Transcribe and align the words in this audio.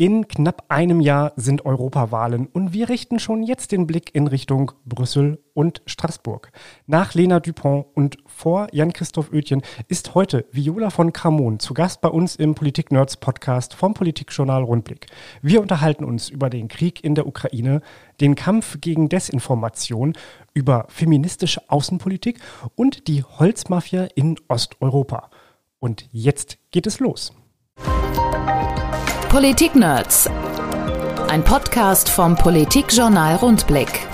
In 0.00 0.28
knapp 0.28 0.66
einem 0.68 1.00
Jahr 1.00 1.32
sind 1.34 1.66
Europawahlen 1.66 2.46
und 2.46 2.72
wir 2.72 2.88
richten 2.88 3.18
schon 3.18 3.42
jetzt 3.42 3.72
den 3.72 3.88
Blick 3.88 4.14
in 4.14 4.28
Richtung 4.28 4.70
Brüssel 4.84 5.42
und 5.54 5.82
Straßburg. 5.86 6.52
Nach 6.86 7.14
Lena 7.14 7.40
Dupont 7.40 7.86
und 7.94 8.16
vor 8.24 8.68
Jan-Christoph 8.70 9.32
Oetjen 9.32 9.60
ist 9.88 10.14
heute 10.14 10.46
Viola 10.52 10.90
von 10.90 11.12
Kramon 11.12 11.58
zu 11.58 11.74
Gast 11.74 12.00
bei 12.00 12.10
uns 12.10 12.36
im 12.36 12.54
Politik-Nerds 12.54 13.16
Podcast 13.16 13.74
vom 13.74 13.92
Politikjournal 13.92 14.62
Rundblick. 14.62 15.08
Wir 15.42 15.60
unterhalten 15.60 16.04
uns 16.04 16.28
über 16.28 16.48
den 16.48 16.68
Krieg 16.68 17.02
in 17.02 17.16
der 17.16 17.26
Ukraine, 17.26 17.80
den 18.20 18.36
Kampf 18.36 18.80
gegen 18.80 19.08
Desinformation, 19.08 20.12
über 20.54 20.86
feministische 20.90 21.68
Außenpolitik 21.68 22.38
und 22.76 23.08
die 23.08 23.24
Holzmafia 23.24 24.04
in 24.14 24.36
Osteuropa. 24.46 25.28
Und 25.80 26.08
jetzt 26.12 26.58
geht 26.70 26.86
es 26.86 27.00
los. 27.00 27.32
Politik-Nerds. 29.28 30.30
Ein 31.28 31.44
Podcast 31.44 32.08
vom 32.08 32.34
Politikjournal 32.34 33.36
Rundblick. 33.36 34.06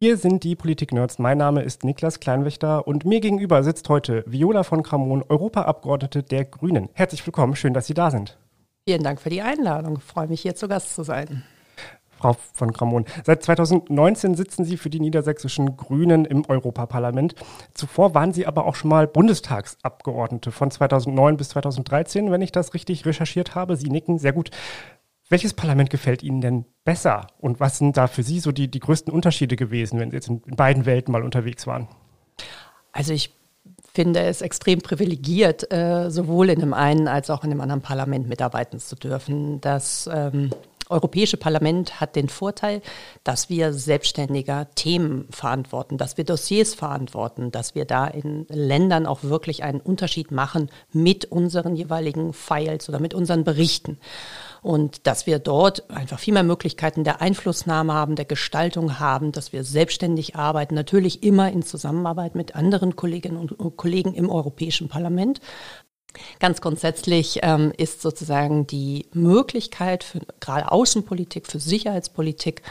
Hier 0.00 0.16
sind 0.16 0.44
die 0.44 0.54
Politik-Nerds. 0.54 1.18
Mein 1.18 1.38
Name 1.38 1.62
ist 1.62 1.82
Niklas 1.82 2.20
Kleinwächter 2.20 2.86
und 2.86 3.04
mir 3.04 3.18
gegenüber 3.18 3.64
sitzt 3.64 3.88
heute 3.88 4.22
Viola 4.28 4.62
von 4.62 4.84
Kramon, 4.84 5.24
Europaabgeordnete 5.28 6.22
der 6.22 6.44
Grünen. 6.44 6.88
Herzlich 6.92 7.26
willkommen, 7.26 7.56
schön, 7.56 7.74
dass 7.74 7.88
Sie 7.88 7.94
da 7.94 8.12
sind. 8.12 8.38
Vielen 8.86 9.02
Dank 9.02 9.20
für 9.20 9.30
die 9.30 9.42
Einladung. 9.42 9.96
Ich 9.98 10.04
freue 10.04 10.28
mich, 10.28 10.40
hier 10.40 10.54
zu 10.54 10.68
Gast 10.68 10.94
zu 10.94 11.02
sein. 11.02 11.42
Frau 12.22 12.36
von 12.54 12.72
Kramon. 12.72 13.04
Seit 13.24 13.42
2019 13.42 14.36
sitzen 14.36 14.64
Sie 14.64 14.76
für 14.76 14.90
die 14.90 15.00
niedersächsischen 15.00 15.76
Grünen 15.76 16.24
im 16.24 16.48
Europaparlament. 16.48 17.34
Zuvor 17.74 18.14
waren 18.14 18.32
Sie 18.32 18.46
aber 18.46 18.64
auch 18.64 18.76
schon 18.76 18.90
mal 18.90 19.08
Bundestagsabgeordnete 19.08 20.52
von 20.52 20.70
2009 20.70 21.36
bis 21.36 21.48
2013, 21.50 22.30
wenn 22.30 22.40
ich 22.40 22.52
das 22.52 22.74
richtig 22.74 23.04
recherchiert 23.04 23.54
habe. 23.54 23.76
Sie 23.76 23.90
nicken 23.90 24.18
sehr 24.18 24.32
gut. 24.32 24.50
Welches 25.28 25.54
Parlament 25.54 25.90
gefällt 25.90 26.22
Ihnen 26.22 26.40
denn 26.40 26.64
besser? 26.84 27.26
Und 27.38 27.58
was 27.58 27.78
sind 27.78 27.96
da 27.96 28.06
für 28.06 28.22
Sie 28.22 28.38
so 28.38 28.52
die, 28.52 28.70
die 28.70 28.80
größten 28.80 29.12
Unterschiede 29.12 29.56
gewesen, 29.56 29.98
wenn 29.98 30.10
Sie 30.10 30.16
jetzt 30.16 30.28
in, 30.28 30.42
in 30.46 30.56
beiden 30.56 30.86
Welten 30.86 31.10
mal 31.10 31.24
unterwegs 31.24 31.66
waren? 31.66 31.88
Also 32.92 33.12
ich 33.12 33.34
finde 33.94 34.20
es 34.20 34.40
extrem 34.40 34.80
privilegiert, 34.80 35.70
äh, 35.72 36.10
sowohl 36.10 36.50
in 36.50 36.60
dem 36.60 36.72
einen 36.72 37.08
als 37.08 37.30
auch 37.30 37.44
in 37.44 37.50
dem 37.50 37.60
anderen 37.60 37.82
Parlament 37.82 38.28
mitarbeiten 38.28 38.78
zu 38.78 38.96
dürfen. 38.96 39.60
Das 39.60 40.08
ähm, 40.12 40.50
Europäische 40.92 41.36
Parlament 41.36 42.00
hat 42.00 42.14
den 42.14 42.28
Vorteil, 42.28 42.82
dass 43.24 43.48
wir 43.48 43.72
selbstständiger 43.72 44.68
Themen 44.74 45.26
verantworten, 45.30 45.98
dass 45.98 46.16
wir 46.16 46.24
Dossiers 46.24 46.74
verantworten, 46.74 47.50
dass 47.50 47.74
wir 47.74 47.84
da 47.84 48.06
in 48.06 48.46
Ländern 48.48 49.06
auch 49.06 49.24
wirklich 49.24 49.62
einen 49.62 49.80
Unterschied 49.80 50.30
machen 50.30 50.70
mit 50.92 51.24
unseren 51.24 51.74
jeweiligen 51.74 52.32
Files 52.32 52.88
oder 52.88 53.00
mit 53.00 53.14
unseren 53.14 53.44
Berichten. 53.44 53.98
Und 54.62 55.08
dass 55.08 55.26
wir 55.26 55.40
dort 55.40 55.90
einfach 55.90 56.20
viel 56.20 56.34
mehr 56.34 56.44
Möglichkeiten 56.44 57.02
der 57.02 57.20
Einflussnahme 57.20 57.92
haben, 57.92 58.14
der 58.14 58.24
Gestaltung 58.24 59.00
haben, 59.00 59.32
dass 59.32 59.52
wir 59.52 59.64
selbstständig 59.64 60.36
arbeiten, 60.36 60.76
natürlich 60.76 61.24
immer 61.24 61.50
in 61.50 61.62
Zusammenarbeit 61.62 62.36
mit 62.36 62.54
anderen 62.54 62.94
Kolleginnen 62.94 63.38
und 63.38 63.76
Kollegen 63.76 64.14
im 64.14 64.30
Europäischen 64.30 64.88
Parlament, 64.88 65.40
Ganz 66.40 66.60
grundsätzlich 66.60 67.40
ähm, 67.42 67.72
ist 67.76 68.02
sozusagen 68.02 68.66
die 68.66 69.06
Möglichkeit 69.12 70.04
für 70.04 70.20
gerade 70.40 70.70
Außenpolitik, 70.70 71.46
für 71.46 71.58
Sicherheitspolitik 71.58 72.62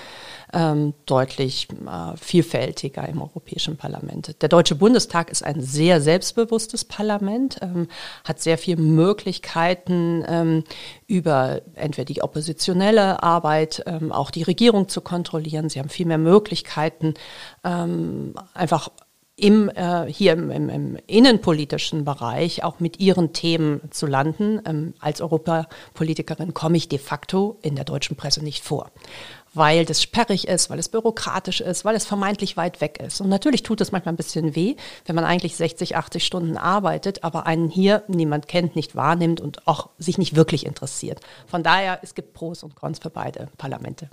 ähm, 0.53 0.93
deutlich 1.05 1.67
äh, 1.69 2.17
vielfältiger 2.17 3.07
im 3.07 3.21
Europäischen 3.21 3.77
Parlament. 3.77 4.41
Der 4.41 4.49
Deutsche 4.49 4.75
Bundestag 4.75 5.31
ist 5.31 5.43
ein 5.43 5.61
sehr 5.61 6.01
selbstbewusstes 6.01 6.85
Parlament, 6.85 7.57
ähm, 7.61 7.87
hat 8.23 8.41
sehr 8.41 8.57
viele 8.57 8.81
Möglichkeiten 8.81 10.23
ähm, 10.27 10.63
über 11.07 11.61
entweder 11.75 12.05
die 12.05 12.21
oppositionelle 12.21 13.23
Arbeit, 13.23 13.83
ähm, 13.85 14.11
auch 14.11 14.31
die 14.31 14.43
Regierung 14.43 14.89
zu 14.89 15.01
kontrollieren. 15.01 15.69
Sie 15.69 15.79
haben 15.79 15.89
viel 15.89 16.05
mehr 16.05 16.17
Möglichkeiten, 16.17 17.13
ähm, 17.63 18.33
einfach 18.53 18.89
im, 19.41 19.69
äh, 19.69 20.05
hier 20.05 20.33
im, 20.33 20.51
im, 20.51 20.69
im, 20.69 20.97
innenpolitischen 21.07 22.05
Bereich 22.05 22.63
auch 22.63 22.79
mit 22.79 22.99
ihren 22.99 23.33
Themen 23.33 23.81
zu 23.89 24.05
landen. 24.05 24.61
Ähm, 24.65 24.93
als 24.99 25.19
Europapolitikerin 25.19 26.53
komme 26.53 26.77
ich 26.77 26.89
de 26.89 26.99
facto 26.99 27.57
in 27.63 27.75
der 27.75 27.83
deutschen 27.83 28.15
Presse 28.15 28.43
nicht 28.43 28.63
vor, 28.63 28.91
weil 29.55 29.83
das 29.83 29.99
sperrig 30.01 30.47
ist, 30.47 30.69
weil 30.69 30.77
es 30.77 30.89
bürokratisch 30.89 31.59
ist, 31.59 31.83
weil 31.85 31.95
es 31.95 32.05
vermeintlich 32.05 32.55
weit 32.55 32.81
weg 32.81 32.99
ist. 32.99 33.19
Und 33.19 33.29
natürlich 33.29 33.63
tut 33.63 33.81
es 33.81 33.91
manchmal 33.91 34.13
ein 34.13 34.17
bisschen 34.17 34.55
weh, 34.55 34.75
wenn 35.05 35.15
man 35.15 35.25
eigentlich 35.25 35.55
60, 35.55 35.97
80 35.97 36.23
Stunden 36.23 36.55
arbeitet, 36.55 37.23
aber 37.23 37.47
einen 37.47 37.69
hier 37.69 38.03
niemand 38.07 38.47
kennt, 38.47 38.75
nicht 38.75 38.95
wahrnimmt 38.95 39.41
und 39.41 39.67
auch 39.67 39.89
sich 39.97 40.19
nicht 40.19 40.35
wirklich 40.35 40.67
interessiert. 40.67 41.19
Von 41.47 41.63
daher, 41.63 41.97
es 42.03 42.13
gibt 42.13 42.33
Pros 42.33 42.61
und 42.61 42.75
Cons 42.75 42.99
für 42.99 43.09
beide 43.09 43.49
Parlamente. 43.57 44.07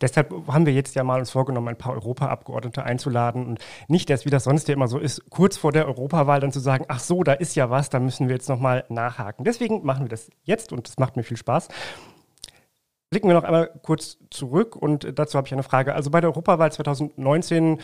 Deshalb 0.00 0.32
haben 0.48 0.66
wir 0.66 0.72
jetzt 0.72 0.94
ja 0.94 1.04
mal 1.04 1.20
uns 1.20 1.30
vorgenommen, 1.30 1.68
ein 1.68 1.78
paar 1.78 1.92
Europaabgeordnete 1.94 2.84
einzuladen 2.84 3.46
und 3.46 3.60
nicht 3.88 4.10
erst, 4.10 4.24
wie 4.24 4.30
das 4.30 4.44
sonst 4.44 4.68
ja 4.68 4.74
immer 4.74 4.88
so 4.88 4.98
ist, 4.98 5.30
kurz 5.30 5.56
vor 5.56 5.72
der 5.72 5.86
Europawahl 5.86 6.40
dann 6.40 6.52
zu 6.52 6.60
sagen, 6.60 6.84
ach 6.88 7.00
so, 7.00 7.22
da 7.22 7.32
ist 7.32 7.56
ja 7.56 7.70
was, 7.70 7.90
da 7.90 8.00
müssen 8.00 8.28
wir 8.28 8.34
jetzt 8.34 8.48
nochmal 8.48 8.84
nachhaken. 8.88 9.44
Deswegen 9.44 9.84
machen 9.84 10.04
wir 10.04 10.10
das 10.10 10.30
jetzt 10.42 10.72
und 10.72 10.88
das 10.88 10.98
macht 10.98 11.16
mir 11.16 11.22
viel 11.22 11.36
Spaß. 11.36 11.68
Blicken 13.10 13.28
wir 13.28 13.34
noch 13.34 13.44
einmal 13.44 13.70
kurz 13.82 14.18
zurück 14.30 14.76
und 14.76 15.18
dazu 15.18 15.38
habe 15.38 15.46
ich 15.46 15.52
eine 15.52 15.62
Frage. 15.62 15.94
Also 15.94 16.10
bei 16.10 16.20
der 16.20 16.30
Europawahl 16.30 16.72
2019 16.72 17.78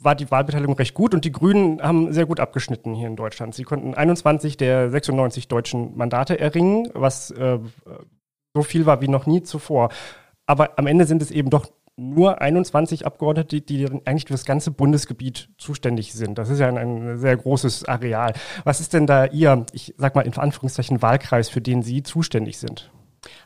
war 0.00 0.14
die 0.14 0.30
Wahlbeteiligung 0.30 0.76
recht 0.76 0.94
gut 0.94 1.14
und 1.14 1.24
die 1.24 1.32
Grünen 1.32 1.82
haben 1.82 2.12
sehr 2.12 2.26
gut 2.26 2.38
abgeschnitten 2.38 2.94
hier 2.94 3.08
in 3.08 3.16
Deutschland. 3.16 3.54
Sie 3.54 3.64
konnten 3.64 3.94
21 3.94 4.56
der 4.56 4.90
96 4.90 5.48
deutschen 5.48 5.96
Mandate 5.96 6.38
erringen, 6.38 6.88
was 6.94 7.32
äh, 7.32 7.58
so 8.54 8.62
viel 8.62 8.86
war 8.86 9.00
wie 9.00 9.08
noch 9.08 9.26
nie 9.26 9.42
zuvor. 9.42 9.88
Aber 10.48 10.78
am 10.78 10.86
Ende 10.86 11.04
sind 11.04 11.20
es 11.20 11.30
eben 11.30 11.50
doch 11.50 11.70
nur 11.96 12.40
21 12.40 13.04
Abgeordnete, 13.04 13.60
die, 13.60 13.84
die 13.84 13.86
eigentlich 14.06 14.26
für 14.26 14.32
das 14.32 14.46
ganze 14.46 14.70
Bundesgebiet 14.70 15.50
zuständig 15.58 16.14
sind. 16.14 16.38
Das 16.38 16.48
ist 16.48 16.58
ja 16.58 16.68
ein, 16.68 16.78
ein, 16.78 17.18
sehr 17.18 17.36
großes 17.36 17.84
Areal. 17.86 18.32
Was 18.64 18.80
ist 18.80 18.94
denn 18.94 19.06
da 19.06 19.26
Ihr, 19.26 19.66
ich 19.72 19.94
sag 19.98 20.14
mal 20.14 20.22
in 20.22 20.34
Anführungszeichen, 20.34 21.02
Wahlkreis, 21.02 21.50
für 21.50 21.60
den 21.60 21.82
Sie 21.82 22.02
zuständig 22.02 22.58
sind? 22.58 22.90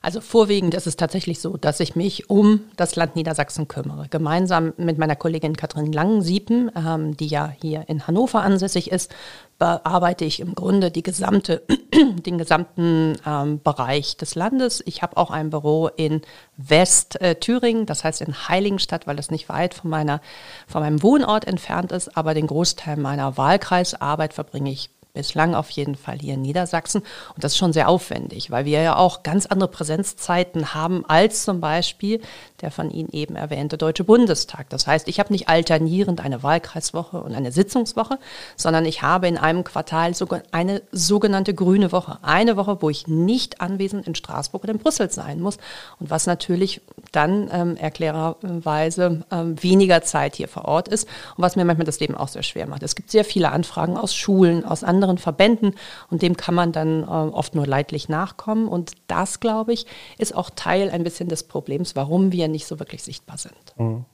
Also 0.02 0.20
vorwiegend 0.20 0.74
ist 0.74 0.86
es 0.86 0.96
tatsächlich 0.96 1.40
so, 1.40 1.56
dass 1.56 1.80
ich 1.80 1.96
mich 1.96 2.28
um 2.28 2.60
das 2.76 2.96
Land 2.96 3.16
Niedersachsen 3.16 3.68
kümmere. 3.68 4.06
Gemeinsam 4.10 4.74
mit 4.76 4.98
meiner 4.98 5.16
Kollegin 5.16 5.56
Katrin 5.56 5.92
Langensiepen, 5.92 6.70
ähm, 6.76 7.16
die 7.16 7.26
ja 7.26 7.52
hier 7.60 7.88
in 7.88 8.06
Hannover 8.06 8.42
ansässig 8.42 8.90
ist, 8.90 9.14
bearbeite 9.58 10.24
ich 10.24 10.40
im 10.40 10.54
Grunde 10.54 10.90
die 10.90 11.02
gesamte, 11.02 11.62
den 12.26 12.36
gesamten 12.36 13.16
ähm, 13.24 13.60
Bereich 13.62 14.16
des 14.16 14.34
Landes. 14.34 14.82
Ich 14.86 15.02
habe 15.02 15.16
auch 15.16 15.30
ein 15.30 15.50
Büro 15.50 15.88
in 15.88 16.22
West-Thüringen, 16.56 17.86
das 17.86 18.04
heißt 18.04 18.20
in 18.22 18.48
Heiligenstadt, 18.48 19.06
weil 19.06 19.16
das 19.16 19.30
nicht 19.30 19.48
weit 19.48 19.74
von, 19.74 19.88
meiner, 19.88 20.20
von 20.66 20.82
meinem 20.82 21.02
Wohnort 21.02 21.46
entfernt 21.46 21.92
ist, 21.92 22.16
aber 22.16 22.34
den 22.34 22.46
Großteil 22.46 22.96
meiner 22.96 23.36
Wahlkreisarbeit 23.36 24.34
verbringe 24.34 24.70
ich 24.70 24.90
bislang 25.14 25.54
auf 25.54 25.70
jeden 25.70 25.94
Fall 25.94 26.18
hier 26.18 26.34
in 26.34 26.42
Niedersachsen. 26.42 27.02
Und 27.34 27.44
das 27.44 27.52
ist 27.52 27.58
schon 27.58 27.72
sehr 27.72 27.88
aufwendig, 27.88 28.50
weil 28.50 28.64
wir 28.64 28.80
ja 28.80 28.96
auch 28.96 29.22
ganz 29.22 29.46
andere 29.46 29.68
Präsenzzeiten 29.68 30.74
haben 30.74 31.04
als 31.06 31.44
zum 31.44 31.60
Beispiel 31.60 32.20
der 32.62 32.70
von 32.70 32.90
Ihnen 32.90 33.10
eben 33.12 33.36
erwähnte 33.36 33.76
Deutsche 33.76 34.04
Bundestag. 34.04 34.70
Das 34.70 34.86
heißt, 34.86 35.08
ich 35.08 35.20
habe 35.20 35.32
nicht 35.32 35.48
alternierend 35.48 36.20
eine 36.20 36.42
Wahlkreiswoche 36.42 37.22
und 37.22 37.34
eine 37.34 37.52
Sitzungswoche, 37.52 38.18
sondern 38.56 38.84
ich 38.86 39.02
habe 39.02 39.28
in 39.28 39.36
einem 39.36 39.64
Quartal 39.64 40.12
eine 40.50 40.82
sogenannte 40.90 41.54
grüne 41.54 41.92
Woche. 41.92 42.18
Eine 42.22 42.56
Woche, 42.56 42.78
wo 42.80 42.90
ich 42.90 43.06
nicht 43.06 43.60
anwesend 43.60 44.06
in 44.06 44.14
Straßburg 44.14 44.64
oder 44.64 44.72
in 44.72 44.78
Brüssel 44.78 45.10
sein 45.10 45.40
muss. 45.40 45.58
Und 46.00 46.10
was 46.10 46.26
natürlich 46.26 46.80
dann 47.12 47.50
ähm, 47.52 47.76
erklärerweise 47.76 49.24
ähm, 49.30 49.62
weniger 49.62 50.02
Zeit 50.02 50.36
hier 50.36 50.48
vor 50.48 50.64
Ort 50.64 50.88
ist 50.88 51.06
und 51.36 51.42
was 51.42 51.56
mir 51.56 51.64
manchmal 51.64 51.84
das 51.84 52.00
Leben 52.00 52.16
auch 52.16 52.28
sehr 52.28 52.42
schwer 52.42 52.66
macht. 52.66 52.82
Es 52.82 52.94
gibt 52.94 53.10
sehr 53.10 53.24
viele 53.24 53.52
Anfragen 53.52 53.96
aus 53.96 54.14
Schulen, 54.14 54.64
aus 54.64 54.82
anderen 54.82 55.02
anderen 55.02 55.18
Verbänden 55.18 55.74
und 56.10 56.22
dem 56.22 56.36
kann 56.36 56.54
man 56.54 56.72
dann 56.72 57.02
äh, 57.02 57.06
oft 57.06 57.54
nur 57.54 57.66
leidlich 57.66 58.08
nachkommen. 58.08 58.68
Und 58.68 58.92
das, 59.08 59.40
glaube 59.40 59.72
ich, 59.72 59.86
ist 60.18 60.34
auch 60.34 60.50
Teil 60.54 60.90
ein 60.90 61.02
bisschen 61.04 61.28
des 61.28 61.42
Problems, 61.42 61.96
warum 61.96 62.32
wir 62.32 62.48
nicht 62.52 62.66
so 62.66 62.78
wirklich 62.78 63.02
sichtbar 63.02 63.38
sind. 63.38 63.74
Mhm. 63.76 64.04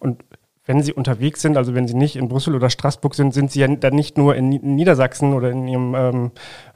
Und 0.00 0.24
wenn 0.64 0.82
Sie 0.82 0.92
unterwegs 0.92 1.42
sind, 1.42 1.56
also 1.56 1.74
wenn 1.74 1.88
Sie 1.88 1.94
nicht 1.94 2.16
in 2.16 2.28
Brüssel 2.28 2.54
oder 2.54 2.70
Straßburg 2.70 3.14
sind, 3.14 3.34
sind 3.34 3.50
Sie 3.50 3.60
ja 3.60 3.68
dann 3.68 3.94
nicht 3.94 4.16
nur 4.16 4.36
in 4.36 4.48
Niedersachsen 4.48 5.34
oder 5.34 5.50
in 5.50 5.66
Ihrem 5.66 5.94
ähm, 5.94 6.30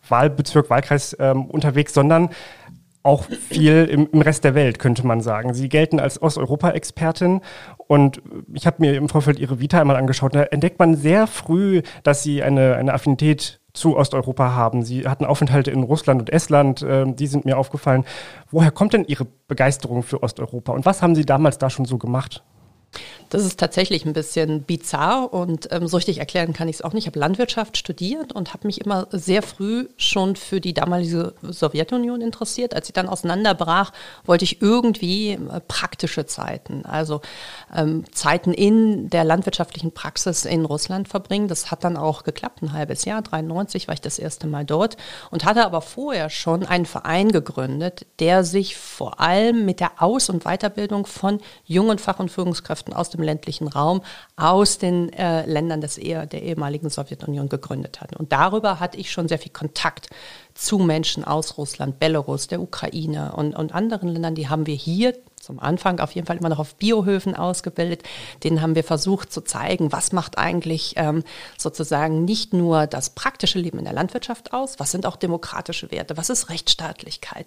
Wahlbezirk, 0.08 0.70
Wahlkreis 0.70 1.17
ähm, 1.20 1.47
unterwegs, 1.47 1.94
sondern 1.94 2.31
auch 3.05 3.25
viel 3.25 3.85
im, 3.85 4.08
im, 4.11 4.20
Rest 4.20 4.43
der 4.43 4.56
Welt, 4.56 4.81
könnte 4.81 5.06
man 5.06 5.20
sagen. 5.20 5.55
Sie 5.55 5.69
gelten 5.69 6.00
als 6.00 6.20
Osteuropa-Expertin 6.20 7.41
und 7.87 8.20
ich 8.53 8.67
habe 8.67 8.79
mir 8.81 8.97
im 8.97 9.08
Vorfeld 9.08 9.38
Ihre 9.38 9.61
Vita 9.61 9.81
einmal 9.81 9.94
angeschaut. 9.94 10.35
Da 10.35 10.43
entdeckt 10.43 10.81
man 10.81 10.97
sehr 10.97 11.29
früh, 11.29 11.82
dass 12.03 12.25
Sie 12.25 12.43
eine, 12.43 12.75
eine 12.75 12.93
Affinität 12.93 13.61
zu 13.76 13.96
Osteuropa 13.96 14.55
haben. 14.55 14.82
Sie 14.82 15.06
hatten 15.06 15.25
Aufenthalte 15.25 15.70
in 15.70 15.82
Russland 15.82 16.20
und 16.20 16.32
Estland, 16.32 16.82
äh, 16.82 17.05
die 17.06 17.26
sind 17.26 17.44
mir 17.44 17.58
aufgefallen. 17.58 18.05
Woher 18.50 18.70
kommt 18.70 18.93
denn 18.93 19.05
Ihre 19.05 19.26
Begeisterung 19.49 20.02
für 20.02 20.23
Osteuropa 20.23 20.73
und 20.73 20.87
was 20.87 21.02
haben 21.02 21.14
Sie 21.14 21.25
damals 21.25 21.58
da 21.58 21.70
schon 21.70 21.84
so 21.84 21.99
gemacht? 21.99 22.43
Das 23.28 23.44
ist 23.44 23.58
tatsächlich 23.58 24.04
ein 24.06 24.12
bisschen 24.12 24.62
bizarr 24.62 25.32
und 25.32 25.69
ähm, 25.72 25.88
so 25.88 25.96
richtig 25.96 26.19
erklären 26.19 26.52
kann 26.52 26.69
ich 26.69 26.76
es 26.76 26.82
auch 26.82 26.93
nicht. 26.93 27.04
Ich 27.04 27.08
habe 27.08 27.19
Landwirtschaft 27.19 27.76
studiert 27.76 28.32
und 28.32 28.54
habe 28.54 28.66
mich 28.66 28.81
immer 28.81 29.08
sehr 29.10 29.43
früh 29.43 29.88
schon 29.96 30.37
für 30.37 30.60
die 30.60 30.75
damalige 30.75 31.34
Sowjetunion 31.43 32.20
interessiert. 32.20 32.75
Als 32.75 32.87
sie 32.87 32.93
dann 32.93 33.08
auseinanderbrach, 33.08 33.93
wollte 34.25 34.44
ich 34.44 34.62
irgendwie 34.62 35.32
äh, 35.32 35.60
praktische 35.66 36.26
Zeiten, 36.26 36.87
also 36.87 37.20
ähm, 37.75 38.04
Zeiten 38.12 38.52
in 38.52 39.10
der 39.10 39.25
landwirtschaftlichen 39.25 39.93
Praxis 39.93 40.44
in 40.44 40.64
Russland 40.64 41.08
verbringen. 41.08 41.48
Das 41.48 41.70
hat 41.70 41.82
dann 41.82 41.96
auch 41.96 42.22
geklappt, 42.22 42.62
ein 42.62 42.72
halbes 42.72 43.04
Jahr. 43.04 43.22
93 43.22 43.88
war 43.88 43.94
ich 43.94 44.00
das 44.00 44.19
erste 44.19 44.46
Mal 44.46 44.64
dort 44.64 44.96
und 45.31 45.44
hatte 45.44 45.64
aber 45.64 45.81
vorher 45.81 46.31
schon 46.31 46.64
einen 46.64 46.87
Verein 46.87 47.32
gegründet, 47.32 48.06
der 48.20 48.44
sich 48.44 48.76
vor 48.76 49.20
allem 49.20 49.64
mit 49.64 49.81
der 49.81 49.90
Aus- 49.98 50.31
und 50.31 50.44
Weiterbildung 50.44 51.06
von 51.06 51.40
jungen 51.64 51.98
Fach- 51.98 52.20
und 52.20 52.31
Führungskräften 52.31 52.86
aus 52.93 53.11
dem 53.11 53.23
ländlichen 53.23 53.69
Raum, 53.69 54.03
aus 54.37 54.79
den 54.79 55.12
äh, 55.12 55.47
Ländern 55.47 55.81
des, 55.81 55.97
der 55.97 56.43
ehemaligen 56.43 56.91
Sowjetunion 56.91 57.49
gegründet 57.49 58.00
hat. 58.00 58.17
Und 58.17 58.33
darüber 58.33 58.81
hatte 58.81 58.99
ich 58.99 59.11
schon 59.11 59.29
sehr 59.29 59.38
viel 59.38 59.53
Kontakt 59.53 60.09
zu 60.55 60.79
Menschen 60.79 61.25
aus 61.25 61.59
Russland, 61.59 61.99
Belarus, 61.99 62.47
der 62.49 62.61
Ukraine 62.61 63.33
und, 63.37 63.55
und 63.55 63.75
anderen 63.75 64.09
Ländern. 64.09 64.35
Die 64.35 64.49
haben 64.49 64.67
wir 64.67 64.75
hier 64.75 65.15
zum 65.46 65.60
Anfang 65.60 66.00
auf 66.00 66.12
jeden 66.12 66.26
Fall 66.26 66.37
immer 66.37 66.48
noch 66.48 66.58
auf 66.58 66.75
Biohöfen 66.75 67.37
ausgebildet. 67.37 68.02
Denen 68.43 68.60
haben 68.60 68.75
wir 68.75 68.82
versucht 68.82 69.32
zu 69.32 69.43
zeigen, 69.43 69.93
was 69.93 70.10
macht 70.10 70.38
eigentlich 70.38 70.94
ähm, 70.96 71.22
sozusagen 71.56 72.25
nicht 72.25 72.52
nur 72.52 72.88
das 72.88 73.10
praktische 73.10 73.60
Leben 73.60 73.78
in 73.78 73.84
der 73.84 73.94
Landwirtschaft 73.94 74.52
aus, 74.52 74.81
was 74.81 74.90
sind 74.90 75.06
auch 75.06 75.14
demokratische 75.14 75.93
Werte, 75.93 76.16
was 76.16 76.31
ist 76.31 76.50
Rechtsstaatlichkeit, 76.50 77.46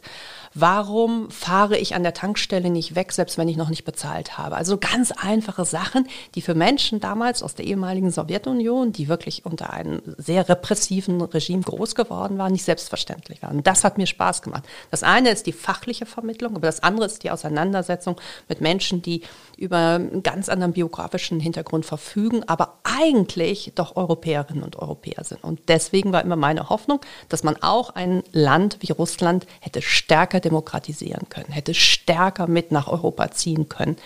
warum 0.53 1.29
fahre 1.29 1.77
ich 1.77 1.93
an 1.93 2.03
der 2.03 2.13
Tankstelle 2.13 2.69
nicht 2.69 2.95
weg, 2.95 3.11
selbst 3.11 3.37
wenn 3.37 3.49
ich 3.49 3.57
noch 3.57 3.69
nicht 3.69 3.83
bezahlt 3.83 4.37
habe. 4.37 4.55
Also 4.55 4.77
ganz 4.77 5.11
einfache 5.11 5.65
Sachen, 5.65 6.07
die 6.35 6.41
für 6.41 6.55
Menschen 6.55 7.01
damals 7.01 7.43
aus 7.43 7.55
der 7.55 7.65
ehemaligen 7.65 8.11
Sowjetunion, 8.11 8.93
die 8.93 9.09
wirklich 9.09 9.45
unter 9.45 9.73
einem 9.73 10.01
sehr 10.17 10.47
repressiven 10.47 11.21
Regime 11.21 11.63
groß 11.63 11.95
geworden 11.95 12.37
waren, 12.37 12.53
nicht 12.53 12.63
selbstverständlich 12.63 13.43
waren. 13.43 13.61
Das 13.61 13.83
hat 13.83 13.97
mir 13.97 14.07
Spaß 14.07 14.41
gemacht. 14.41 14.63
Das 14.89 15.03
eine 15.03 15.31
ist 15.31 15.47
die 15.47 15.51
fachliche 15.51 16.05
Vermittlung, 16.05 16.55
aber 16.55 16.67
das 16.67 16.81
andere 16.81 17.05
ist 17.05 17.23
die 17.23 17.31
Auseinandersetzung 17.31 17.88
Auseinandersetzung 17.89 18.17
mit 18.47 18.61
Menschen, 18.61 19.01
die 19.01 19.21
über 19.57 19.95
einen 19.95 20.23
ganz 20.23 20.49
anderen 20.49 20.73
biografischen 20.73 21.39
Hintergrund 21.39 21.85
verfügen, 21.85 22.43
aber 22.47 22.79
eigentlich 22.83 23.73
doch 23.75 23.95
Europäerinnen 23.95 24.63
und 24.63 24.77
Europäer 24.77 25.23
sind. 25.23 25.43
Und 25.43 25.59
deswegen 25.67 26.11
war 26.11 26.23
immer 26.23 26.35
meine 26.35 26.69
Hoffnung, 26.69 27.01
dass 27.27 27.43
man 27.43 27.57
auch 27.61 27.95
ein 27.95 28.23
Land 28.31 28.77
wie 28.81 28.91
Russland 28.91 29.47
hätte 29.59 29.81
stärker 29.81 30.39
demokratisieren 30.39 31.27
können, 31.29 31.51
hätte 31.51 31.73
stärker 31.73 32.47
mit 32.47 32.71
nach 32.71 32.87
Europa 32.87 33.31
ziehen 33.31 33.67
können. 33.67 33.97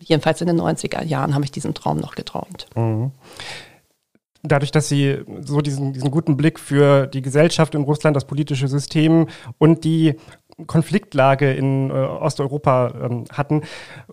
Jedenfalls 0.00 0.40
in 0.40 0.48
den 0.48 0.60
90er 0.60 1.04
Jahren 1.04 1.34
habe 1.34 1.44
ich 1.44 1.50
diesen 1.50 1.74
Traum 1.74 1.98
noch 1.98 2.14
geträumt. 2.14 2.66
Mhm 2.74 3.12
dadurch, 4.42 4.70
dass 4.70 4.88
sie 4.88 5.18
so 5.40 5.60
diesen, 5.60 5.92
diesen 5.92 6.10
guten 6.10 6.36
Blick 6.36 6.58
für 6.60 7.06
die 7.06 7.22
Gesellschaft 7.22 7.74
in 7.74 7.82
Russland, 7.82 8.16
das 8.16 8.26
politische 8.26 8.68
System 8.68 9.26
und 9.58 9.84
die 9.84 10.14
Konfliktlage 10.66 11.52
in 11.52 11.90
äh, 11.90 11.92
Osteuropa 11.92 12.92
ähm, 13.02 13.24
hatten, 13.32 13.62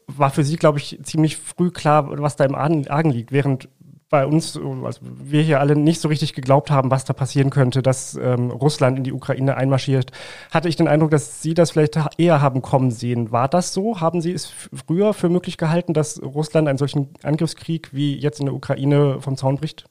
war 0.07 0.29
für 0.29 0.43
sie, 0.43 0.57
glaube 0.57 0.77
ich, 0.77 0.99
ziemlich 1.03 1.37
früh 1.37 1.71
klar, 1.71 2.07
was 2.21 2.35
da 2.35 2.45
im 2.45 2.55
Argen 2.55 3.09
liegt, 3.09 3.31
während 3.31 3.69
bei 4.09 4.25
uns, 4.25 4.57
also 4.57 5.01
wir 5.01 5.41
hier 5.41 5.59
alle 5.59 5.75
nicht 5.75 5.99
so 5.99 6.07
richtig 6.07 6.33
geglaubt 6.33 6.69
haben, 6.69 6.91
was 6.91 7.05
da 7.05 7.13
passieren 7.13 7.49
könnte, 7.49 7.81
dass 7.81 8.15
ähm, 8.15 8.51
Russland 8.51 8.97
in 8.97 9.03
die 9.03 9.11
Ukraine 9.11 9.57
einmarschiert, 9.57 10.11
hatte 10.51 10.69
ich 10.69 10.75
den 10.75 10.87
Eindruck, 10.87 11.11
dass 11.11 11.41
Sie 11.41 11.53
das 11.53 11.71
vielleicht 11.71 11.99
eher 12.17 12.41
haben 12.41 12.61
kommen 12.61 12.91
sehen. 12.91 13.31
War 13.31 13.47
das 13.47 13.73
so? 13.73 13.99
Haben 13.99 14.21
Sie 14.21 14.31
es 14.31 14.45
früher 14.45 15.13
für 15.13 15.29
möglich 15.29 15.57
gehalten, 15.57 15.93
dass 15.93 16.21
Russland 16.21 16.67
einen 16.67 16.77
solchen 16.77 17.09
Angriffskrieg 17.23 17.93
wie 17.93 18.17
jetzt 18.17 18.39
in 18.39 18.45
der 18.45 18.55
Ukraine 18.55 19.21
vom 19.21 19.37
Zaun 19.37 19.57
bricht? 19.57 19.85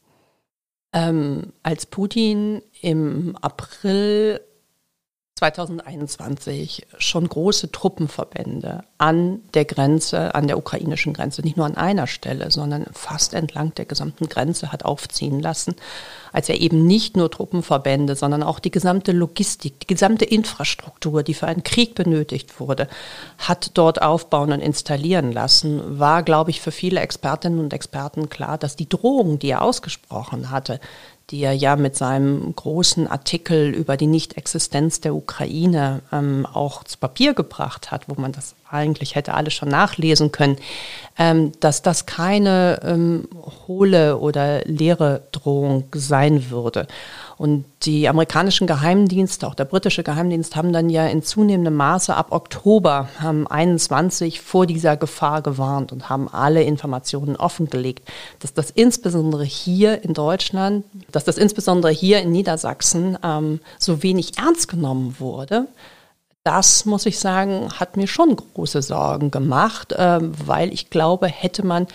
Ähm, 0.92 1.52
als 1.64 1.86
Putin 1.86 2.62
im 2.80 3.36
April 3.42 4.40
2021 5.36 6.86
schon 6.98 7.28
große 7.28 7.72
Truppenverbände 7.72 8.84
an 8.98 9.40
der 9.54 9.64
Grenze, 9.64 10.32
an 10.32 10.46
der 10.46 10.56
ukrainischen 10.56 11.12
Grenze, 11.12 11.42
nicht 11.42 11.56
nur 11.56 11.66
an 11.66 11.76
einer 11.76 12.06
Stelle, 12.06 12.52
sondern 12.52 12.86
fast 12.92 13.34
entlang 13.34 13.74
der 13.74 13.84
gesamten 13.84 14.28
Grenze 14.28 14.70
hat 14.70 14.84
aufziehen 14.84 15.40
lassen, 15.40 15.74
als 16.32 16.48
er 16.48 16.60
eben 16.60 16.86
nicht 16.86 17.16
nur 17.16 17.32
Truppenverbände, 17.32 18.14
sondern 18.14 18.44
auch 18.44 18.60
die 18.60 18.70
gesamte 18.70 19.10
Logistik, 19.10 19.80
die 19.80 19.86
gesamte 19.88 20.24
Infrastruktur, 20.24 21.24
die 21.24 21.34
für 21.34 21.48
einen 21.48 21.64
Krieg 21.64 21.96
benötigt 21.96 22.60
wurde, 22.60 22.86
hat 23.38 23.72
dort 23.74 24.02
aufbauen 24.02 24.52
und 24.52 24.60
installieren 24.60 25.32
lassen, 25.32 25.98
war, 25.98 26.22
glaube 26.22 26.50
ich, 26.50 26.60
für 26.60 26.70
viele 26.70 27.00
Expertinnen 27.00 27.58
und 27.58 27.72
Experten 27.72 28.28
klar, 28.28 28.56
dass 28.56 28.76
die 28.76 28.88
Drohung, 28.88 29.40
die 29.40 29.50
er 29.50 29.62
ausgesprochen 29.62 30.50
hatte, 30.50 30.78
die 31.30 31.42
er 31.42 31.52
ja 31.52 31.76
mit 31.76 31.96
seinem 31.96 32.54
großen 32.54 33.08
Artikel 33.08 33.70
über 33.70 33.96
die 33.96 34.06
Nichtexistenz 34.06 35.00
der 35.00 35.14
Ukraine 35.14 36.02
ähm, 36.12 36.46
auch 36.46 36.84
zu 36.84 36.98
Papier 36.98 37.32
gebracht 37.32 37.90
hat, 37.90 38.08
wo 38.08 38.20
man 38.20 38.32
das 38.32 38.54
eigentlich 38.70 39.14
hätte 39.14 39.34
alles 39.34 39.54
schon 39.54 39.68
nachlesen 39.68 40.32
können, 40.32 40.56
ähm, 41.18 41.52
dass 41.60 41.80
das 41.80 42.06
keine 42.06 42.80
ähm, 42.82 43.28
hohle 43.66 44.18
oder 44.18 44.64
leere 44.64 45.22
Drohung 45.32 45.88
sein 45.94 46.50
würde. 46.50 46.86
Und 47.44 47.66
die 47.82 48.08
amerikanischen 48.08 48.66
Geheimdienste, 48.66 49.46
auch 49.46 49.54
der 49.54 49.66
britische 49.66 50.02
Geheimdienst, 50.02 50.56
haben 50.56 50.72
dann 50.72 50.88
ja 50.88 51.06
in 51.06 51.22
zunehmendem 51.22 51.74
Maße 51.74 52.16
ab 52.16 52.28
Oktober 52.30 53.10
haben 53.20 53.46
21 53.46 54.40
vor 54.40 54.64
dieser 54.64 54.96
Gefahr 54.96 55.42
gewarnt 55.42 55.92
und 55.92 56.08
haben 56.08 56.26
alle 56.32 56.62
Informationen 56.62 57.36
offengelegt, 57.36 58.08
dass 58.38 58.54
das 58.54 58.70
insbesondere 58.70 59.44
hier 59.44 60.02
in 60.04 60.14
Deutschland, 60.14 60.86
dass 61.12 61.24
das 61.24 61.36
insbesondere 61.36 61.92
hier 61.92 62.22
in 62.22 62.32
Niedersachsen 62.32 63.18
ähm, 63.22 63.60
so 63.78 64.02
wenig 64.02 64.38
ernst 64.38 64.68
genommen 64.68 65.16
wurde. 65.18 65.66
Das 66.44 66.86
muss 66.86 67.04
ich 67.04 67.18
sagen, 67.18 67.68
hat 67.78 67.98
mir 67.98 68.06
schon 68.06 68.36
große 68.36 68.80
Sorgen 68.80 69.30
gemacht, 69.30 69.92
äh, 69.92 70.18
weil 70.22 70.72
ich 70.72 70.88
glaube, 70.88 71.26
hätte 71.26 71.62
man 71.66 71.88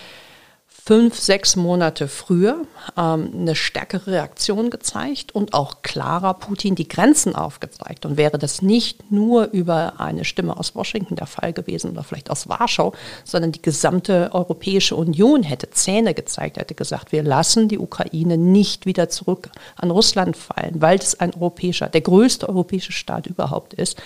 fünf, 0.90 1.20
sechs 1.20 1.56
Monate 1.56 2.08
früher 2.08 2.66
ähm, 2.98 3.30
eine 3.32 3.56
stärkere 3.56 4.08
Reaktion 4.08 4.72
gezeigt 4.72 5.36
und 5.36 5.54
auch 5.54 5.84
klarer 5.84 6.34
Putin 6.34 6.74
die 6.74 6.88
Grenzen 6.88 7.36
aufgezeigt. 7.36 8.08
Und 8.08 8.18
wäre 8.18 8.40
das 8.40 8.64
nicht 8.64 9.12
nur 9.12 9.52
über 9.52 10.00
eine 10.00 10.26
Stimme 10.26 10.58
aus 10.58 10.74
Washington 10.74 11.16
der 11.16 11.28
Fall 11.28 11.54
gewesen 11.54 11.92
oder 11.92 12.04
vielleicht 12.04 12.32
aus 12.32 12.50
Warschau, 12.50 12.94
sondern 13.24 13.52
die 13.52 13.62
gesamte 13.62 14.32
Europäische 14.34 14.96
Union 14.96 15.44
hätte 15.44 15.70
Zähne 15.70 16.16
gezeigt, 16.16 16.58
hätte 16.58 16.74
gesagt, 16.74 17.12
wir 17.12 17.22
lassen 17.22 17.68
die 17.68 17.78
Ukraine 17.78 18.40
nicht 18.40 18.88
wieder 18.88 19.10
zurück 19.10 19.50
an 19.76 19.92
Russland 19.92 20.36
fallen, 20.36 20.82
weil 20.82 20.98
das 20.98 21.20
ein 21.20 21.36
europäischer, 21.36 21.88
der 21.88 22.02
größte 22.02 22.50
europäische 22.50 22.94
Staat 22.94 23.28
überhaupt 23.28 23.76
ist 23.76 24.02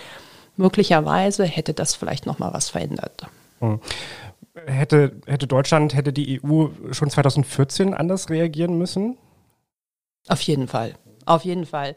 möglicherweise 0.57 1.45
hätte 1.45 1.73
das 1.73 1.95
vielleicht 1.95 2.25
noch 2.25 2.39
mal 2.39 2.53
was 2.53 2.69
verändert. 2.71 3.25
Hm. 3.63 3.79
Hätte, 4.65 5.13
hätte 5.25 5.47
Deutschland, 5.47 5.93
hätte 5.95 6.13
die 6.13 6.41
EU 6.43 6.67
schon 6.91 7.09
2014 7.09 7.93
anders 7.93 8.29
reagieren 8.29 8.77
müssen? 8.77 9.17
Auf 10.27 10.41
jeden 10.41 10.67
Fall. 10.67 10.95
Auf 11.25 11.45
jeden 11.45 11.65
Fall. 11.65 11.95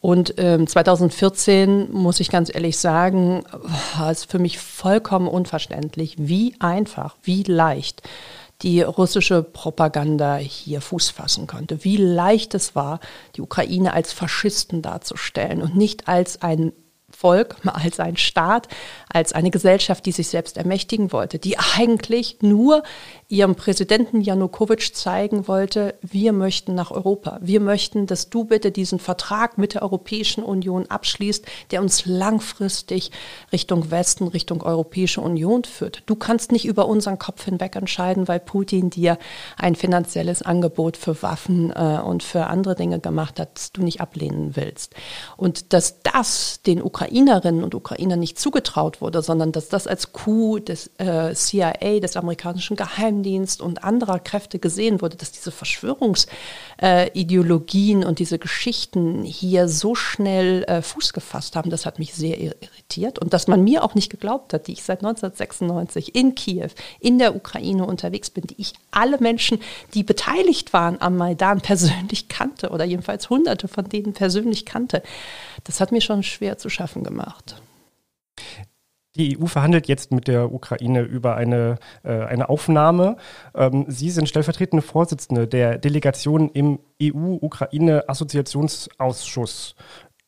Und 0.00 0.34
ähm, 0.38 0.66
2014, 0.66 1.92
muss 1.92 2.20
ich 2.20 2.30
ganz 2.30 2.52
ehrlich 2.52 2.78
sagen, 2.78 3.44
war 3.96 4.10
es 4.10 4.24
für 4.24 4.38
mich 4.38 4.58
vollkommen 4.58 5.28
unverständlich, 5.28 6.16
wie 6.18 6.54
einfach, 6.58 7.16
wie 7.22 7.44
leicht 7.44 8.02
die 8.62 8.80
russische 8.80 9.42
Propaganda 9.42 10.36
hier 10.36 10.80
Fuß 10.80 11.10
fassen 11.10 11.46
konnte. 11.46 11.84
Wie 11.84 11.98
leicht 11.98 12.54
es 12.54 12.74
war, 12.74 13.00
die 13.36 13.42
Ukraine 13.42 13.92
als 13.92 14.12
Faschisten 14.12 14.80
darzustellen 14.80 15.60
und 15.60 15.76
nicht 15.76 16.08
als 16.08 16.42
ein 16.42 16.72
Volk, 17.26 17.56
als 17.64 17.98
ein 17.98 18.16
Staat, 18.16 18.68
als 19.12 19.32
eine 19.32 19.50
Gesellschaft, 19.50 20.06
die 20.06 20.12
sich 20.12 20.28
selbst 20.28 20.58
ermächtigen 20.58 21.10
wollte, 21.10 21.40
die 21.40 21.58
eigentlich 21.58 22.36
nur 22.40 22.84
ihrem 23.28 23.56
Präsidenten 23.56 24.20
Janukowitsch 24.20 24.92
zeigen 24.92 25.48
wollte, 25.48 25.94
wir 26.00 26.32
möchten 26.32 26.76
nach 26.76 26.92
Europa. 26.92 27.40
Wir 27.42 27.60
möchten, 27.60 28.06
dass 28.06 28.30
du 28.30 28.44
bitte 28.44 28.70
diesen 28.70 29.00
Vertrag 29.00 29.58
mit 29.58 29.74
der 29.74 29.82
Europäischen 29.82 30.44
Union 30.44 30.86
abschließt, 30.86 31.44
der 31.72 31.82
uns 31.82 32.06
langfristig 32.06 33.10
Richtung 33.50 33.90
Westen, 33.90 34.28
Richtung 34.28 34.62
Europäische 34.62 35.20
Union 35.20 35.64
führt. 35.64 36.04
Du 36.06 36.14
kannst 36.14 36.52
nicht 36.52 36.66
über 36.66 36.86
unseren 36.86 37.18
Kopf 37.18 37.44
hinweg 37.44 37.74
entscheiden, 37.74 38.28
weil 38.28 38.38
Putin 38.38 38.90
dir 38.90 39.18
ein 39.56 39.74
finanzielles 39.74 40.42
Angebot 40.42 40.96
für 40.96 41.20
Waffen 41.20 41.72
äh, 41.72 42.00
und 42.04 42.22
für 42.22 42.46
andere 42.46 42.76
Dinge 42.76 43.00
gemacht 43.00 43.40
hat, 43.40 43.56
das 43.56 43.72
du 43.72 43.82
nicht 43.82 44.00
ablehnen 44.00 44.54
willst. 44.54 44.94
Und 45.36 45.72
dass 45.72 46.00
das 46.02 46.60
den 46.64 46.80
Ukrainerinnen 46.80 47.64
und 47.64 47.74
Ukrainern 47.74 48.20
nicht 48.20 48.38
zugetraut 48.38 49.00
wurde, 49.00 49.20
sondern 49.20 49.50
dass 49.50 49.68
das 49.68 49.88
als 49.88 50.12
Coup 50.12 50.64
des 50.64 50.92
äh, 50.98 51.34
CIA, 51.34 51.98
des 51.98 52.16
amerikanischen 52.16 52.76
Geheimdienstes, 52.76 53.15
Geheimdienst 53.16 53.60
und 53.60 53.84
anderer 53.84 54.18
Kräfte 54.18 54.58
gesehen 54.58 55.00
wurde, 55.00 55.16
dass 55.16 55.30
diese 55.32 55.50
Verschwörungsideologien 55.50 58.04
und 58.04 58.18
diese 58.18 58.38
Geschichten 58.38 59.24
hier 59.24 59.68
so 59.68 59.94
schnell 59.94 60.64
äh, 60.64 60.82
Fuß 60.82 61.14
gefasst 61.14 61.56
haben, 61.56 61.70
das 61.70 61.86
hat 61.86 61.98
mich 61.98 62.12
sehr 62.14 62.38
irritiert. 62.40 63.18
Und 63.18 63.32
dass 63.32 63.48
man 63.48 63.64
mir 63.64 63.82
auch 63.82 63.94
nicht 63.94 64.10
geglaubt 64.10 64.52
hat, 64.52 64.66
die 64.66 64.72
ich 64.72 64.82
seit 64.82 64.98
1996 64.98 66.14
in 66.14 66.34
Kiew, 66.34 66.68
in 67.00 67.18
der 67.18 67.34
Ukraine 67.34 67.86
unterwegs 67.86 68.28
bin, 68.30 68.46
die 68.46 68.56
ich 68.58 68.74
alle 68.90 69.18
Menschen, 69.18 69.60
die 69.94 70.02
beteiligt 70.02 70.72
waren 70.72 71.00
am 71.00 71.16
Maidan, 71.16 71.60
persönlich 71.60 72.28
kannte 72.28 72.70
oder 72.70 72.84
jedenfalls 72.84 73.30
hunderte 73.30 73.68
von 73.68 73.88
denen 73.88 74.12
persönlich 74.12 74.66
kannte. 74.66 75.02
Das 75.64 75.80
hat 75.80 75.92
mir 75.92 76.00
schon 76.00 76.22
schwer 76.22 76.58
zu 76.58 76.68
schaffen 76.68 77.04
gemacht. 77.04 77.56
Die 79.16 79.38
EU 79.38 79.46
verhandelt 79.46 79.88
jetzt 79.88 80.12
mit 80.12 80.28
der 80.28 80.52
Ukraine 80.52 81.00
über 81.00 81.36
eine, 81.36 81.78
äh, 82.02 82.24
eine 82.24 82.50
Aufnahme. 82.50 83.16
Ähm, 83.54 83.86
Sie 83.88 84.10
sind 84.10 84.28
stellvertretende 84.28 84.82
Vorsitzende 84.82 85.48
der 85.48 85.78
Delegation 85.78 86.50
im 86.50 86.80
EU-Ukraine-Assoziationsausschuss. 87.02 89.74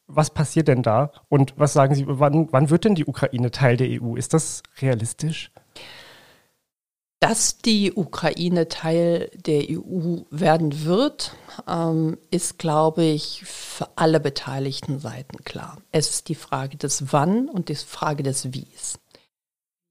Was 0.07 0.31
passiert 0.31 0.69
denn 0.69 0.83
da? 0.83 1.11
Und 1.29 1.53
was 1.59 1.75
sagen 1.75 1.95
Sie, 1.95 2.07
wann, 2.09 2.49
wann 2.51 2.71
wird 2.71 2.87
denn 2.87 2.95
die 2.95 3.05
Ukraine 3.05 3.51
Teil 3.51 3.77
der 3.77 4.03
EU? 4.03 4.17
Ist 4.17 4.33
das 4.33 4.63
realistisch? 4.81 5.51
Dass 7.21 7.59
die 7.59 7.93
Ukraine 7.93 8.69
Teil 8.69 9.31
der 9.35 9.65
EU 9.71 10.19
werden 10.31 10.85
wird, 10.85 11.35
ähm, 11.67 12.17
ist, 12.31 12.59
glaube 12.59 13.03
ich, 13.03 13.43
für 13.45 13.89
alle 13.97 14.21
beteiligten 14.21 15.01
Seiten 15.01 15.43
klar. 15.43 15.79
Es 15.91 16.11
ist 16.11 16.29
die 16.29 16.37
Frage 16.37 16.77
des 16.77 17.13
Wann 17.13 17.49
und 17.49 17.71
die 17.71 17.75
Frage 17.75 18.23
des 18.23 18.53
Wies. 18.53 19.01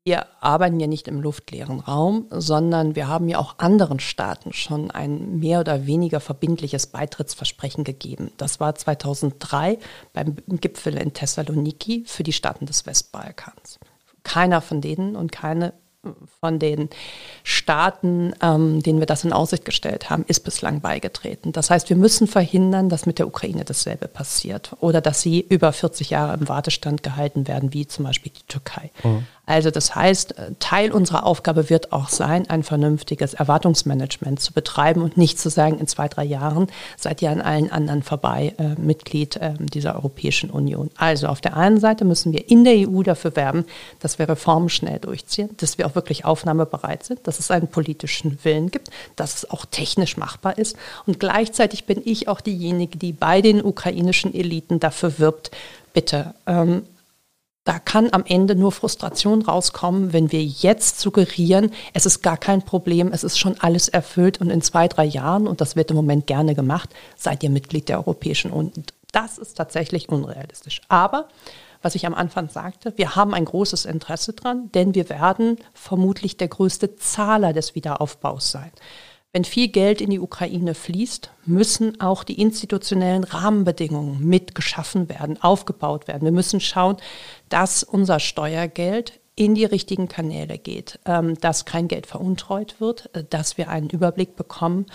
Wir 0.05 0.25
arbeiten 0.39 0.79
ja 0.79 0.87
nicht 0.87 1.09
im 1.09 1.19
luftleeren 1.19 1.81
Raum, 1.81 2.27
sondern 2.29 2.95
wir 2.95 3.09
haben 3.09 3.27
ja 3.27 3.39
auch 3.39 3.59
anderen 3.59 3.99
Staaten 3.99 4.53
schon 4.53 4.89
ein 4.89 5.39
mehr 5.39 5.59
oder 5.59 5.85
weniger 5.85 6.21
verbindliches 6.21 6.87
Beitrittsversprechen 6.87 7.83
gegeben. 7.83 8.31
Das 8.37 8.61
war 8.61 8.73
2003 8.73 9.79
beim 10.13 10.37
Gipfel 10.47 10.95
in 10.95 11.11
Thessaloniki 11.11 12.05
für 12.07 12.23
die 12.23 12.31
Staaten 12.31 12.65
des 12.65 12.85
Westbalkans. 12.85 13.79
Keiner 14.23 14.61
von 14.61 14.79
denen 14.79 15.17
und 15.17 15.33
keine 15.33 15.73
von 16.39 16.59
den 16.59 16.89
Staaten, 17.43 18.33
ähm, 18.41 18.81
denen 18.81 18.99
wir 18.99 19.05
das 19.05 19.23
in 19.23 19.33
Aussicht 19.33 19.65
gestellt 19.65 20.09
haben, 20.09 20.23
ist 20.27 20.41
bislang 20.41 20.81
beigetreten. 20.81 21.51
Das 21.51 21.69
heißt, 21.69 21.89
wir 21.89 21.97
müssen 21.97 22.27
verhindern, 22.27 22.89
dass 22.89 23.05
mit 23.05 23.19
der 23.19 23.27
Ukraine 23.27 23.65
dasselbe 23.65 24.07
passiert 24.07 24.75
oder 24.79 25.01
dass 25.01 25.21
sie 25.21 25.41
über 25.41 25.73
40 25.73 26.11
Jahre 26.11 26.37
im 26.37 26.47
Wartestand 26.47 27.03
gehalten 27.03 27.47
werden, 27.47 27.73
wie 27.73 27.87
zum 27.87 28.05
Beispiel 28.05 28.31
die 28.31 28.45
Türkei. 28.47 28.91
Mhm. 29.03 29.25
Also 29.47 29.71
das 29.71 29.95
heißt, 29.95 30.37
äh, 30.37 30.51
Teil 30.59 30.91
unserer 30.91 31.25
Aufgabe 31.25 31.69
wird 31.69 31.93
auch 31.93 32.09
sein, 32.09 32.49
ein 32.49 32.63
vernünftiges 32.63 33.33
Erwartungsmanagement 33.33 34.41
zu 34.41 34.51
betreiben 34.51 35.01
und 35.01 35.15
nicht 35.15 35.39
zu 35.39 35.49
sagen, 35.49 35.79
in 35.79 35.87
zwei, 35.87 36.09
drei 36.09 36.25
Jahren 36.25 36.67
seid 36.97 37.21
ihr 37.21 37.31
an 37.31 37.41
allen 37.41 37.71
anderen 37.71 38.03
vorbei 38.03 38.53
äh, 38.57 38.79
Mitglied 38.79 39.37
äh, 39.37 39.53
dieser 39.57 39.95
Europäischen 39.95 40.49
Union. 40.49 40.91
Also 40.97 41.27
auf 41.27 41.39
der 41.39 41.55
einen 41.55 41.79
Seite 41.79 42.03
müssen 42.03 42.33
wir 42.33 42.51
in 42.51 42.65
der 42.65 42.89
EU 42.89 43.03
dafür 43.03 43.37
werben, 43.37 43.65
dass 44.01 44.19
wir 44.19 44.27
Reformen 44.27 44.67
schnell 44.67 44.99
durchziehen, 44.99 45.49
dass 45.57 45.77
wir 45.77 45.87
auch 45.87 45.95
wirklich 45.95 46.25
aufnahmebereit 46.25 47.05
sind, 47.05 47.25
dass 47.25 47.39
es 47.39 47.49
einen 47.49 47.69
politischen 47.69 48.39
Willen 48.43 48.69
gibt, 48.69 48.89
dass 49.15 49.33
es 49.33 49.49
auch 49.49 49.63
technisch 49.65 50.17
machbar 50.17 50.57
ist. 50.57 50.75
Und 51.05 51.21
gleichzeitig 51.21 51.85
bin 51.85 52.01
ich 52.03 52.27
auch 52.27 52.41
diejenige, 52.41 52.97
die 52.97 53.13
bei 53.13 53.41
den 53.41 53.63
ukrainischen 53.63 54.33
Eliten 54.33 54.81
dafür 54.81 55.19
wirbt, 55.19 55.51
bitte 55.93 56.33
ähm, 56.45 56.83
da 57.67 57.79
kann 57.79 58.13
am 58.13 58.23
Ende 58.25 58.55
nur 58.55 58.71
Frustration 58.71 59.41
rauskommen, 59.41 60.13
wenn 60.13 60.31
wir 60.31 60.41
jetzt 60.41 61.01
suggerieren, 61.01 61.71
es 61.93 62.05
ist 62.05 62.21
gar 62.21 62.37
kein 62.37 62.61
Problem, 62.61 63.11
es 63.11 63.25
ist 63.25 63.37
schon 63.37 63.59
alles 63.59 63.89
erfüllt 63.89 64.39
und 64.39 64.49
in 64.49 64.61
zwei, 64.61 64.87
drei 64.87 65.03
Jahren, 65.03 65.47
und 65.47 65.59
das 65.59 65.75
wird 65.75 65.89
im 65.89 65.97
Moment 65.97 66.27
gerne 66.27 66.55
gemacht, 66.55 66.95
seid 67.17 67.43
ihr 67.43 67.49
Mitglied 67.49 67.89
der 67.89 67.97
Europäischen 67.97 68.51
Union. 68.51 68.85
Das 69.11 69.37
ist 69.37 69.55
tatsächlich 69.55 70.07
unrealistisch. 70.07 70.79
Aber 70.87 71.27
was 71.81 71.95
ich 71.95 72.05
am 72.05 72.13
Anfang 72.13 72.47
sagte, 72.47 72.93
wir 72.95 73.17
haben 73.17 73.33
ein 73.33 73.43
großes 73.43 73.83
Interesse 73.83 74.31
dran, 74.31 74.71
denn 74.73 74.95
wir 74.95 75.09
werden 75.09 75.57
vermutlich 75.73 76.37
der 76.37 76.47
größte 76.47 76.95
Zahler 76.95 77.51
des 77.51 77.75
Wiederaufbaus 77.75 78.49
sein. 78.49 78.71
Wenn 79.33 79.43
viel 79.43 79.67
Geld 79.67 80.01
in 80.01 80.09
die 80.09 80.19
Ukraine 80.19 80.73
fließt, 80.73 81.31
müssen 81.45 81.99
auch 82.01 82.23
die 82.23 82.41
institutionellen 82.41 83.23
Rahmenbedingungen 83.23 84.25
mit 84.25 84.55
geschaffen 84.55 85.09
werden, 85.09 85.41
aufgebaut 85.41 86.07
werden. 86.07 86.23
Wir 86.23 86.31
müssen 86.31 86.59
schauen, 86.59 86.97
dass 87.49 87.83
unser 87.83 88.19
Steuergeld 88.19 89.19
in 89.37 89.53
die 89.53 89.65
richtigen 89.65 90.07
Kanäle 90.07 90.57
geht, 90.57 90.99
ähm, 91.05 91.39
dass 91.39 91.65
kein 91.65 91.87
Geld 91.87 92.07
veruntreut 92.07 92.81
wird, 92.81 93.15
äh, 93.15 93.23
dass 93.23 93.55
wir 93.55 93.69
einen 93.69 93.89
Überblick 93.89 94.35
bekommen, 94.35 94.87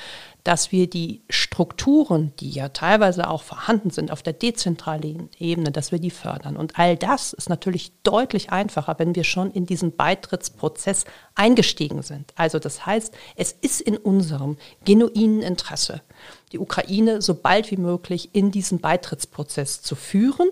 dass 0.43 0.73
wir 0.73 0.91
die 0.91 1.23
Strukturen, 1.31 2.33
die 2.41 2.51
ja 2.51 2.69
teilweise 2.71 3.31
auch 3.31 3.45
vorhanden 3.45 3.91
sind 3.91 4.11
auf 4.11 4.21
der 4.21 4.33
dezentralen 4.33 5.31
Ebene, 5.39 5.71
dass 5.71 5.93
wir 5.93 6.01
die 6.01 6.11
fördern. 6.11 6.57
Und 6.57 6.77
all 6.77 6.97
das 6.97 7.33
ist 7.33 7.49
natürlich 7.49 7.93
deutlich 8.03 8.51
einfacher, 8.51 8.97
wenn 8.99 9.15
wir 9.15 9.23
schon 9.23 9.53
in 9.53 9.65
diesen 9.65 9.95
Beitrittsprozess 9.95 11.05
eingestiegen 11.37 12.03
sind. 12.03 12.33
Also 12.35 12.59
das 12.59 12.85
heißt, 12.85 13.15
es 13.37 13.53
ist 13.53 13.81
in 13.81 13.97
unserem 13.97 14.57
genuinen 14.85 15.43
Interesse, 15.43 16.03
die 16.51 16.59
Ukraine 16.59 17.23
so 17.23 17.35
bald 17.35 17.71
wie 17.71 17.77
möglich 17.77 18.31
in 18.33 18.51
diesen 18.51 18.81
Beitrittsprozess 18.81 19.83
zu 19.83 19.95
führen, 19.95 20.51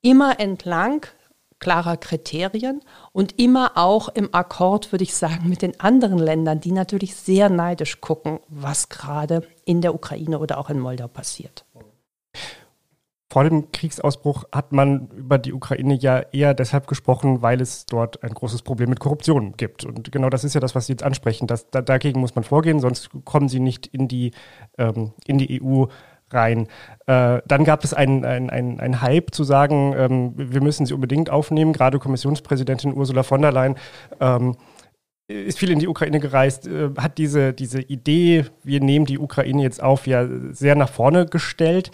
immer 0.00 0.38
entlang 0.38 1.04
klarer 1.58 1.96
Kriterien 1.96 2.82
und 3.12 3.38
immer 3.40 3.72
auch 3.76 4.08
im 4.08 4.32
Akkord, 4.32 4.92
würde 4.92 5.04
ich 5.04 5.14
sagen, 5.14 5.48
mit 5.48 5.62
den 5.62 5.78
anderen 5.80 6.18
Ländern, 6.18 6.60
die 6.60 6.72
natürlich 6.72 7.16
sehr 7.16 7.48
neidisch 7.48 8.00
gucken, 8.00 8.40
was 8.48 8.88
gerade 8.88 9.42
in 9.64 9.80
der 9.80 9.94
Ukraine 9.94 10.38
oder 10.38 10.58
auch 10.58 10.70
in 10.70 10.78
Moldau 10.78 11.08
passiert. 11.08 11.64
Vor 13.28 13.42
dem 13.42 13.72
Kriegsausbruch 13.72 14.44
hat 14.52 14.72
man 14.72 15.08
über 15.08 15.36
die 15.36 15.52
Ukraine 15.52 15.94
ja 15.94 16.20
eher 16.32 16.54
deshalb 16.54 16.86
gesprochen, 16.86 17.42
weil 17.42 17.60
es 17.60 17.84
dort 17.84 18.22
ein 18.22 18.32
großes 18.32 18.62
Problem 18.62 18.88
mit 18.88 19.00
Korruption 19.00 19.56
gibt. 19.56 19.84
Und 19.84 20.12
genau 20.12 20.30
das 20.30 20.44
ist 20.44 20.54
ja 20.54 20.60
das, 20.60 20.74
was 20.76 20.86
Sie 20.86 20.92
jetzt 20.92 21.02
ansprechen. 21.02 21.46
Dass, 21.46 21.68
da, 21.68 21.82
dagegen 21.82 22.20
muss 22.20 22.36
man 22.36 22.44
vorgehen, 22.44 22.78
sonst 22.78 23.10
kommen 23.24 23.48
Sie 23.48 23.58
nicht 23.58 23.88
in 23.88 24.06
die, 24.06 24.30
ähm, 24.78 25.12
in 25.26 25.38
die 25.38 25.60
EU 25.60 25.86
rein. 26.30 26.68
Äh, 27.06 27.40
dann 27.46 27.64
gab 27.64 27.84
es 27.84 27.94
einen 27.94 28.24
ein, 28.24 28.80
ein 28.80 29.00
Hype 29.00 29.34
zu 29.34 29.44
sagen, 29.44 29.94
ähm, 29.96 30.32
wir 30.36 30.62
müssen 30.62 30.86
sie 30.86 30.94
unbedingt 30.94 31.30
aufnehmen. 31.30 31.72
Gerade 31.72 31.98
Kommissionspräsidentin 31.98 32.94
Ursula 32.94 33.22
von 33.22 33.42
der 33.42 33.52
Leyen 33.52 33.76
ähm, 34.20 34.56
ist 35.28 35.58
viel 35.58 35.70
in 35.70 35.78
die 35.78 35.88
Ukraine 35.88 36.20
gereist, 36.20 36.66
äh, 36.66 36.90
hat 36.98 37.18
diese, 37.18 37.52
diese 37.52 37.80
Idee, 37.80 38.46
wir 38.62 38.80
nehmen 38.80 39.06
die 39.06 39.18
Ukraine 39.18 39.62
jetzt 39.62 39.82
auf, 39.82 40.06
ja 40.06 40.26
sehr 40.52 40.74
nach 40.76 40.88
vorne 40.90 41.26
gestellt. 41.26 41.90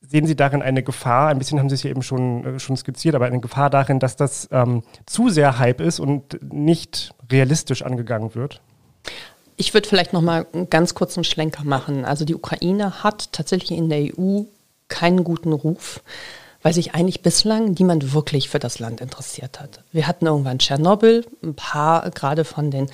Sehen 0.00 0.26
Sie 0.26 0.36
darin 0.36 0.62
eine 0.62 0.82
Gefahr? 0.82 1.28
Ein 1.28 1.38
bisschen 1.38 1.58
haben 1.58 1.68
Sie 1.68 1.74
es 1.74 1.82
ja 1.82 1.90
eben 1.90 2.02
schon, 2.02 2.44
äh, 2.44 2.58
schon 2.58 2.76
skizziert, 2.76 3.14
aber 3.14 3.26
eine 3.26 3.40
Gefahr 3.40 3.70
darin, 3.70 3.98
dass 3.98 4.16
das 4.16 4.48
ähm, 4.52 4.82
zu 5.06 5.28
sehr 5.28 5.58
Hype 5.58 5.80
ist 5.80 6.00
und 6.00 6.52
nicht 6.52 7.14
realistisch 7.30 7.82
angegangen 7.82 8.34
wird? 8.34 8.62
Ich 9.60 9.74
würde 9.74 9.88
vielleicht 9.88 10.12
noch 10.12 10.22
mal 10.22 10.46
einen 10.52 10.70
ganz 10.70 10.94
kurzen 10.94 11.24
Schlenker 11.24 11.64
machen. 11.64 12.04
Also 12.04 12.24
die 12.24 12.36
Ukraine 12.36 13.02
hat 13.02 13.32
tatsächlich 13.32 13.76
in 13.76 13.88
der 13.88 14.16
EU 14.16 14.44
keinen 14.86 15.24
guten 15.24 15.52
Ruf, 15.52 16.00
weil 16.62 16.72
sich 16.72 16.94
eigentlich 16.94 17.22
bislang 17.22 17.72
niemand 17.72 18.14
wirklich 18.14 18.48
für 18.48 18.60
das 18.60 18.78
Land 18.78 19.00
interessiert 19.00 19.60
hat. 19.60 19.82
Wir 19.90 20.06
hatten 20.06 20.26
irgendwann 20.26 20.60
Tschernobyl, 20.60 21.26
ein 21.42 21.54
paar 21.54 22.08
gerade 22.12 22.44
von 22.44 22.70
den 22.70 22.88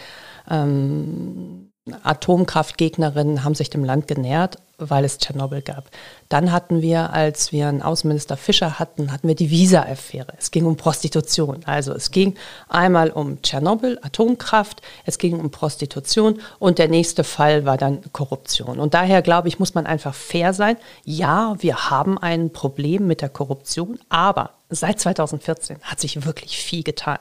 ähm, 0.50 1.70
Atomkraftgegnerinnen 2.02 3.44
haben 3.44 3.54
sich 3.54 3.68
dem 3.68 3.84
Land 3.84 4.08
genährt, 4.08 4.56
weil 4.78 5.04
es 5.04 5.18
Tschernobyl 5.18 5.62
gab. 5.62 5.90
Dann 6.28 6.52
hatten 6.52 6.82
wir, 6.82 7.12
als 7.12 7.52
wir 7.52 7.68
einen 7.68 7.82
Außenminister 7.82 8.36
Fischer 8.36 8.78
hatten, 8.78 9.12
hatten 9.12 9.28
wir 9.28 9.34
die 9.34 9.50
Visa-Affäre. 9.50 10.34
Es 10.38 10.50
ging 10.50 10.66
um 10.66 10.76
Prostitution. 10.76 11.60
Also 11.64 11.92
es 11.92 12.10
ging 12.10 12.34
einmal 12.68 13.10
um 13.10 13.40
Tschernobyl, 13.42 13.98
Atomkraft, 14.02 14.82
es 15.04 15.18
ging 15.18 15.38
um 15.38 15.50
Prostitution 15.50 16.40
und 16.58 16.78
der 16.78 16.88
nächste 16.88 17.24
Fall 17.24 17.64
war 17.64 17.76
dann 17.76 18.00
Korruption. 18.12 18.80
Und 18.80 18.94
daher 18.94 19.22
glaube 19.22 19.48
ich, 19.48 19.58
muss 19.58 19.74
man 19.74 19.86
einfach 19.86 20.14
fair 20.14 20.52
sein. 20.52 20.76
Ja, 21.04 21.54
wir 21.58 21.90
haben 21.90 22.18
ein 22.18 22.52
Problem 22.52 23.06
mit 23.06 23.20
der 23.20 23.28
Korruption, 23.28 23.98
aber 24.08 24.50
seit 24.70 25.00
2014 25.00 25.78
hat 25.82 26.00
sich 26.00 26.24
wirklich 26.24 26.56
viel 26.58 26.82
getan. 26.82 27.18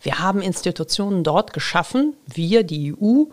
Wir 0.00 0.18
haben 0.18 0.40
Institutionen 0.40 1.24
dort 1.24 1.52
geschaffen, 1.52 2.14
wir, 2.26 2.62
die 2.62 2.94
EU, 2.94 3.24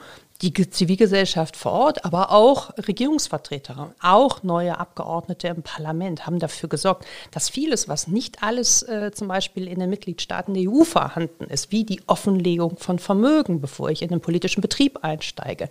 die 0.42 0.54
Zivilgesellschaft 0.54 1.56
vor 1.56 1.72
Ort, 1.72 2.04
aber 2.04 2.32
auch 2.32 2.72
Regierungsvertreter, 2.78 3.96
auch 4.02 4.44
neue 4.44 4.78
Abgeordnete 4.78 5.48
im 5.48 5.64
Parlament 5.64 6.26
haben 6.26 6.40
dafür 6.40 6.68
gesorgt, 6.68 7.06
dass 7.32 7.50
vieles, 7.50 7.88
was 7.88 8.08
nicht 8.08 8.44
alles 8.44 8.84
äh, 8.84 9.12
zum 9.14 9.30
Beispiel 9.30 9.68
in 9.68 9.80
den 9.80 9.90
Mitgliedstaaten 9.90 10.54
der 10.54 10.70
EU 10.70 10.84
vorhanden 10.84 11.46
ist, 11.46 11.72
wie 11.72 11.86
die 11.86 12.02
Offenlegung 12.08 12.76
von 12.78 13.00
Vermögen, 13.00 13.62
bevor 13.62 13.90
ich 13.90 14.02
in 14.02 14.10
den 14.10 14.20
politischen 14.20 14.60
Betrieb 14.60 15.00
einsteige, 15.04 15.70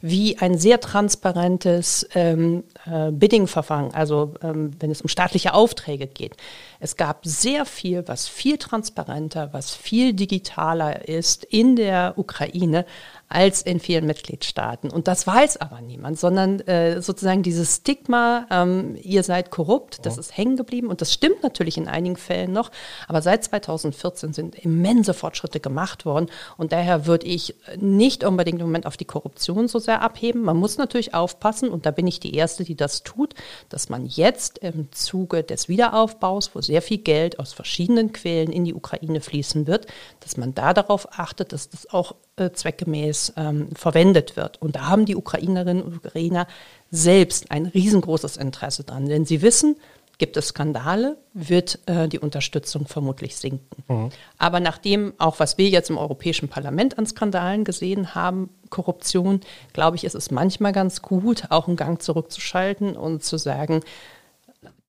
wie 0.00 0.38
ein 0.38 0.56
sehr 0.56 0.80
transparentes 0.80 2.08
ähm, 2.14 2.64
äh, 2.86 3.10
Bidding-Verfahren, 3.10 3.92
also 3.92 4.34
ähm, 4.42 4.70
wenn 4.80 4.90
es 4.90 5.02
um 5.02 5.08
staatliche 5.08 5.52
Aufträge 5.52 6.06
geht. 6.06 6.34
Es 6.80 6.96
gab 6.96 7.26
sehr 7.26 7.66
viel, 7.66 8.06
was 8.06 8.26
viel 8.26 8.56
transparenter, 8.56 9.50
was 9.52 9.74
viel 9.74 10.14
digitaler 10.14 11.08
ist 11.08 11.44
in 11.44 11.76
der 11.76 12.14
Ukraine 12.16 12.86
als 13.28 13.60
in 13.62 13.78
vielen 13.78 14.06
Mitgliedstaaten. 14.06 14.90
Und 14.90 15.06
das 15.06 15.26
weiß 15.26 15.58
aber 15.58 15.80
niemand, 15.80 16.18
sondern 16.18 16.60
äh, 16.60 17.02
sozusagen 17.02 17.42
dieses 17.42 17.76
Stigma, 17.76 18.46
ähm, 18.50 18.96
ihr 19.02 19.22
seid 19.22 19.50
korrupt, 19.50 20.04
das 20.06 20.16
ist 20.16 20.36
hängen 20.36 20.56
geblieben. 20.56 20.88
Und 20.88 21.02
das 21.02 21.12
stimmt 21.12 21.42
natürlich 21.42 21.76
in 21.76 21.88
einigen 21.88 22.16
Fällen 22.16 22.52
noch. 22.52 22.70
Aber 23.06 23.20
seit 23.20 23.44
2014 23.44 24.32
sind 24.32 24.54
immense 24.54 25.12
Fortschritte 25.12 25.60
gemacht 25.60 26.06
worden. 26.06 26.28
Und 26.56 26.72
daher 26.72 27.06
würde 27.06 27.26
ich 27.26 27.54
nicht 27.76 28.24
unbedingt 28.24 28.60
im 28.60 28.66
Moment 28.66 28.86
auf 28.86 28.96
die 28.96 29.04
Korruption 29.04 29.68
so 29.68 29.78
sehr 29.78 30.00
abheben. 30.00 30.42
Man 30.42 30.56
muss 30.56 30.78
natürlich 30.78 31.14
aufpassen, 31.14 31.68
und 31.68 31.84
da 31.84 31.90
bin 31.90 32.06
ich 32.06 32.20
die 32.20 32.34
Erste, 32.34 32.64
die 32.64 32.76
das 32.76 33.02
tut, 33.02 33.34
dass 33.68 33.90
man 33.90 34.06
jetzt 34.06 34.58
im 34.58 34.90
Zuge 34.92 35.42
des 35.42 35.68
Wiederaufbaus, 35.68 36.54
wo 36.54 36.62
sehr 36.62 36.80
viel 36.80 36.98
Geld 36.98 37.38
aus 37.38 37.52
verschiedenen 37.52 38.12
Quellen 38.12 38.50
in 38.50 38.64
die 38.64 38.74
Ukraine 38.74 39.20
fließen 39.20 39.66
wird, 39.66 39.86
dass 40.20 40.38
man 40.38 40.54
da 40.54 40.72
darauf 40.72 41.18
achtet, 41.18 41.52
dass 41.52 41.68
das 41.68 41.90
auch 41.90 42.14
zweckgemäß 42.52 43.34
ähm, 43.36 43.68
verwendet 43.74 44.36
wird. 44.36 44.60
Und 44.60 44.76
da 44.76 44.88
haben 44.88 45.04
die 45.04 45.16
Ukrainerinnen 45.16 45.82
und 45.82 45.96
Ukrainer 45.96 46.46
selbst 46.90 47.50
ein 47.50 47.66
riesengroßes 47.66 48.36
Interesse 48.36 48.84
dran, 48.84 49.06
denn 49.06 49.24
sie 49.24 49.42
wissen, 49.42 49.76
gibt 50.18 50.36
es 50.36 50.48
Skandale, 50.48 51.16
wird 51.32 51.78
äh, 51.86 52.08
die 52.08 52.18
Unterstützung 52.18 52.86
vermutlich 52.86 53.36
sinken. 53.36 53.84
Mhm. 53.86 54.10
Aber 54.36 54.58
nachdem 54.58 55.14
auch, 55.18 55.38
was 55.38 55.58
wir 55.58 55.68
jetzt 55.68 55.90
im 55.90 55.96
Europäischen 55.96 56.48
Parlament 56.48 56.98
an 56.98 57.06
Skandalen 57.06 57.64
gesehen 57.64 58.14
haben, 58.16 58.50
Korruption, 58.68 59.40
glaube 59.72 59.96
ich, 59.96 60.04
ist 60.04 60.16
es 60.16 60.30
manchmal 60.30 60.72
ganz 60.72 61.02
gut, 61.02 61.44
auch 61.50 61.68
einen 61.68 61.76
Gang 61.76 62.02
zurückzuschalten 62.02 62.96
und 62.96 63.22
zu 63.22 63.38
sagen, 63.38 63.82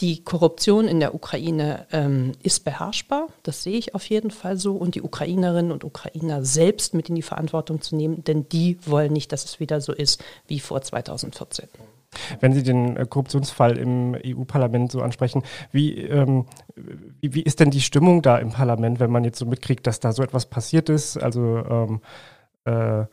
die 0.02 0.24
Korruption 0.24 0.88
in 0.88 1.00
der 1.00 1.14
Ukraine 1.14 1.86
ähm, 1.92 2.32
ist 2.42 2.64
beherrschbar, 2.64 3.28
das 3.44 3.64
sehe 3.64 3.78
ich 3.78 3.96
auf 3.96 4.06
jeden 4.06 4.32
Fall 4.32 4.58
so, 4.58 4.76
und 4.76 4.96
die 4.96 5.02
Ukrainerinnen 5.02 5.72
und 5.72 5.84
Ukrainer 5.84 6.46
selbst 6.46 6.94
mit 6.94 7.10
in 7.10 7.16
die 7.16 7.22
Verantwortung 7.22 7.82
zu 7.82 7.96
nehmen, 7.96 8.24
denn 8.24 8.48
die 8.48 8.78
wollen 8.86 9.12
nicht, 9.12 9.32
dass 9.34 9.44
es 9.44 9.60
wieder 9.60 9.82
so 9.82 9.94
ist 9.94 10.24
wie 10.48 10.60
vor 10.60 10.82
2014. 10.82 11.68
Wenn 12.40 12.54
Sie 12.54 12.64
den 12.64 12.98
äh, 12.98 13.06
Korruptionsfall 13.06 13.78
im 13.78 14.16
EU-Parlament 14.26 14.92
so 14.92 15.02
ansprechen, 15.02 15.44
wie, 15.72 15.96
ähm, 15.96 16.46
wie, 17.22 17.36
wie, 17.36 17.44
ist 17.44 17.60
denn 17.60 17.70
die 17.70 17.82
Stimmung 17.82 18.22
da 18.22 18.38
im 18.38 18.52
Parlament, 18.52 19.00
wenn 19.00 19.12
man 19.12 19.24
jetzt 19.24 19.38
so 19.38 19.46
mitkriegt, 19.46 19.86
dass 19.86 20.00
da 20.00 20.12
so 20.12 20.24
etwas 20.24 20.48
passiert 20.48 20.90
ist? 20.90 21.18
Also 21.18 21.58
ähm, 21.58 22.02
äh, 22.66 23.06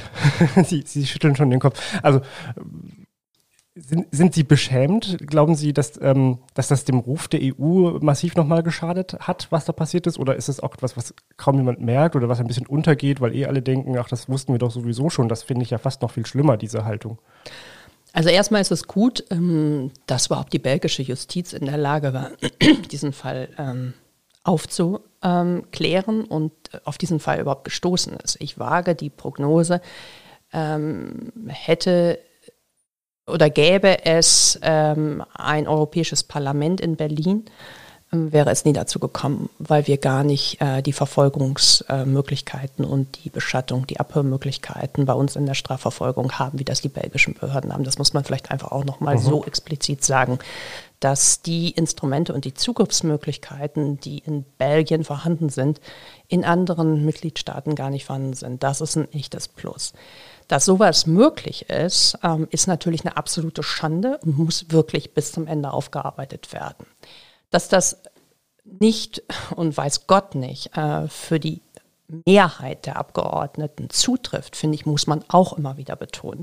Sie, 0.64 0.82
Sie 0.84 1.06
schütteln 1.06 1.36
schon 1.36 1.50
den 1.50 1.60
Kopf. 1.60 1.80
Also 2.02 2.22
sind, 3.80 4.06
sind 4.10 4.34
Sie 4.34 4.44
beschämt? 4.44 5.18
Glauben 5.26 5.54
Sie, 5.54 5.72
dass, 5.72 6.00
ähm, 6.00 6.38
dass 6.54 6.68
das 6.68 6.84
dem 6.84 6.98
Ruf 6.98 7.28
der 7.28 7.40
EU 7.42 7.98
massiv 8.00 8.36
nochmal 8.36 8.62
geschadet 8.62 9.16
hat, 9.20 9.48
was 9.50 9.64
da 9.64 9.72
passiert 9.72 10.06
ist? 10.06 10.18
Oder 10.18 10.36
ist 10.36 10.48
es 10.48 10.60
auch 10.60 10.74
etwas, 10.74 10.96
was 10.96 11.14
kaum 11.36 11.56
jemand 11.56 11.80
merkt 11.80 12.16
oder 12.16 12.28
was 12.28 12.40
ein 12.40 12.46
bisschen 12.46 12.66
untergeht, 12.66 13.20
weil 13.20 13.34
eh 13.34 13.46
alle 13.46 13.62
denken, 13.62 13.96
ach, 13.98 14.08
das 14.08 14.28
wussten 14.28 14.52
wir 14.52 14.58
doch 14.58 14.70
sowieso 14.70 15.10
schon. 15.10 15.28
Das 15.28 15.42
finde 15.42 15.64
ich 15.64 15.70
ja 15.70 15.78
fast 15.78 16.02
noch 16.02 16.12
viel 16.12 16.26
schlimmer, 16.26 16.56
diese 16.56 16.84
Haltung. 16.84 17.18
Also 18.12 18.28
erstmal 18.28 18.60
ist 18.60 18.72
es 18.72 18.86
gut, 18.86 19.24
ähm, 19.30 19.92
dass 20.06 20.26
überhaupt 20.26 20.52
die 20.52 20.58
belgische 20.58 21.02
Justiz 21.02 21.52
in 21.52 21.66
der 21.66 21.78
Lage 21.78 22.12
war, 22.12 22.30
diesen 22.90 23.12
Fall 23.12 23.48
ähm, 23.56 23.94
aufzuklären 24.42 26.24
und 26.24 26.52
auf 26.84 26.98
diesen 26.98 27.20
Fall 27.20 27.40
überhaupt 27.40 27.64
gestoßen 27.64 28.14
ist. 28.24 28.36
Ich 28.40 28.58
wage 28.58 28.94
die 28.94 29.10
Prognose, 29.10 29.80
ähm, 30.52 31.32
hätte 31.46 32.18
oder 33.30 33.50
gäbe 33.50 34.04
es 34.04 34.58
ähm, 34.62 35.22
ein 35.34 35.68
europäisches 35.68 36.22
Parlament 36.22 36.80
in 36.80 36.96
Berlin, 36.96 37.44
ähm, 38.12 38.32
wäre 38.32 38.50
es 38.50 38.64
nie 38.64 38.72
dazu 38.72 38.98
gekommen, 38.98 39.48
weil 39.58 39.86
wir 39.86 39.96
gar 39.96 40.24
nicht 40.24 40.60
äh, 40.60 40.82
die 40.82 40.92
Verfolgungsmöglichkeiten 40.92 42.84
äh, 42.84 42.88
und 42.88 43.24
die 43.24 43.30
Beschattung, 43.30 43.86
die 43.86 44.00
Abhörmöglichkeiten 44.00 45.06
bei 45.06 45.12
uns 45.12 45.36
in 45.36 45.46
der 45.46 45.54
Strafverfolgung 45.54 46.32
haben, 46.32 46.58
wie 46.58 46.64
das 46.64 46.80
die 46.80 46.88
belgischen 46.88 47.34
Behörden 47.34 47.72
haben. 47.72 47.84
Das 47.84 47.98
muss 47.98 48.12
man 48.12 48.24
vielleicht 48.24 48.50
einfach 48.50 48.72
auch 48.72 48.84
nochmal 48.84 49.16
mhm. 49.16 49.20
so 49.20 49.44
explizit 49.44 50.04
sagen, 50.04 50.40
dass 50.98 51.40
die 51.40 51.70
Instrumente 51.70 52.34
und 52.34 52.44
die 52.44 52.52
Zugriffsmöglichkeiten, 52.52 54.00
die 54.00 54.18
in 54.18 54.44
Belgien 54.58 55.04
vorhanden 55.04 55.48
sind, 55.48 55.80
in 56.28 56.44
anderen 56.44 57.04
Mitgliedstaaten 57.04 57.74
gar 57.74 57.90
nicht 57.90 58.04
vorhanden 58.04 58.34
sind. 58.34 58.62
Das 58.62 58.80
ist 58.80 58.96
ein 58.96 59.10
echtes 59.12 59.48
Plus. 59.48 59.94
Dass 60.50 60.64
sowas 60.64 61.06
möglich 61.06 61.70
ist, 61.70 62.18
ähm, 62.24 62.48
ist 62.50 62.66
natürlich 62.66 63.06
eine 63.06 63.16
absolute 63.16 63.62
Schande 63.62 64.18
und 64.24 64.36
muss 64.36 64.66
wirklich 64.70 65.14
bis 65.14 65.30
zum 65.30 65.46
Ende 65.46 65.72
aufgearbeitet 65.72 66.52
werden. 66.52 66.86
Dass 67.50 67.68
das 67.68 67.98
nicht 68.64 69.22
und 69.54 69.76
weiß 69.76 70.08
Gott 70.08 70.34
nicht 70.34 70.76
äh, 70.76 71.06
für 71.06 71.38
die 71.38 71.62
Mehrheit 72.26 72.86
der 72.86 72.96
Abgeordneten 72.96 73.90
zutrifft, 73.90 74.56
finde 74.56 74.74
ich, 74.74 74.86
muss 74.86 75.06
man 75.06 75.24
auch 75.28 75.56
immer 75.56 75.76
wieder 75.76 75.94
betonen, 75.94 76.42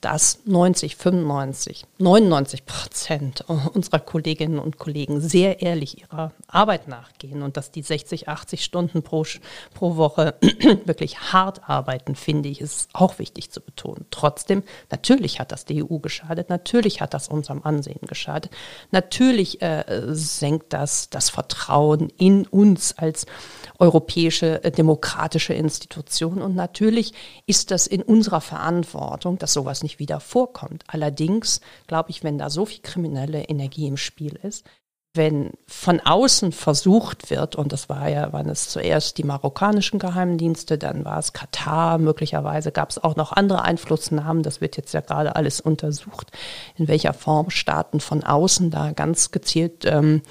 dass 0.00 0.40
90, 0.44 0.96
95, 0.96 1.84
99 1.98 2.64
Prozent 2.66 3.44
unserer 3.48 3.98
Kolleginnen 3.98 4.58
und 4.58 4.78
Kollegen 4.78 5.20
sehr 5.20 5.60
ehrlich 5.60 6.02
ihrer 6.02 6.32
Arbeit 6.46 6.86
nachgehen 6.86 7.42
und 7.42 7.56
dass 7.56 7.70
die 7.70 7.82
60, 7.82 8.28
80 8.28 8.64
Stunden 8.64 9.02
pro, 9.02 9.24
pro 9.74 9.96
Woche 9.96 10.34
wirklich 10.84 11.32
hart 11.32 11.68
arbeiten, 11.68 12.14
finde 12.14 12.48
ich, 12.48 12.60
ist 12.60 12.88
auch 12.92 13.18
wichtig 13.18 13.50
zu 13.50 13.60
betonen. 13.60 14.06
Trotzdem, 14.10 14.62
natürlich 14.90 15.40
hat 15.40 15.50
das 15.52 15.64
die 15.64 15.82
EU 15.82 15.98
geschadet, 15.98 16.48
natürlich 16.48 17.00
hat 17.00 17.14
das 17.14 17.28
unserem 17.28 17.62
Ansehen 17.64 18.06
geschadet, 18.06 18.52
natürlich 18.90 19.62
äh, 19.62 19.84
senkt 20.10 20.72
das 20.72 21.10
das 21.10 21.30
Vertrauen 21.30 22.10
in 22.18 22.46
uns 22.46 22.96
als 22.96 23.26
europäische 23.78 24.62
äh, 24.64 24.70
demokratische 24.70 25.54
Institution. 25.54 26.42
Und 26.42 26.54
natürlich 26.54 27.12
ist 27.46 27.70
das 27.70 27.86
in 27.86 28.02
unserer 28.02 28.40
Verantwortung, 28.40 29.38
dass 29.38 29.52
sowas 29.52 29.82
nicht 29.82 29.87
wieder 29.98 30.20
vorkommt. 30.20 30.84
Allerdings 30.86 31.60
glaube 31.86 32.10
ich, 32.10 32.22
wenn 32.22 32.38
da 32.38 32.50
so 32.50 32.66
viel 32.66 32.82
kriminelle 32.82 33.44
Energie 33.44 33.86
im 33.86 33.96
Spiel 33.96 34.38
ist, 34.42 34.64
wenn 35.14 35.52
von 35.66 36.00
außen 36.00 36.52
versucht 36.52 37.30
wird, 37.30 37.56
und 37.56 37.72
das 37.72 37.88
war 37.88 38.08
ja, 38.08 38.32
waren 38.32 38.48
es 38.48 38.68
zuerst 38.68 39.18
die 39.18 39.24
marokkanischen 39.24 39.98
Geheimdienste, 39.98 40.78
dann 40.78 41.04
war 41.04 41.18
es 41.18 41.32
Katar, 41.32 41.98
möglicherweise 41.98 42.72
gab 42.72 42.90
es 42.90 43.02
auch 43.02 43.16
noch 43.16 43.32
andere 43.32 43.62
Einflussnahmen, 43.62 44.42
das 44.42 44.60
wird 44.60 44.76
jetzt 44.76 44.92
ja 44.92 45.00
gerade 45.00 45.34
alles 45.34 45.60
untersucht, 45.60 46.30
in 46.76 46.88
welcher 46.88 47.14
Form 47.14 47.50
Staaten 47.50 48.00
von 48.00 48.22
außen 48.22 48.70
da 48.70 48.92
ganz 48.92 49.30
gezielt 49.30 49.84
ähm, 49.86 50.22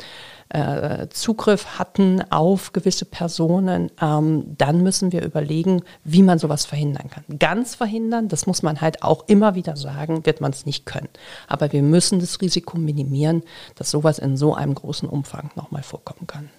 äh, 0.49 1.07
Zugriff 1.09 1.79
hatten 1.79 2.21
auf 2.31 2.73
gewisse 2.73 3.05
Personen, 3.05 3.91
ähm, 4.01 4.55
dann 4.57 4.81
müssen 4.83 5.11
wir 5.11 5.23
überlegen, 5.23 5.81
wie 6.03 6.23
man 6.23 6.39
sowas 6.39 6.65
verhindern 6.65 7.09
kann. 7.09 7.23
Ganz 7.39 7.75
verhindern, 7.75 8.27
das 8.27 8.47
muss 8.47 8.63
man 8.63 8.79
halt 8.81 9.03
auch 9.03 9.27
immer 9.27 9.55
wieder 9.55 9.75
sagen, 9.75 10.25
wird 10.25 10.41
man 10.41 10.51
es 10.51 10.65
nicht 10.65 10.85
können. 10.85 11.09
Aber 11.47 11.71
wir 11.71 11.83
müssen 11.83 12.19
das 12.19 12.39
Risiko 12.41 12.77
minimieren, 12.77 13.43
dass 13.75 13.91
sowas 13.91 14.19
in 14.19 14.37
so 14.37 14.53
einem 14.53 14.75
großen 14.75 15.09
Umfang 15.09 15.51
nochmal 15.55 15.83
vorkommen 15.83 16.27
kann. 16.27 16.49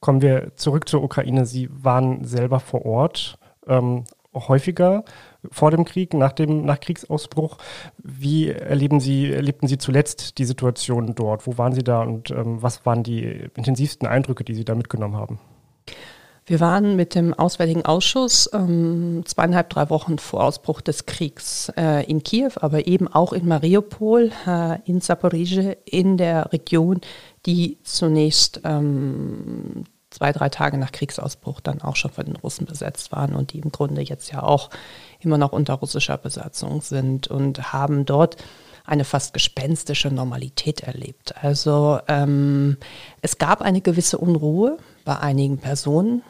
Kommen 0.00 0.22
wir 0.22 0.52
zurück 0.56 0.88
zur 0.88 1.02
Ukraine. 1.02 1.46
Sie 1.46 1.68
waren 1.72 2.24
selber 2.24 2.60
vor 2.60 2.84
Ort. 2.84 3.38
Ähm, 3.66 4.04
häufiger 4.34 5.04
vor 5.50 5.70
dem 5.70 5.84
Krieg, 5.84 6.14
nach 6.14 6.32
dem 6.32 6.64
nach 6.64 6.80
Kriegsausbruch. 6.80 7.58
Wie 7.98 8.50
erleben 8.50 9.00
Sie, 9.00 9.32
erlebten 9.32 9.68
Sie 9.68 9.78
zuletzt 9.78 10.38
die 10.38 10.44
Situation 10.44 11.14
dort? 11.14 11.46
Wo 11.46 11.58
waren 11.58 11.72
Sie 11.72 11.84
da 11.84 12.02
und 12.02 12.30
ähm, 12.30 12.62
was 12.62 12.84
waren 12.86 13.02
die 13.02 13.48
intensivsten 13.56 14.06
Eindrücke, 14.08 14.44
die 14.44 14.54
Sie 14.54 14.64
da 14.64 14.74
mitgenommen 14.74 15.16
haben? 15.16 15.38
Wir 16.46 16.60
waren 16.60 16.94
mit 16.94 17.14
dem 17.14 17.32
Auswärtigen 17.32 17.86
Ausschuss 17.86 18.50
ähm, 18.52 19.22
zweieinhalb, 19.24 19.70
drei 19.70 19.88
Wochen 19.88 20.18
vor 20.18 20.44
Ausbruch 20.44 20.82
des 20.82 21.06
Kriegs 21.06 21.72
äh, 21.74 22.04
in 22.04 22.22
Kiew, 22.22 22.50
aber 22.56 22.86
eben 22.86 23.08
auch 23.08 23.32
in 23.32 23.48
Mariupol, 23.48 24.30
äh, 24.46 24.78
in 24.84 25.00
Zaporizhia, 25.00 25.74
in 25.86 26.18
der 26.18 26.52
Region, 26.52 27.00
die 27.46 27.78
zunächst 27.82 28.60
ähm, 28.64 29.84
zwei, 30.14 30.32
drei 30.32 30.48
Tage 30.48 30.78
nach 30.78 30.92
Kriegsausbruch 30.92 31.60
dann 31.60 31.82
auch 31.82 31.96
schon 31.96 32.12
von 32.12 32.24
den 32.24 32.36
Russen 32.36 32.66
besetzt 32.66 33.12
waren 33.12 33.34
und 33.34 33.52
die 33.52 33.58
im 33.58 33.72
Grunde 33.72 34.00
jetzt 34.00 34.30
ja 34.30 34.42
auch 34.42 34.70
immer 35.20 35.38
noch 35.38 35.52
unter 35.52 35.74
russischer 35.74 36.16
Besatzung 36.16 36.80
sind 36.80 37.28
und 37.28 37.72
haben 37.72 38.04
dort 38.04 38.36
eine 38.84 39.04
fast 39.04 39.32
gespenstische 39.32 40.10
Normalität 40.10 40.80
erlebt. 40.80 41.34
Also 41.42 41.98
ähm, 42.06 42.76
es 43.22 43.38
gab 43.38 43.62
eine 43.62 43.80
gewisse 43.80 44.18
Unruhe 44.18 44.78
bei 45.04 45.18
einigen 45.18 45.58
Personen, 45.58 46.22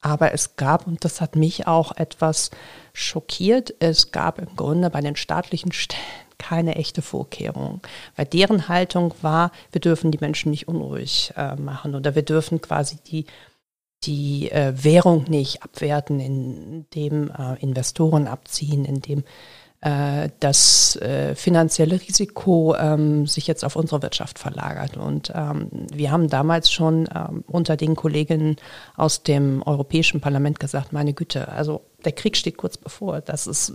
aber 0.00 0.32
es 0.32 0.56
gab, 0.56 0.86
und 0.86 1.04
das 1.04 1.20
hat 1.20 1.36
mich 1.36 1.66
auch 1.66 1.96
etwas 1.96 2.50
schockiert, 2.92 3.74
es 3.80 4.12
gab 4.12 4.38
im 4.38 4.54
Grunde 4.56 4.88
bei 4.88 5.00
den 5.00 5.16
staatlichen 5.16 5.72
Stellen 5.72 6.25
keine 6.38 6.76
echte 6.76 7.02
Vorkehrung, 7.02 7.80
weil 8.16 8.26
deren 8.26 8.68
Haltung 8.68 9.14
war, 9.22 9.52
wir 9.72 9.80
dürfen 9.80 10.10
die 10.10 10.18
Menschen 10.20 10.50
nicht 10.50 10.68
unruhig 10.68 11.32
äh, 11.36 11.56
machen 11.56 11.94
oder 11.94 12.14
wir 12.14 12.22
dürfen 12.22 12.60
quasi 12.60 12.96
die, 13.06 13.26
die 14.04 14.50
äh, 14.50 14.72
Währung 14.76 15.24
nicht 15.28 15.62
abwerten, 15.62 16.20
indem 16.20 17.30
äh, 17.30 17.60
Investoren 17.60 18.26
abziehen, 18.26 18.84
indem 18.84 19.24
äh, 19.82 20.30
das 20.40 20.96
äh, 20.96 21.34
finanzielle 21.34 22.00
Risiko 22.00 22.74
ähm, 22.76 23.26
sich 23.26 23.46
jetzt 23.46 23.64
auf 23.64 23.76
unsere 23.76 24.02
Wirtschaft 24.02 24.38
verlagert. 24.38 24.96
Und 24.96 25.32
ähm, 25.34 25.68
wir 25.92 26.10
haben 26.10 26.28
damals 26.28 26.72
schon 26.72 27.08
ähm, 27.14 27.44
unter 27.46 27.76
den 27.76 27.94
Kolleginnen 27.94 28.56
aus 28.96 29.22
dem 29.22 29.62
Europäischen 29.62 30.20
Parlament 30.20 30.60
gesagt, 30.60 30.92
meine 30.92 31.12
Güte, 31.12 31.48
also 31.48 31.82
der 32.04 32.12
Krieg 32.12 32.36
steht 32.36 32.56
kurz 32.56 32.76
bevor. 32.76 33.20
Das 33.20 33.46
ist 33.46 33.72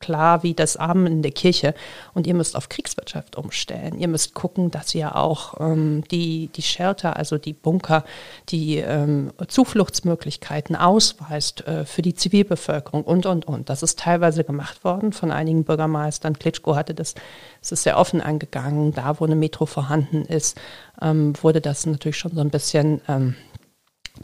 klar 0.00 0.42
wie 0.42 0.54
das 0.54 0.76
Amen 0.76 1.06
in 1.06 1.22
der 1.22 1.30
Kirche. 1.30 1.74
Und 2.14 2.26
ihr 2.26 2.34
müsst 2.34 2.56
auf 2.56 2.68
Kriegswirtschaft 2.68 3.36
umstellen. 3.36 3.98
Ihr 3.98 4.08
müsst 4.08 4.34
gucken, 4.34 4.70
dass 4.70 4.94
ihr 4.94 5.16
auch 5.16 5.54
ähm, 5.60 6.02
die, 6.10 6.48
die 6.48 6.62
Shelter, 6.62 7.16
also 7.16 7.38
die 7.38 7.52
Bunker, 7.52 8.04
die 8.48 8.78
ähm, 8.78 9.32
Zufluchtsmöglichkeiten 9.46 10.76
ausweist 10.76 11.66
äh, 11.66 11.84
für 11.84 12.02
die 12.02 12.14
Zivilbevölkerung 12.14 13.04
und, 13.04 13.26
und, 13.26 13.46
und. 13.46 13.68
Das 13.68 13.82
ist 13.82 13.98
teilweise 13.98 14.44
gemacht 14.44 14.82
worden 14.82 15.12
von 15.12 15.30
einigen 15.30 15.64
Bürgermeistern. 15.64 16.38
Klitschko 16.38 16.74
hatte 16.74 16.94
das, 16.94 17.14
es 17.62 17.72
ist 17.72 17.84
sehr 17.84 17.98
offen 17.98 18.20
angegangen. 18.20 18.92
Da, 18.92 19.20
wo 19.20 19.24
eine 19.24 19.36
Metro 19.36 19.66
vorhanden 19.66 20.22
ist, 20.22 20.58
ähm, 21.00 21.34
wurde 21.42 21.60
das 21.60 21.86
natürlich 21.86 22.18
schon 22.18 22.34
so 22.34 22.40
ein 22.40 22.50
bisschen 22.50 23.00
ähm, 23.08 23.36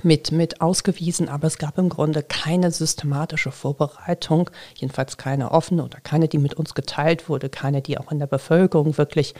mit, 0.03 0.33
mit 0.33 0.61
ausgewiesen, 0.61 1.29
aber 1.29 1.47
es 1.47 1.59
gab 1.59 1.79
im 1.79 1.89
Grunde 1.89 2.23
keine 2.23 2.71
systematische 2.71 3.53
Vorbereitung, 3.53 4.51
jedenfalls 4.75 5.17
keine 5.17 5.53
offene 5.53 5.85
oder 5.85 6.01
keine, 6.01 6.29
die 6.29 6.39
mit 6.39 6.55
uns 6.55 6.75
geteilt 6.75 7.29
wurde, 7.29 7.49
keine, 7.49 7.83
die 7.83 7.99
auch 7.99 8.11
in 8.11 8.19
der 8.19 8.27
Bevölkerung 8.27 8.99
wirklich 8.99 9.35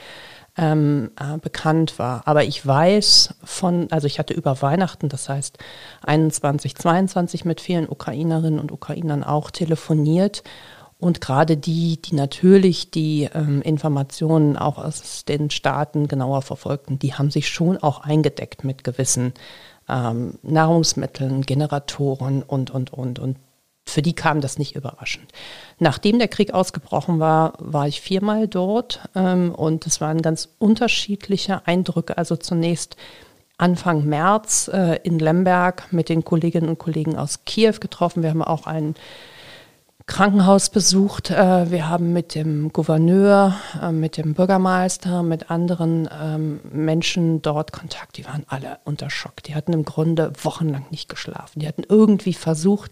ähm, 0.57 1.11
äh, 1.19 1.37
bekannt 1.37 1.99
war. 1.99 2.21
Aber 2.25 2.43
ich 2.43 2.65
weiß 2.65 3.35
von, 3.43 3.87
also 3.91 4.07
ich 4.07 4.19
hatte 4.19 4.33
über 4.33 4.61
Weihnachten, 4.61 5.09
das 5.09 5.27
heißt 5.27 5.57
21, 6.03 6.75
22 6.75 7.45
mit 7.45 7.59
vielen 7.59 7.89
Ukrainerinnen 7.89 8.59
und 8.59 8.71
Ukrainern 8.71 9.23
auch 9.23 9.51
telefoniert 9.51 10.43
und 10.97 11.19
gerade 11.19 11.57
die, 11.57 12.01
die 12.01 12.15
natürlich 12.15 12.89
die 12.89 13.29
ähm, 13.33 13.61
Informationen 13.61 14.55
auch 14.55 14.77
aus 14.77 15.25
den 15.25 15.49
Staaten 15.49 16.07
genauer 16.07 16.41
verfolgten, 16.41 16.99
die 16.99 17.13
haben 17.13 17.31
sich 17.31 17.49
schon 17.49 17.77
auch 17.77 17.99
eingedeckt 17.99 18.63
mit 18.63 18.83
gewissen 18.83 19.33
ähm, 19.89 20.39
Nahrungsmitteln, 20.43 21.41
Generatoren 21.41 22.43
und, 22.43 22.71
und, 22.71 22.93
und. 22.93 23.19
Und 23.19 23.37
für 23.87 24.01
die 24.01 24.13
kam 24.13 24.41
das 24.41 24.57
nicht 24.57 24.75
überraschend. 24.75 25.31
Nachdem 25.79 26.17
der 26.17 26.27
Krieg 26.27 26.53
ausgebrochen 26.53 27.19
war, 27.19 27.53
war 27.59 27.87
ich 27.87 28.01
viermal 28.01 28.47
dort 28.47 29.01
ähm, 29.15 29.53
und 29.53 29.85
es 29.85 30.01
waren 30.01 30.21
ganz 30.21 30.49
unterschiedliche 30.57 31.67
Eindrücke. 31.67 32.17
Also 32.17 32.35
zunächst 32.35 32.97
Anfang 33.57 34.05
März 34.05 34.69
äh, 34.73 34.99
in 35.03 35.19
Lemberg 35.19 35.91
mit 35.91 36.09
den 36.09 36.25
Kolleginnen 36.25 36.69
und 36.69 36.79
Kollegen 36.79 37.15
aus 37.15 37.45
Kiew 37.45 37.75
getroffen. 37.79 38.23
Wir 38.23 38.31
haben 38.31 38.41
auch 38.41 38.67
einen 38.67 38.95
Krankenhaus 40.07 40.69
besucht. 40.69 41.31
Äh, 41.31 41.71
wir 41.71 41.89
haben 41.89 42.13
mit 42.13 42.35
dem 42.35 42.71
Gouverneur, 42.71 43.55
äh, 43.81 43.91
mit 43.91 44.17
dem 44.17 44.35
Bürgermeister, 44.35 45.23
mit 45.23 45.49
anderen 45.49 46.07
ähm, 46.21 46.59
Menschen 46.71 47.41
dort 47.41 47.71
Kontakt. 47.71 48.17
Die 48.17 48.25
waren 48.25 48.43
alle 48.47 48.77
unter 48.85 49.09
Schock. 49.09 49.41
Die 49.43 49.55
hatten 49.55 49.73
im 49.73 49.83
Grunde 49.83 50.31
wochenlang 50.43 50.85
nicht 50.91 51.09
geschlafen. 51.09 51.59
Die 51.59 51.67
hatten 51.67 51.83
irgendwie 51.89 52.33
versucht, 52.33 52.91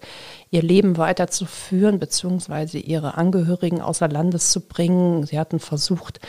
ihr 0.49 0.63
Leben 0.63 0.97
weiterzuführen, 0.97 1.99
beziehungsweise 1.99 2.79
ihre 2.79 3.15
Angehörigen 3.15 3.79
außer 3.79 4.07
Landes 4.07 4.49
zu 4.49 4.61
bringen. 4.61 5.23
Sie 5.27 5.39
hatten 5.39 5.59
versucht, 5.59 6.19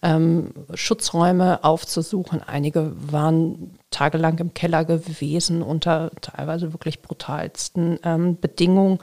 ähm, 0.00 0.54
Schutzräume 0.72 1.64
aufzusuchen. 1.64 2.42
Einige 2.42 2.92
waren 2.96 3.78
tagelang 3.90 4.38
im 4.38 4.54
Keller 4.54 4.86
gewesen 4.86 5.60
unter 5.60 6.10
teilweise 6.22 6.72
wirklich 6.72 7.02
brutalsten 7.02 7.98
ähm, 8.04 8.40
Bedingungen. 8.40 9.00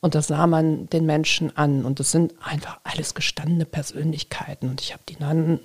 Und 0.00 0.14
das 0.14 0.28
sah 0.28 0.46
man 0.46 0.88
den 0.88 1.04
Menschen 1.04 1.56
an. 1.56 1.84
Und 1.84 2.00
das 2.00 2.10
sind 2.10 2.34
einfach 2.42 2.80
alles 2.84 3.14
gestandene 3.14 3.66
Persönlichkeiten. 3.66 4.68
Und 4.68 4.80
ich 4.80 4.92
habe 4.92 5.02
die 5.08 5.16
dann, 5.16 5.60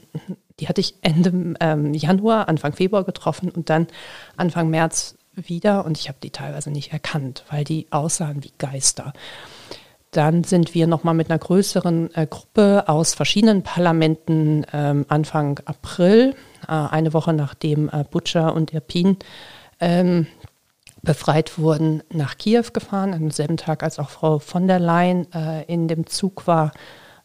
die 0.60 0.67
hatte 0.67 0.82
ich 0.82 0.95
Ende 1.02 1.56
ähm, 1.60 1.93
Januar, 1.93 2.50
Anfang 2.50 2.74
Februar 2.74 3.06
getroffen 3.06 3.50
und 3.50 3.69
dann 3.69 3.88
Anfang 4.36 4.69
März 4.69 5.15
wieder. 5.34 5.86
Und 5.86 5.98
ich 5.98 6.10
habe 6.10 6.17
die 6.21 6.32
teilweise 6.32 6.69
nicht 6.69 6.91
erkannt, 6.91 7.45
weil 7.50 7.63
die 7.63 7.88
aussahen 7.91 8.43
wie 8.43 8.52
Geister. 8.58 9.13
Dann 10.12 10.43
sind 10.43 10.74
wir 10.74 10.88
nochmal 10.88 11.13
mit 11.13 11.30
einer 11.30 11.39
größeren 11.39 12.13
äh, 12.15 12.28
Gruppe 12.30 12.86
aus 12.88 13.13
verschiedenen 13.13 13.63
Parlamenten 13.63 14.65
ähm, 14.71 15.06
Anfang 15.10 15.60
April, 15.65 16.36
äh, 16.67 16.71
eine 16.71 17.13
Woche 17.13 17.34
nachdem 17.34 17.89
äh, 17.89 18.04
Butcher 18.10 18.54
und 18.54 18.74
Irpin 18.74 19.17
ähm, 19.80 20.28
befreit 21.06 21.58
wurden, 21.58 22.04
nach 22.12 22.38
Kiew 22.38 22.65
gefahren, 22.74 23.13
am 23.13 23.32
selben 23.32 23.58
Tag, 23.58 23.84
als 23.84 24.00
auch 24.00 24.10
Frau 24.10 24.39
von 24.39 24.68
der 24.68 24.80
Leyen 24.80 25.32
äh, 25.34 25.63
in 25.72 25.88
dem 25.88 26.06
Zug 26.08 26.48
war. 26.48 26.72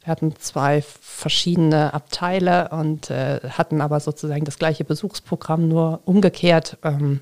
Wir 0.05 0.13
hatten 0.13 0.35
zwei 0.37 0.83
verschiedene 0.83 1.93
Abteile 1.93 2.69
und 2.71 3.11
äh, 3.11 3.41
hatten 3.51 3.81
aber 3.81 4.01
sozusagen 4.01 4.45
das 4.45 4.59
gleiche 4.59 4.85
Besuchsprogramm, 4.85 5.69
nur 5.69 6.01
umgekehrt. 6.05 6.79
Ähm, 6.85 7.21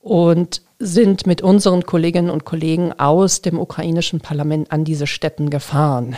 und 0.00 0.62
sind 0.80 1.28
mit 1.28 1.42
unseren 1.42 1.84
Kolleginnen 1.84 2.28
und 2.30 2.44
Kollegen 2.44 2.92
aus 2.98 3.40
dem 3.40 3.58
ukrainischen 3.58 4.20
Parlament 4.20 4.72
an 4.72 4.84
diese 4.84 5.06
Städten 5.06 5.48
gefahren. 5.48 6.16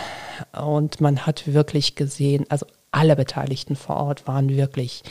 Und 0.59 1.03
man 1.03 1.27
hat 1.27 1.53
wirklich 1.53 1.94
gesehen, 1.94 2.47
also 2.49 2.64
alle 2.94 3.16
Beteiligten 3.16 3.76
vor 3.76 3.96
Ort 3.96 4.26
waren 4.26 4.48
wirklich 4.48 5.02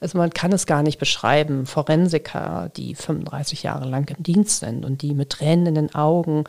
also 0.00 0.16
man 0.16 0.30
kann 0.30 0.52
es 0.52 0.66
gar 0.66 0.82
nicht 0.82 0.98
beschreiben. 0.98 1.66
Forensiker, 1.66 2.70
die 2.74 2.94
35 2.94 3.62
Jahre 3.62 3.86
lang 3.88 4.10
im 4.16 4.22
Dienst 4.22 4.60
sind 4.60 4.84
und 4.84 5.02
die 5.02 5.14
mit 5.14 5.30
Tränen 5.30 5.66
in 5.66 5.74
den 5.74 5.94
Augen 5.94 6.44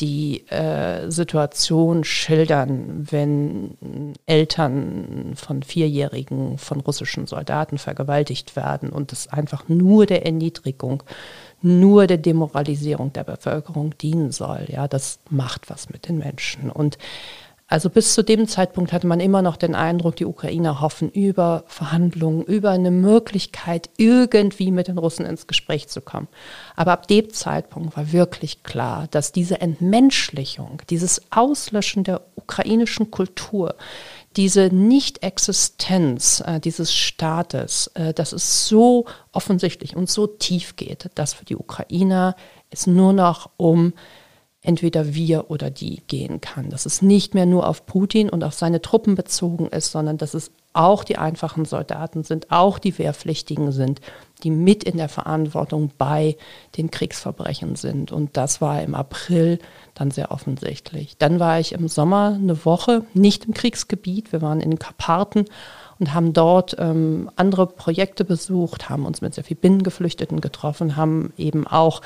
die 0.00 0.48
äh, 0.48 1.10
Situation 1.10 2.04
schildern, 2.04 3.06
wenn 3.10 4.14
Eltern 4.24 5.34
von 5.36 5.62
Vierjährigen 5.62 6.56
von 6.56 6.80
russischen 6.80 7.26
Soldaten 7.26 7.76
vergewaltigt 7.76 8.56
werden 8.56 8.88
und 8.90 9.12
es 9.12 9.28
einfach 9.28 9.68
nur 9.68 10.06
der 10.06 10.24
Erniedrigung, 10.24 11.02
nur 11.60 12.06
der 12.06 12.16
Demoralisierung 12.16 13.12
der 13.12 13.24
Bevölkerung 13.24 13.96
dienen 13.98 14.32
soll. 14.32 14.64
Ja, 14.68 14.88
das 14.88 15.18
macht 15.28 15.68
was 15.68 15.90
mit 15.90 16.08
den 16.08 16.16
Menschen. 16.16 16.70
Und 16.70 16.96
also 17.70 17.88
bis 17.88 18.14
zu 18.14 18.24
dem 18.24 18.48
Zeitpunkt 18.48 18.92
hatte 18.92 19.06
man 19.06 19.20
immer 19.20 19.42
noch 19.42 19.56
den 19.56 19.76
Eindruck, 19.76 20.16
die 20.16 20.24
Ukrainer 20.24 20.80
hoffen 20.80 21.08
über 21.08 21.62
Verhandlungen, 21.68 22.42
über 22.42 22.70
eine 22.70 22.90
Möglichkeit, 22.90 23.90
irgendwie 23.96 24.72
mit 24.72 24.88
den 24.88 24.98
Russen 24.98 25.24
ins 25.24 25.46
Gespräch 25.46 25.86
zu 25.86 26.00
kommen. 26.00 26.26
Aber 26.74 26.90
ab 26.90 27.06
dem 27.06 27.32
Zeitpunkt 27.32 27.96
war 27.96 28.10
wirklich 28.10 28.64
klar, 28.64 29.06
dass 29.12 29.30
diese 29.30 29.60
Entmenschlichung, 29.60 30.82
dieses 30.90 31.22
Auslöschen 31.30 32.02
der 32.02 32.22
ukrainischen 32.34 33.12
Kultur, 33.12 33.76
diese 34.34 34.74
Nicht-Existenz 34.74 36.42
äh, 36.44 36.58
dieses 36.58 36.92
Staates, 36.92 37.86
äh, 37.94 38.12
dass 38.12 38.32
es 38.32 38.66
so 38.66 39.06
offensichtlich 39.30 39.94
und 39.94 40.10
so 40.10 40.26
tief 40.26 40.74
geht, 40.74 41.08
dass 41.14 41.34
für 41.34 41.44
die 41.44 41.56
Ukrainer 41.56 42.34
es 42.70 42.88
nur 42.88 43.12
noch 43.12 43.50
um 43.56 43.92
entweder 44.62 45.14
wir 45.14 45.50
oder 45.50 45.70
die 45.70 46.02
gehen 46.06 46.40
kann. 46.40 46.70
Dass 46.70 46.86
es 46.86 47.02
nicht 47.02 47.34
mehr 47.34 47.46
nur 47.46 47.66
auf 47.66 47.86
Putin 47.86 48.28
und 48.28 48.44
auf 48.44 48.54
seine 48.54 48.82
Truppen 48.82 49.14
bezogen 49.14 49.66
ist, 49.68 49.90
sondern 49.90 50.18
dass 50.18 50.34
es 50.34 50.50
auch 50.72 51.02
die 51.02 51.18
einfachen 51.18 51.64
Soldaten 51.64 52.22
sind, 52.22 52.52
auch 52.52 52.78
die 52.78 52.96
Wehrpflichtigen 52.96 53.72
sind, 53.72 54.00
die 54.44 54.50
mit 54.50 54.84
in 54.84 54.98
der 54.98 55.08
Verantwortung 55.08 55.90
bei 55.98 56.36
den 56.76 56.90
Kriegsverbrechen 56.90 57.74
sind. 57.74 58.12
Und 58.12 58.36
das 58.36 58.60
war 58.60 58.80
im 58.82 58.94
April 58.94 59.58
dann 59.94 60.10
sehr 60.10 60.30
offensichtlich. 60.30 61.16
Dann 61.18 61.40
war 61.40 61.58
ich 61.58 61.72
im 61.72 61.88
Sommer 61.88 62.38
eine 62.40 62.64
Woche 62.64 63.04
nicht 63.14 63.46
im 63.46 63.54
Kriegsgebiet. 63.54 64.32
Wir 64.32 64.42
waren 64.42 64.60
in 64.60 64.70
den 64.70 64.78
Karpaten 64.78 65.46
und 65.98 66.14
haben 66.14 66.32
dort 66.32 66.76
ähm, 66.78 67.30
andere 67.36 67.66
Projekte 67.66 68.24
besucht, 68.24 68.88
haben 68.88 69.06
uns 69.06 69.20
mit 69.20 69.34
sehr 69.34 69.44
vielen 69.44 69.60
Binnengeflüchteten 69.60 70.40
getroffen, 70.40 70.96
haben 70.96 71.32
eben 71.36 71.66
auch 71.66 72.00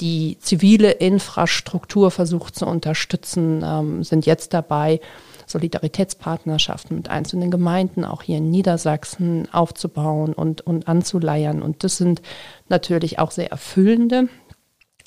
die 0.00 0.38
zivile 0.40 0.90
Infrastruktur 0.90 2.10
versucht 2.10 2.56
zu 2.56 2.66
unterstützen, 2.66 3.62
ähm, 3.64 4.04
sind 4.04 4.26
jetzt 4.26 4.52
dabei, 4.54 5.00
Solidaritätspartnerschaften 5.46 6.96
mit 6.96 7.10
einzelnen 7.10 7.50
Gemeinden, 7.50 8.04
auch 8.04 8.22
hier 8.22 8.38
in 8.38 8.50
Niedersachsen, 8.50 9.48
aufzubauen 9.52 10.32
und, 10.32 10.62
und 10.62 10.88
anzuleiern. 10.88 11.62
Und 11.62 11.84
das 11.84 11.96
sind 11.96 12.22
natürlich 12.68 13.18
auch 13.18 13.30
sehr 13.30 13.50
erfüllende 13.50 14.28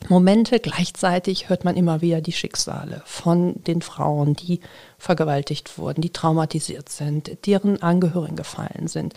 Momente. 0.09 0.59
Gleichzeitig 0.59 1.49
hört 1.49 1.65
man 1.65 1.75
immer 1.75 2.01
wieder 2.01 2.21
die 2.21 2.31
Schicksale 2.31 3.01
von 3.05 3.63
den 3.63 3.81
Frauen, 3.81 4.35
die 4.35 4.59
vergewaltigt 4.97 5.77
wurden, 5.77 6.01
die 6.01 6.11
traumatisiert 6.11 6.89
sind, 6.89 7.45
deren 7.45 7.81
Angehörigen 7.81 8.35
gefallen 8.35 8.87
sind, 8.87 9.13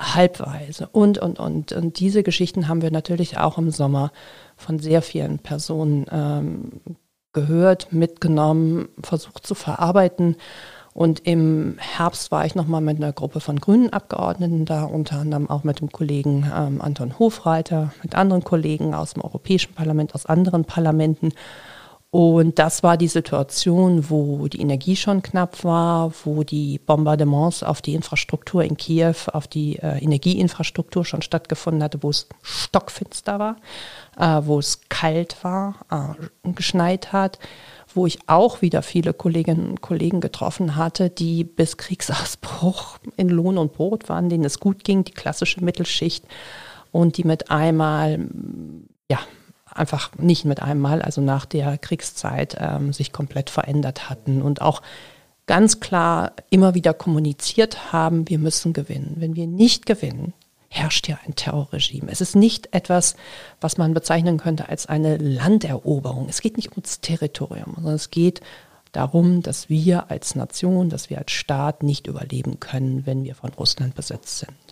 halbweise 0.00 0.88
und, 0.88 1.18
und, 1.18 1.38
und. 1.38 1.72
Und 1.72 1.98
diese 1.98 2.22
Geschichten 2.22 2.68
haben 2.68 2.82
wir 2.82 2.90
natürlich 2.90 3.38
auch 3.38 3.58
im 3.58 3.70
Sommer 3.70 4.12
von 4.56 4.78
sehr 4.78 5.02
vielen 5.02 5.38
Personen 5.38 6.06
ähm, 6.10 6.80
gehört, 7.32 7.92
mitgenommen, 7.92 8.88
versucht 9.02 9.46
zu 9.46 9.54
verarbeiten. 9.54 10.36
Und 10.94 11.20
im 11.26 11.76
Herbst 11.78 12.32
war 12.32 12.44
ich 12.44 12.54
nochmal 12.54 12.80
mit 12.80 12.96
einer 12.96 13.12
Gruppe 13.12 13.40
von 13.40 13.60
grünen 13.60 13.92
Abgeordneten 13.92 14.64
da, 14.64 14.84
unter 14.84 15.20
anderem 15.20 15.48
auch 15.48 15.62
mit 15.62 15.80
dem 15.80 15.92
Kollegen 15.92 16.50
ähm, 16.52 16.80
Anton 16.80 17.18
Hofreiter, 17.18 17.92
mit 18.02 18.16
anderen 18.16 18.42
Kollegen 18.42 18.94
aus 18.94 19.14
dem 19.14 19.22
Europäischen 19.22 19.74
Parlament, 19.74 20.14
aus 20.14 20.26
anderen 20.26 20.64
Parlamenten. 20.64 21.32
Und 22.10 22.58
das 22.58 22.82
war 22.82 22.96
die 22.96 23.08
Situation, 23.08 24.08
wo 24.08 24.48
die 24.48 24.62
Energie 24.62 24.96
schon 24.96 25.20
knapp 25.20 25.62
war, 25.62 26.10
wo 26.24 26.42
die 26.42 26.78
Bombardements 26.78 27.62
auf 27.62 27.82
die 27.82 27.92
Infrastruktur 27.92 28.64
in 28.64 28.78
Kiew, 28.78 29.14
auf 29.34 29.46
die 29.46 29.76
äh, 29.76 30.02
Energieinfrastruktur 30.02 31.04
schon 31.04 31.20
stattgefunden 31.20 31.82
hatte, 31.82 32.02
wo 32.02 32.08
es 32.08 32.26
stockfinster 32.40 33.38
war, 33.38 33.56
äh, 34.16 34.46
wo 34.46 34.58
es 34.58 34.88
kalt 34.88 35.36
war, 35.44 35.74
äh, 35.90 36.52
geschneit 36.52 37.12
hat, 37.12 37.38
wo 37.94 38.06
ich 38.06 38.18
auch 38.26 38.62
wieder 38.62 38.80
viele 38.80 39.12
Kolleginnen 39.12 39.68
und 39.68 39.82
Kollegen 39.82 40.22
getroffen 40.22 40.76
hatte, 40.76 41.10
die 41.10 41.44
bis 41.44 41.76
Kriegsausbruch 41.76 42.96
in 43.18 43.28
Lohn 43.28 43.58
und 43.58 43.74
Brot 43.74 44.08
waren, 44.08 44.30
denen 44.30 44.46
es 44.46 44.60
gut 44.60 44.82
ging, 44.82 45.04
die 45.04 45.12
klassische 45.12 45.62
Mittelschicht 45.62 46.24
und 46.90 47.18
die 47.18 47.24
mit 47.24 47.50
einmal 47.50 48.28
ja, 49.10 49.18
einfach 49.78 50.10
nicht 50.18 50.44
mit 50.44 50.62
einem 50.62 50.80
Mal, 50.80 51.02
also 51.02 51.20
nach 51.20 51.46
der 51.46 51.78
Kriegszeit, 51.78 52.56
ähm, 52.60 52.92
sich 52.92 53.12
komplett 53.12 53.50
verändert 53.50 54.10
hatten 54.10 54.42
und 54.42 54.60
auch 54.60 54.82
ganz 55.46 55.80
klar 55.80 56.32
immer 56.50 56.74
wieder 56.74 56.94
kommuniziert 56.94 57.92
haben, 57.92 58.28
wir 58.28 58.38
müssen 58.38 58.72
gewinnen. 58.72 59.16
Wenn 59.16 59.34
wir 59.34 59.46
nicht 59.46 59.86
gewinnen, 59.86 60.34
herrscht 60.68 61.06
hier 61.06 61.18
ein 61.26 61.34
Terrorregime. 61.34 62.10
Es 62.10 62.20
ist 62.20 62.36
nicht 62.36 62.74
etwas, 62.74 63.16
was 63.60 63.78
man 63.78 63.94
bezeichnen 63.94 64.36
könnte 64.36 64.68
als 64.68 64.86
eine 64.86 65.16
Landeroberung. 65.16 66.28
Es 66.28 66.42
geht 66.42 66.56
nicht 66.56 66.72
ums 66.72 67.00
Territorium, 67.00 67.72
sondern 67.76 67.94
es 67.94 68.10
geht 68.10 68.42
darum, 68.92 69.42
dass 69.42 69.68
wir 69.68 70.10
als 70.10 70.34
Nation, 70.34 70.90
dass 70.90 71.10
wir 71.10 71.18
als 71.18 71.32
Staat 71.32 71.82
nicht 71.82 72.06
überleben 72.06 72.60
können, 72.60 73.06
wenn 73.06 73.24
wir 73.24 73.34
von 73.34 73.50
Russland 73.50 73.94
besetzt 73.94 74.38
sind. 74.38 74.67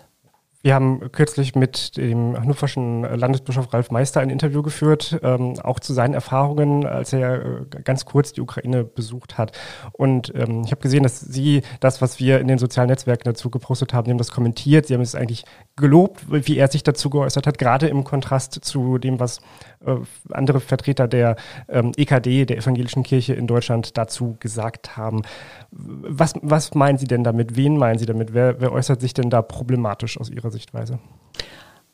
Wir 0.66 0.74
haben 0.74 1.12
kürzlich 1.12 1.54
mit 1.54 1.96
dem 1.96 2.36
hannoverschen 2.36 3.02
Landesbischof 3.02 3.72
Ralf 3.72 3.92
Meister 3.92 4.18
ein 4.18 4.30
Interview 4.30 4.62
geführt, 4.62 5.16
ähm, 5.22 5.54
auch 5.60 5.78
zu 5.78 5.92
seinen 5.92 6.12
Erfahrungen, 6.12 6.84
als 6.84 7.12
er 7.12 7.60
äh, 7.70 7.82
ganz 7.84 8.04
kurz 8.04 8.32
die 8.32 8.40
Ukraine 8.40 8.82
besucht 8.82 9.38
hat. 9.38 9.56
Und 9.92 10.34
ähm, 10.34 10.62
ich 10.64 10.72
habe 10.72 10.82
gesehen, 10.82 11.04
dass 11.04 11.20
Sie 11.20 11.62
das, 11.78 12.02
was 12.02 12.18
wir 12.18 12.40
in 12.40 12.48
den 12.48 12.58
sozialen 12.58 12.88
Netzwerken 12.88 13.22
dazu 13.26 13.48
gepostet 13.48 13.94
haben, 13.94 14.10
haben 14.10 14.18
das 14.18 14.32
kommentiert. 14.32 14.86
Sie 14.86 14.94
haben 14.94 15.02
es 15.02 15.14
eigentlich 15.14 15.44
gelobt, 15.76 16.24
wie 16.28 16.58
er 16.58 16.66
sich 16.66 16.82
dazu 16.82 17.10
geäußert 17.10 17.46
hat, 17.46 17.58
gerade 17.58 17.86
im 17.86 18.02
Kontrast 18.02 18.64
zu 18.64 18.98
dem, 18.98 19.20
was 19.20 19.38
äh, 19.86 19.94
andere 20.32 20.58
Vertreter 20.58 21.06
der 21.06 21.36
ähm, 21.68 21.92
EKD, 21.96 22.44
der 22.44 22.56
Evangelischen 22.56 23.04
Kirche 23.04 23.34
in 23.34 23.46
Deutschland, 23.46 23.96
dazu 23.96 24.36
gesagt 24.40 24.96
haben. 24.96 25.22
Was, 25.70 26.34
was 26.42 26.74
meinen 26.74 26.98
Sie 26.98 27.06
denn 27.06 27.22
damit? 27.22 27.54
Wen 27.54 27.76
meinen 27.76 27.98
Sie 28.00 28.06
damit? 28.06 28.34
Wer, 28.34 28.60
wer 28.60 28.72
äußert 28.72 29.00
sich 29.00 29.14
denn 29.14 29.30
da 29.30 29.42
problematisch 29.42 30.18
aus 30.18 30.28
Ihrer 30.28 30.55
Sichtweise? 30.56 30.98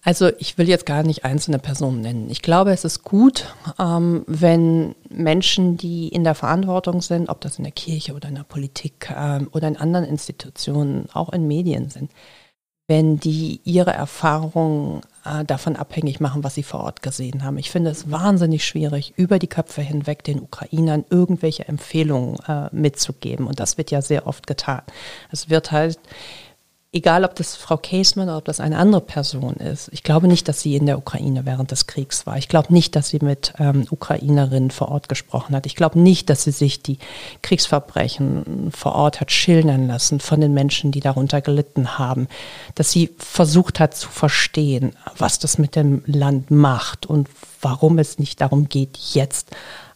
Also 0.05 0.31
ich 0.38 0.59
will 0.59 0.68
jetzt 0.68 0.85
gar 0.85 1.05
nicht 1.05 1.25
einzelne 1.25 1.61
Personen 1.61 2.01
nennen. 2.01 2.29
Ich 2.29 2.42
glaube, 2.42 2.72
es 2.72 2.85
ist 2.85 3.05
gut, 3.05 3.55
ähm, 3.79 4.25
wenn 4.27 4.96
Menschen, 5.09 5.77
die 5.77 6.09
in 6.09 6.25
der 6.25 6.35
Verantwortung 6.35 7.01
sind, 7.03 7.29
ob 7.29 7.40
das 7.40 7.59
in 7.59 7.64
der 7.64 7.72
Kirche 7.72 8.14
oder 8.14 8.29
in 8.29 8.35
der 8.35 8.42
Politik 8.42 9.12
ähm, 9.16 9.48
oder 9.53 9.68
in 9.68 9.77
anderen 9.77 10.05
Institutionen, 10.05 11.09
auch 11.12 11.33
in 11.33 11.46
Medien 11.46 11.88
sind, 11.88 12.11
wenn 12.88 13.20
die 13.20 13.61
ihre 13.62 13.92
Erfahrungen 13.92 15.03
äh, 15.25 15.44
davon 15.44 15.77
abhängig 15.77 16.18
machen, 16.18 16.42
was 16.42 16.57
sie 16.57 16.64
vor 16.64 16.81
Ort 16.81 17.01
gesehen 17.01 17.44
haben. 17.44 17.57
Ich 17.57 17.70
finde 17.70 17.90
es 17.90 18.11
wahnsinnig 18.11 18.64
schwierig, 18.64 19.14
über 19.16 19.38
die 19.38 19.46
Köpfe 19.46 19.83
hinweg 19.83 20.25
den 20.25 20.40
Ukrainern 20.40 21.05
irgendwelche 21.11 21.68
Empfehlungen 21.68 22.40
äh, 22.48 22.68
mitzugeben. 22.72 23.46
Und 23.46 23.61
das 23.61 23.79
wird 23.79 23.92
ja 23.92 24.03
sehr 24.03 24.27
oft 24.27 24.48
getan. 24.48 24.83
Es 25.31 25.48
wird 25.48 25.70
halt 25.70 26.01
egal 26.92 27.24
ob 27.24 27.35
das 27.35 27.57
Frau 27.57 27.78
Caseman 27.78 28.28
oder 28.28 28.37
ob 28.37 28.44
das 28.44 28.61
eine 28.61 28.76
andere 28.76 29.00
Person 29.00 29.55
ist, 29.55 29.88
ich 29.92 30.02
glaube 30.02 30.28
nicht, 30.28 30.46
dass 30.46 30.61
sie 30.61 30.76
in 30.76 30.85
der 30.85 30.98
Ukraine 30.98 31.46
während 31.46 31.70
des 31.70 31.87
Kriegs 31.87 32.26
war. 32.26 32.37
Ich 32.37 32.48
glaube 32.48 32.72
nicht, 32.72 32.94
dass 32.94 33.09
sie 33.09 33.18
mit 33.22 33.55
ähm, 33.59 33.87
Ukrainerinnen 33.90 34.70
vor 34.70 34.90
Ort 34.90 35.09
gesprochen 35.09 35.57
hat. 35.57 35.64
Ich 35.64 35.74
glaube 35.74 35.98
nicht, 35.98 36.28
dass 36.28 36.44
sie 36.44 36.50
sich 36.50 36.83
die 36.83 36.98
Kriegsverbrechen 37.40 38.70
vor 38.76 38.94
Ort 38.94 39.20
hat 39.20 39.33
schildern 39.33 39.88
lassen 39.88 40.20
von 40.20 40.40
den 40.40 40.52
Menschen, 40.52 40.92
die 40.92 41.00
darunter 41.00 41.40
gelitten 41.40 41.98
haben. 41.98 42.28
Dass 42.74 42.90
sie 42.90 43.11
versucht 43.16 43.81
hat 43.81 43.96
zu 43.96 44.11
verstehen, 44.11 44.94
was 45.16 45.38
das 45.38 45.57
mit 45.57 45.74
dem 45.76 46.02
Land 46.05 46.50
macht 46.50 47.07
und 47.07 47.28
warum 47.62 47.98
es 47.98 48.18
nicht 48.18 48.42
darum 48.42 48.68
geht, 48.68 48.98
jetzt 49.14 49.50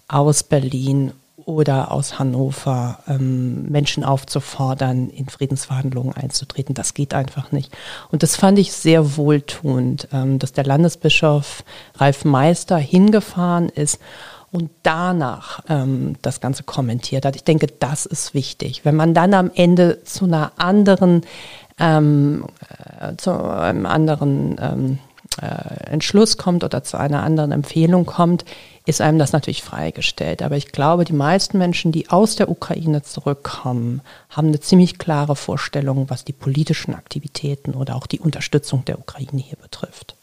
aus 0.09 0.45
Berlin 0.45 1.13
oder 1.47 1.93
aus 1.93 2.19
Hannover 2.19 2.99
ähm, 3.07 3.67
Menschen 3.71 4.03
aufzufordern, 4.03 5.09
in 5.09 5.29
Friedensverhandlungen 5.29 6.13
einzutreten. 6.13 6.75
Das 6.75 6.93
geht 6.93 7.15
einfach 7.15 7.53
nicht. 7.53 7.75
Und 8.11 8.25
das 8.25 8.35
fand 8.35 8.59
ich 8.59 8.73
sehr 8.73 9.17
wohltuend, 9.17 10.09
ähm, 10.13 10.41
dass 10.41 10.53
der 10.53 10.65
Landesbischof 10.65 11.63
Ralf 11.95 12.25
Meister 12.25 12.77
hingefahren 12.77 13.69
ist 13.69 14.01
und 14.51 14.71
danach 14.83 15.61
ähm, 15.69 16.17
das 16.21 16.41
Ganze 16.41 16.65
kommentiert 16.65 17.25
hat. 17.25 17.37
Ich 17.37 17.45
denke, 17.45 17.69
das 17.69 18.07
ist 18.07 18.35
wichtig. 18.35 18.85
Wenn 18.85 18.97
man 18.97 19.15
dann 19.15 19.33
am 19.33 19.53
Ende 19.55 20.03
zu 20.03 20.25
einer 20.25 20.51
anderen, 20.57 21.23
ähm, 21.79 22.45
äh, 23.01 23.15
zu 23.17 23.31
einem 23.31 23.87
anderen 23.87 24.57
ähm, 24.61 24.99
äh, 25.41 25.91
Entschluss 25.91 26.39
kommt 26.39 26.65
oder 26.65 26.83
zu 26.83 26.99
einer 26.99 27.23
anderen 27.23 27.53
Empfehlung 27.53 28.05
kommt, 28.05 28.45
ist 28.87 29.01
einem 29.01 29.18
das 29.18 29.33
natürlich 29.33 29.62
freigestellt. 29.62 30.42
Aber 30.42 30.57
ich 30.57 30.72
glaube, 30.72 31.05
die 31.05 31.12
meisten 31.12 31.59
Menschen, 31.59 31.92
die 31.92 32.09
aus 32.09 32.37
der 32.37 32.49
Ukraine 32.49 33.03
zurückkommen, 33.03 34.01
haben 34.31 34.49
eine 34.49 34.61
ziemlich 34.61 34.99
klare 34.99 35.37
Vorstellung, 35.37 36.09
was 36.09 36.25
die 36.25 36.33
politischen 36.33 36.94
Aktivitäten 36.94 37.75
oder 37.75 37.96
auch 37.96 38.07
die 38.07 38.20
Unterstützung 38.20 38.85
der 38.85 38.99
Ukraine 38.99 39.42
hier 39.42 39.59
betrifft. 39.59 40.16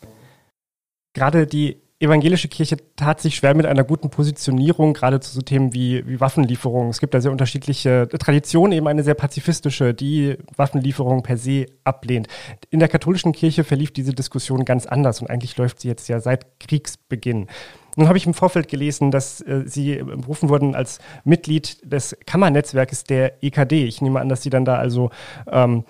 Gerade 1.13 1.45
die 1.45 1.77
evangelische 1.99 2.47
Kirche 2.47 2.77
tat 2.95 3.21
sich 3.21 3.35
schwer 3.35 3.53
mit 3.53 3.65
einer 3.65 3.83
guten 3.83 4.09
Positionierung, 4.09 4.93
gerade 4.93 5.19
zu 5.19 5.33
so 5.33 5.41
Themen 5.41 5.73
wie, 5.73 6.05
wie 6.07 6.19
Waffenlieferungen. 6.19 6.89
Es 6.89 6.99
gibt 6.99 7.13
da 7.13 7.21
sehr 7.21 7.31
unterschiedliche 7.31 8.07
Traditionen, 8.19 8.73
eben 8.73 8.87
eine 8.87 9.03
sehr 9.03 9.13
pazifistische, 9.13 9.93
die 9.93 10.37
Waffenlieferungen 10.55 11.23
per 11.23 11.37
se 11.37 11.65
ablehnt. 11.83 12.27
In 12.69 12.79
der 12.79 12.89
katholischen 12.89 13.31
Kirche 13.31 13.63
verlief 13.63 13.91
diese 13.91 14.13
Diskussion 14.13 14.65
ganz 14.65 14.85
anders 14.85 15.21
und 15.21 15.29
eigentlich 15.29 15.55
läuft 15.57 15.79
sie 15.79 15.87
jetzt 15.89 16.07
ja 16.09 16.19
seit 16.19 16.59
Kriegsbeginn. 16.59 17.47
Nun 17.95 18.07
habe 18.07 18.17
ich 18.17 18.25
im 18.25 18.33
Vorfeld 18.33 18.67
gelesen, 18.67 19.11
dass 19.11 19.41
äh, 19.41 19.63
Sie 19.65 19.95
berufen 19.97 20.49
wurden 20.49 20.75
als 20.75 20.99
Mitglied 21.23 21.79
des 21.83 22.17
Kammernetzwerkes 22.25 23.03
der 23.03 23.43
EKD. 23.43 23.85
Ich 23.85 24.01
nehme 24.01 24.19
an, 24.19 24.29
dass 24.29 24.41
Sie 24.41 24.49
dann 24.49 24.65
da 24.65 24.77
also 24.77 25.11
ähm, 25.47 25.85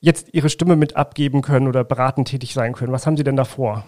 jetzt 0.00 0.28
Ihre 0.32 0.50
Stimme 0.50 0.76
mit 0.76 0.96
abgeben 0.96 1.42
können 1.42 1.66
oder 1.66 1.84
beratend 1.84 2.28
tätig 2.28 2.54
sein 2.54 2.72
können. 2.74 2.92
Was 2.92 3.06
haben 3.06 3.16
Sie 3.16 3.24
denn 3.24 3.36
da 3.36 3.44
vor? 3.44 3.84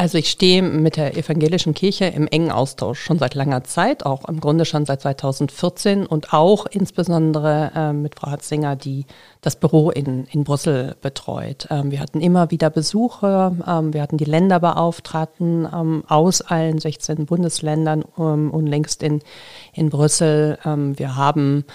Also 0.00 0.16
ich 0.16 0.30
stehe 0.30 0.62
mit 0.62 0.96
der 0.96 1.14
evangelischen 1.18 1.74
Kirche 1.74 2.06
im 2.06 2.26
engen 2.26 2.50
Austausch 2.50 2.98
schon 2.98 3.18
seit 3.18 3.34
langer 3.34 3.64
Zeit, 3.64 4.06
auch 4.06 4.26
im 4.26 4.40
Grunde 4.40 4.64
schon 4.64 4.86
seit 4.86 5.02
2014 5.02 6.06
und 6.06 6.32
auch 6.32 6.64
insbesondere 6.64 7.70
äh, 7.74 7.92
mit 7.92 8.18
Frau 8.18 8.30
Hatzinger, 8.30 8.76
die 8.76 9.04
das 9.42 9.56
Büro 9.56 9.90
in, 9.90 10.24
in 10.30 10.44
Brüssel 10.44 10.96
betreut. 11.02 11.66
Ähm, 11.68 11.90
wir 11.90 12.00
hatten 12.00 12.22
immer 12.22 12.50
wieder 12.50 12.70
Besuche, 12.70 13.54
ähm, 13.68 13.92
wir 13.92 14.00
hatten 14.00 14.16
die 14.16 14.24
Länderbeauftragten 14.24 15.68
ähm, 15.70 16.04
aus 16.08 16.40
allen 16.40 16.78
16 16.78 17.26
Bundesländern 17.26 18.02
ähm, 18.18 18.50
und 18.52 18.66
längst 18.66 19.02
in, 19.02 19.20
in 19.74 19.90
Brüssel. 19.90 20.56
Ähm, 20.64 20.98
wir 20.98 21.16
haben 21.16 21.66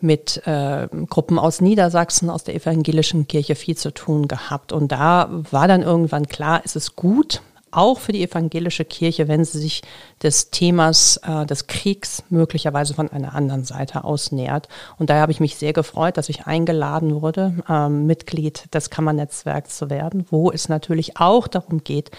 mit 0.00 0.40
äh, 0.46 0.88
Gruppen 1.10 1.38
aus 1.38 1.60
Niedersachsen, 1.60 2.30
aus 2.30 2.44
der 2.44 2.54
evangelischen 2.54 3.28
Kirche 3.28 3.56
viel 3.56 3.76
zu 3.76 3.92
tun 3.92 4.26
gehabt. 4.26 4.72
Und 4.72 4.90
da 4.90 5.28
war 5.50 5.68
dann 5.68 5.82
irgendwann 5.82 6.28
klar, 6.28 6.62
es 6.64 6.74
ist 6.74 6.96
gut, 6.96 7.42
auch 7.70 7.98
für 7.98 8.12
die 8.12 8.22
evangelische 8.22 8.84
Kirche, 8.84 9.28
wenn 9.28 9.44
sie 9.44 9.58
sich 9.58 9.82
des 10.22 10.50
Themas 10.50 11.18
äh, 11.18 11.46
des 11.46 11.66
Kriegs 11.66 12.22
möglicherweise 12.30 12.94
von 12.94 13.08
einer 13.08 13.34
anderen 13.34 13.64
Seite 13.64 14.04
aus 14.04 14.32
nähert. 14.32 14.68
Und 14.98 15.10
daher 15.10 15.22
habe 15.22 15.32
ich 15.32 15.40
mich 15.40 15.56
sehr 15.56 15.72
gefreut, 15.72 16.16
dass 16.16 16.28
ich 16.28 16.46
eingeladen 16.46 17.20
wurde, 17.22 17.54
ähm, 17.68 18.06
Mitglied 18.06 18.72
des 18.74 18.90
Kammernetzwerks 18.90 19.76
zu 19.76 19.90
werden, 19.90 20.26
wo 20.30 20.50
es 20.50 20.68
natürlich 20.68 21.18
auch 21.18 21.48
darum 21.48 21.84
geht, 21.84 22.10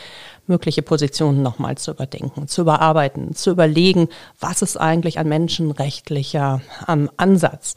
mögliche 0.47 0.81
Positionen 0.81 1.41
nochmal 1.41 1.77
zu 1.77 1.91
überdenken, 1.91 2.47
zu 2.47 2.61
überarbeiten, 2.61 3.35
zu 3.35 3.51
überlegen, 3.51 4.09
was 4.39 4.61
ist 4.61 4.77
eigentlich 4.77 5.19
ein 5.19 5.27
menschenrechtlicher 5.29 6.61
ähm, 6.87 7.09
Ansatz? 7.17 7.75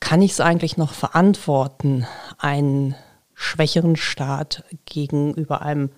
Kann 0.00 0.22
ich 0.22 0.32
es 0.32 0.40
eigentlich 0.40 0.76
noch 0.76 0.92
verantworten, 0.92 2.06
einen 2.38 2.94
schwächeren 3.34 3.96
Staat 3.96 4.64
gegenüber 4.84 5.62
einem 5.62 5.90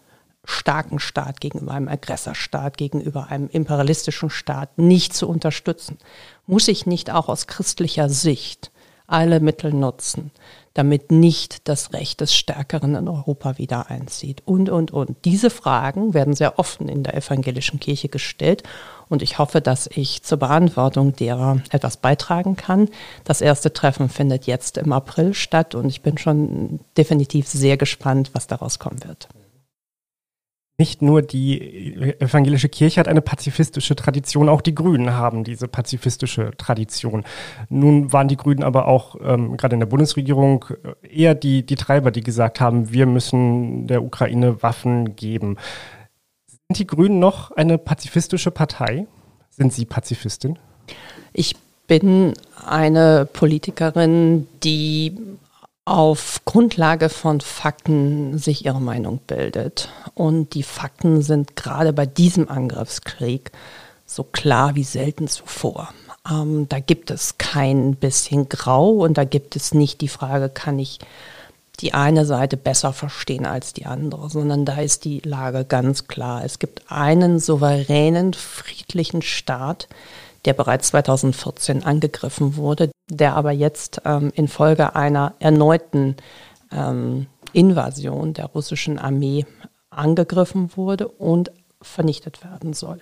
starken 0.44 0.98
Staat, 0.98 1.40
gegenüber 1.40 1.72
einem 1.72 1.88
Aggressorstaat, 1.88 2.76
gegenüber 2.76 3.28
einem 3.28 3.48
imperialistischen 3.48 4.30
Staat 4.30 4.78
nicht 4.78 5.14
zu 5.14 5.28
unterstützen? 5.28 5.98
Muss 6.46 6.68
ich 6.68 6.86
nicht 6.86 7.10
auch 7.10 7.28
aus 7.28 7.46
christlicher 7.46 8.08
Sicht 8.08 8.70
alle 9.06 9.40
Mittel 9.40 9.72
nutzen, 9.72 10.30
damit 10.72 11.10
nicht 11.10 11.68
das 11.68 11.92
Recht 11.92 12.20
des 12.20 12.32
Stärkeren 12.32 12.94
in 12.94 13.08
Europa 13.08 13.58
wieder 13.58 13.90
einzieht? 13.90 14.42
Und, 14.44 14.70
und, 14.70 14.92
und. 14.92 15.16
Diese 15.24 15.50
Fragen 15.50 16.14
werden 16.14 16.34
sehr 16.34 16.58
offen 16.58 16.88
in 16.88 17.02
der 17.02 17.14
evangelischen 17.14 17.80
Kirche 17.80 18.08
gestellt 18.08 18.62
und 19.08 19.22
ich 19.22 19.38
hoffe, 19.38 19.60
dass 19.60 19.88
ich 19.88 20.22
zur 20.22 20.38
Beantwortung 20.38 21.14
derer 21.14 21.60
etwas 21.70 21.96
beitragen 21.96 22.56
kann. 22.56 22.88
Das 23.24 23.40
erste 23.40 23.72
Treffen 23.72 24.08
findet 24.08 24.46
jetzt 24.46 24.78
im 24.78 24.92
April 24.92 25.34
statt 25.34 25.74
und 25.74 25.88
ich 25.88 26.02
bin 26.02 26.16
schon 26.16 26.80
definitiv 26.96 27.48
sehr 27.48 27.76
gespannt, 27.76 28.30
was 28.32 28.46
daraus 28.46 28.78
kommen 28.78 29.04
wird. 29.04 29.28
Nicht 30.80 31.02
nur 31.02 31.20
die 31.20 31.94
evangelische 32.20 32.70
Kirche 32.70 33.00
hat 33.00 33.06
eine 33.06 33.20
pazifistische 33.20 33.94
Tradition, 33.94 34.48
auch 34.48 34.62
die 34.62 34.74
Grünen 34.74 35.12
haben 35.12 35.44
diese 35.44 35.68
pazifistische 35.68 36.52
Tradition. 36.56 37.24
Nun 37.68 38.14
waren 38.14 38.28
die 38.28 38.38
Grünen 38.38 38.62
aber 38.62 38.88
auch 38.88 39.14
ähm, 39.22 39.58
gerade 39.58 39.74
in 39.74 39.80
der 39.80 39.86
Bundesregierung 39.88 40.64
äh, 41.02 41.20
eher 41.20 41.34
die, 41.34 41.66
die 41.66 41.74
Treiber, 41.74 42.10
die 42.10 42.22
gesagt 42.22 42.62
haben, 42.62 42.94
wir 42.94 43.04
müssen 43.04 43.88
der 43.88 44.02
Ukraine 44.02 44.62
Waffen 44.62 45.16
geben. 45.16 45.58
Sind 46.46 46.78
die 46.78 46.86
Grünen 46.86 47.18
noch 47.18 47.50
eine 47.50 47.76
pazifistische 47.76 48.50
Partei? 48.50 49.06
Sind 49.50 49.74
Sie 49.74 49.84
Pazifistin? 49.84 50.58
Ich 51.34 51.56
bin 51.88 52.32
eine 52.66 53.28
Politikerin, 53.30 54.46
die 54.64 55.14
auf 55.84 56.42
Grundlage 56.44 57.08
von 57.08 57.40
Fakten 57.40 58.38
sich 58.38 58.64
ihre 58.64 58.80
Meinung 58.80 59.18
bildet. 59.26 59.88
Und 60.14 60.54
die 60.54 60.62
Fakten 60.62 61.22
sind 61.22 61.56
gerade 61.56 61.92
bei 61.92 62.06
diesem 62.06 62.48
Angriffskrieg 62.48 63.50
so 64.06 64.24
klar 64.24 64.74
wie 64.74 64.84
selten 64.84 65.28
zuvor. 65.28 65.92
Ähm, 66.28 66.68
da 66.68 66.80
gibt 66.80 67.10
es 67.10 67.38
kein 67.38 67.94
bisschen 67.96 68.48
Grau 68.48 68.90
und 68.90 69.16
da 69.16 69.24
gibt 69.24 69.56
es 69.56 69.72
nicht 69.72 70.00
die 70.00 70.08
Frage, 70.08 70.48
kann 70.48 70.78
ich 70.78 70.98
die 71.80 71.94
eine 71.94 72.26
Seite 72.26 72.56
besser 72.56 72.92
verstehen 72.92 73.46
als 73.46 73.72
die 73.72 73.86
andere, 73.86 74.28
sondern 74.28 74.64
da 74.64 74.80
ist 74.80 75.04
die 75.04 75.20
Lage 75.20 75.64
ganz 75.64 76.08
klar. 76.08 76.44
Es 76.44 76.58
gibt 76.58 76.90
einen 76.90 77.38
souveränen, 77.38 78.34
friedlichen 78.34 79.22
Staat, 79.22 79.88
der 80.44 80.54
bereits 80.54 80.88
2014 80.88 81.84
angegriffen 81.84 82.56
wurde, 82.56 82.90
der 83.08 83.36
aber 83.36 83.52
jetzt 83.52 84.02
ähm, 84.04 84.32
infolge 84.34 84.94
einer 84.96 85.34
erneuten 85.38 86.16
ähm, 86.72 87.26
Invasion 87.52 88.32
der 88.32 88.46
russischen 88.46 88.98
Armee 88.98 89.46
angegriffen 89.90 90.70
wurde 90.76 91.08
und 91.08 91.50
vernichtet 91.82 92.44
werden 92.44 92.72
soll. 92.72 93.00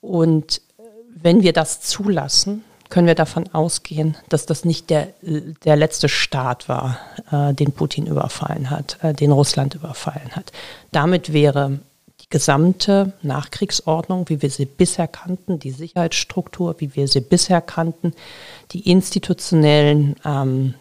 Und 0.00 0.58
äh, 0.78 0.82
wenn 1.14 1.42
wir 1.42 1.52
das 1.52 1.80
zulassen, 1.80 2.64
können 2.88 3.06
wir 3.06 3.14
davon 3.14 3.52
ausgehen, 3.52 4.16
dass 4.28 4.46
das 4.46 4.64
nicht 4.64 4.88
der, 4.90 5.08
der 5.20 5.76
letzte 5.76 6.08
Staat 6.08 6.68
war, 6.68 6.98
äh, 7.30 7.52
den 7.52 7.72
Putin 7.72 8.06
überfallen 8.06 8.70
hat, 8.70 8.98
äh, 9.02 9.12
den 9.12 9.32
Russland 9.32 9.74
überfallen 9.74 10.30
hat. 10.34 10.52
Damit 10.90 11.32
wäre 11.32 11.80
gesamte 12.30 13.14
Nachkriegsordnung, 13.22 14.28
wie 14.28 14.42
wir 14.42 14.50
sie 14.50 14.66
bisher 14.66 15.08
kannten, 15.08 15.58
die 15.58 15.70
Sicherheitsstruktur, 15.70 16.76
wie 16.78 16.94
wir 16.94 17.08
sie 17.08 17.20
bisher 17.20 17.60
kannten, 17.60 18.12
die 18.72 18.90
institutionellen 18.90 20.16
ähm, 20.24 20.74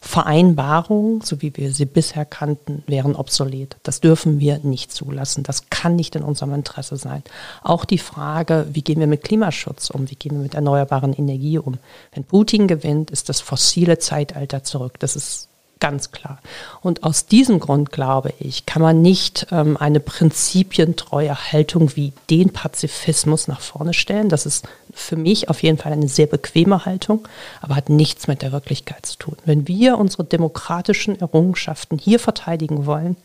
Vereinbarungen, 0.00 1.20
so 1.20 1.42
wie 1.42 1.56
wir 1.56 1.72
sie 1.72 1.84
bisher 1.84 2.24
kannten, 2.24 2.82
wären 2.86 3.16
obsolet. 3.16 3.76
Das 3.82 4.00
dürfen 4.00 4.40
wir 4.40 4.58
nicht 4.58 4.92
zulassen. 4.92 5.42
Das 5.42 5.70
kann 5.70 5.96
nicht 5.96 6.16
in 6.16 6.22
unserem 6.22 6.54
Interesse 6.54 6.96
sein. 6.96 7.22
Auch 7.62 7.84
die 7.84 7.98
Frage, 7.98 8.66
wie 8.72 8.82
gehen 8.82 9.00
wir 9.00 9.06
mit 9.06 9.24
Klimaschutz 9.24 9.90
um? 9.90 10.08
Wie 10.10 10.14
gehen 10.14 10.32
wir 10.32 10.42
mit 10.42 10.54
erneuerbaren 10.54 11.12
Energie 11.12 11.58
um? 11.58 11.78
Wenn 12.12 12.24
Putin 12.24 12.68
gewinnt, 12.68 13.10
ist 13.10 13.28
das 13.28 13.40
fossile 13.40 13.98
Zeitalter 13.98 14.62
zurück. 14.62 14.98
Das 15.00 15.16
ist 15.16 15.47
Ganz 15.80 16.10
klar. 16.10 16.40
Und 16.80 17.04
aus 17.04 17.26
diesem 17.26 17.60
Grund, 17.60 17.92
glaube 17.92 18.32
ich, 18.40 18.66
kann 18.66 18.82
man 18.82 19.00
nicht 19.00 19.46
ähm, 19.52 19.76
eine 19.76 20.00
prinzipientreue 20.00 21.52
Haltung 21.52 21.94
wie 21.94 22.12
den 22.30 22.52
Pazifismus 22.52 23.46
nach 23.46 23.60
vorne 23.60 23.94
stellen. 23.94 24.28
Das 24.28 24.44
ist 24.44 24.66
für 24.92 25.16
mich 25.16 25.48
auf 25.48 25.62
jeden 25.62 25.78
Fall 25.78 25.92
eine 25.92 26.08
sehr 26.08 26.26
bequeme 26.26 26.84
Haltung, 26.84 27.28
aber 27.60 27.76
hat 27.76 27.90
nichts 27.90 28.26
mit 28.26 28.42
der 28.42 28.50
Wirklichkeit 28.50 29.06
zu 29.06 29.18
tun. 29.18 29.36
Wenn 29.44 29.68
wir 29.68 29.98
unsere 29.98 30.24
demokratischen 30.24 31.20
Errungenschaften 31.20 31.98
hier 31.98 32.18
verteidigen 32.18 32.86
wollen, 32.86 33.16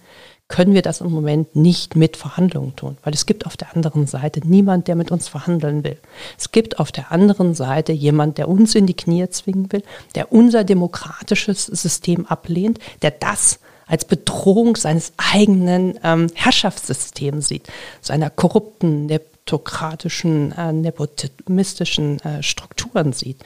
können 0.53 0.75
wir 0.75 0.83
das 0.83 1.01
im 1.01 1.09
Moment 1.09 1.55
nicht 1.55 1.95
mit 1.95 2.15
Verhandlungen 2.15 2.75
tun, 2.75 2.95
weil 3.03 3.11
es 3.11 3.25
gibt 3.25 3.47
auf 3.47 3.57
der 3.57 3.75
anderen 3.75 4.05
Seite 4.05 4.39
niemand, 4.45 4.87
der 4.87 4.93
mit 4.93 5.09
uns 5.09 5.27
verhandeln 5.27 5.83
will. 5.83 5.97
Es 6.37 6.51
gibt 6.51 6.77
auf 6.77 6.91
der 6.91 7.11
anderen 7.11 7.55
Seite 7.55 7.91
jemand, 7.91 8.37
der 8.37 8.47
uns 8.47 8.75
in 8.75 8.85
die 8.85 8.93
Knie 8.93 9.27
zwingen 9.29 9.71
will, 9.71 9.81
der 10.13 10.31
unser 10.31 10.63
demokratisches 10.63 11.65
System 11.65 12.27
ablehnt, 12.27 12.77
der 13.01 13.09
das 13.09 13.57
als 13.87 14.05
Bedrohung 14.05 14.75
seines 14.75 15.13
eigenen 15.17 15.99
ähm, 16.03 16.27
Herrschaftssystems 16.35 17.47
sieht, 17.47 17.67
seiner 17.99 18.29
korrupten, 18.29 19.07
neptokratischen, 19.07 20.51
äh, 20.51 20.71
nepotimistischen 20.71 22.19
äh, 22.19 22.43
Strukturen 22.43 23.11
sieht. 23.11 23.39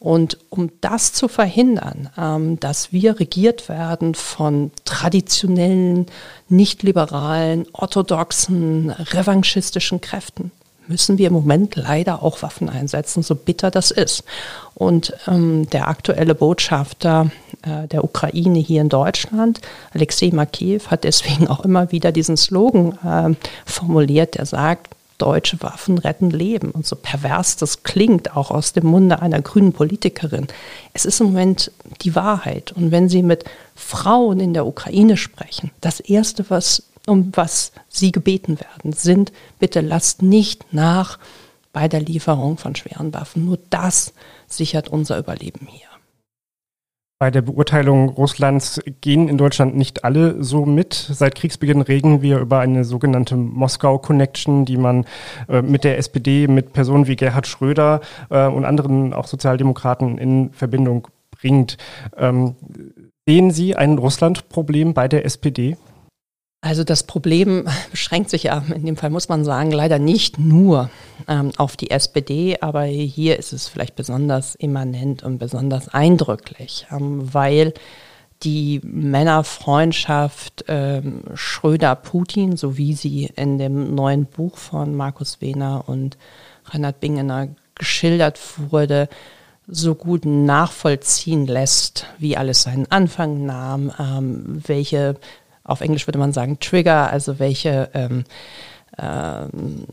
Und 0.00 0.38
um 0.48 0.70
das 0.80 1.12
zu 1.12 1.28
verhindern, 1.28 2.08
ähm, 2.16 2.58
dass 2.58 2.90
wir 2.90 3.20
regiert 3.20 3.68
werden 3.68 4.14
von 4.14 4.72
traditionellen, 4.86 6.06
nicht-liberalen, 6.48 7.66
orthodoxen, 7.72 8.90
revanchistischen 8.90 10.00
Kräften, 10.00 10.52
müssen 10.88 11.18
wir 11.18 11.28
im 11.28 11.34
Moment 11.34 11.76
leider 11.76 12.22
auch 12.22 12.40
Waffen 12.42 12.70
einsetzen, 12.70 13.22
so 13.22 13.34
bitter 13.34 13.70
das 13.70 13.90
ist. 13.90 14.24
Und 14.74 15.12
ähm, 15.28 15.68
der 15.68 15.88
aktuelle 15.88 16.34
Botschafter 16.34 17.30
äh, 17.62 17.86
der 17.86 18.02
Ukraine 18.02 18.58
hier 18.58 18.80
in 18.80 18.88
Deutschland, 18.88 19.60
Alexei 19.92 20.30
Makiev, 20.32 20.90
hat 20.90 21.04
deswegen 21.04 21.46
auch 21.46 21.60
immer 21.60 21.92
wieder 21.92 22.10
diesen 22.10 22.38
Slogan 22.38 22.98
äh, 23.04 23.36
formuliert, 23.66 24.36
der 24.36 24.46
sagt, 24.46 24.96
deutsche 25.20 25.62
Waffen 25.62 25.98
retten 25.98 26.30
Leben. 26.30 26.70
Und 26.70 26.86
so 26.86 26.96
pervers 26.96 27.56
das 27.56 27.82
klingt, 27.82 28.36
auch 28.36 28.50
aus 28.50 28.72
dem 28.72 28.86
Munde 28.86 29.20
einer 29.20 29.42
grünen 29.42 29.72
Politikerin. 29.72 30.46
Es 30.94 31.04
ist 31.04 31.20
im 31.20 31.28
Moment 31.28 31.70
die 32.02 32.14
Wahrheit. 32.14 32.72
Und 32.72 32.90
wenn 32.90 33.08
Sie 33.08 33.22
mit 33.22 33.44
Frauen 33.74 34.40
in 34.40 34.54
der 34.54 34.66
Ukraine 34.66 35.16
sprechen, 35.16 35.70
das 35.80 36.00
Erste, 36.00 36.48
was, 36.48 36.84
um 37.06 37.32
was 37.34 37.72
Sie 37.88 38.12
gebeten 38.12 38.58
werden, 38.60 38.92
sind, 38.92 39.32
bitte 39.58 39.80
lasst 39.80 40.22
nicht 40.22 40.72
nach 40.72 41.18
bei 41.72 41.86
der 41.86 42.00
Lieferung 42.00 42.56
von 42.56 42.74
schweren 42.74 43.14
Waffen. 43.14 43.44
Nur 43.44 43.58
das 43.68 44.12
sichert 44.48 44.88
unser 44.88 45.18
Überleben 45.18 45.68
hier. 45.70 45.89
Bei 47.20 47.30
der 47.30 47.42
Beurteilung 47.42 48.08
Russlands 48.08 48.80
gehen 49.02 49.28
in 49.28 49.36
Deutschland 49.36 49.76
nicht 49.76 50.04
alle 50.04 50.42
so 50.42 50.64
mit. 50.64 50.94
Seit 50.94 51.34
Kriegsbeginn 51.34 51.82
reden 51.82 52.22
wir 52.22 52.38
über 52.38 52.60
eine 52.60 52.82
sogenannte 52.82 53.36
Moskau-Connection, 53.36 54.64
die 54.64 54.78
man 54.78 55.04
äh, 55.46 55.60
mit 55.60 55.84
der 55.84 55.98
SPD, 55.98 56.48
mit 56.48 56.72
Personen 56.72 57.08
wie 57.08 57.16
Gerhard 57.16 57.46
Schröder 57.46 58.00
äh, 58.30 58.46
und 58.46 58.64
anderen 58.64 59.12
auch 59.12 59.26
Sozialdemokraten 59.26 60.16
in 60.16 60.50
Verbindung 60.54 61.08
bringt. 61.30 61.76
Ähm, 62.16 62.54
sehen 63.26 63.50
Sie 63.50 63.76
ein 63.76 63.98
Russland-Problem 63.98 64.94
bei 64.94 65.06
der 65.06 65.26
SPD? 65.26 65.76
Also 66.62 66.84
das 66.84 67.04
Problem 67.04 67.66
beschränkt 67.90 68.30
sich 68.30 68.44
ja, 68.44 68.62
in 68.74 68.84
dem 68.84 68.96
Fall 68.96 69.10
muss 69.10 69.28
man 69.28 69.44
sagen, 69.44 69.70
leider 69.70 69.98
nicht 69.98 70.38
nur 70.38 70.90
ähm, 71.28 71.52
auf 71.56 71.76
die 71.76 71.90
SPD, 71.90 72.58
aber 72.60 72.84
hier 72.84 73.38
ist 73.38 73.52
es 73.52 73.68
vielleicht 73.68 73.96
besonders 73.96 74.54
immanent 74.54 75.22
und 75.22 75.38
besonders 75.38 75.88
eindrücklich, 75.88 76.86
ähm, 76.90 77.32
weil 77.32 77.72
die 78.42 78.80
Männerfreundschaft 78.82 80.64
ähm, 80.68 81.24
Schröder-Putin, 81.34 82.56
so 82.56 82.78
wie 82.78 82.94
sie 82.94 83.30
in 83.36 83.58
dem 83.58 83.94
neuen 83.94 84.24
Buch 84.24 84.56
von 84.56 84.94
Markus 84.94 85.42
Wehner 85.42 85.84
und 85.86 86.16
Reinhard 86.66 87.00
Bingener 87.00 87.48
geschildert 87.74 88.40
wurde, 88.70 89.08
so 89.66 89.94
gut 89.94 90.24
nachvollziehen 90.24 91.46
lässt, 91.46 92.06
wie 92.18 92.36
alles 92.36 92.62
seinen 92.62 92.90
Anfang 92.90 93.44
nahm, 93.44 93.92
ähm, 93.98 94.62
welche 94.66 95.16
auf 95.70 95.80
Englisch 95.80 96.06
würde 96.06 96.18
man 96.18 96.32
sagen 96.32 96.58
Trigger, 96.60 97.10
also 97.10 97.38
welche 97.38 97.90
ähm, 97.94 98.24
ähm, 98.98 99.86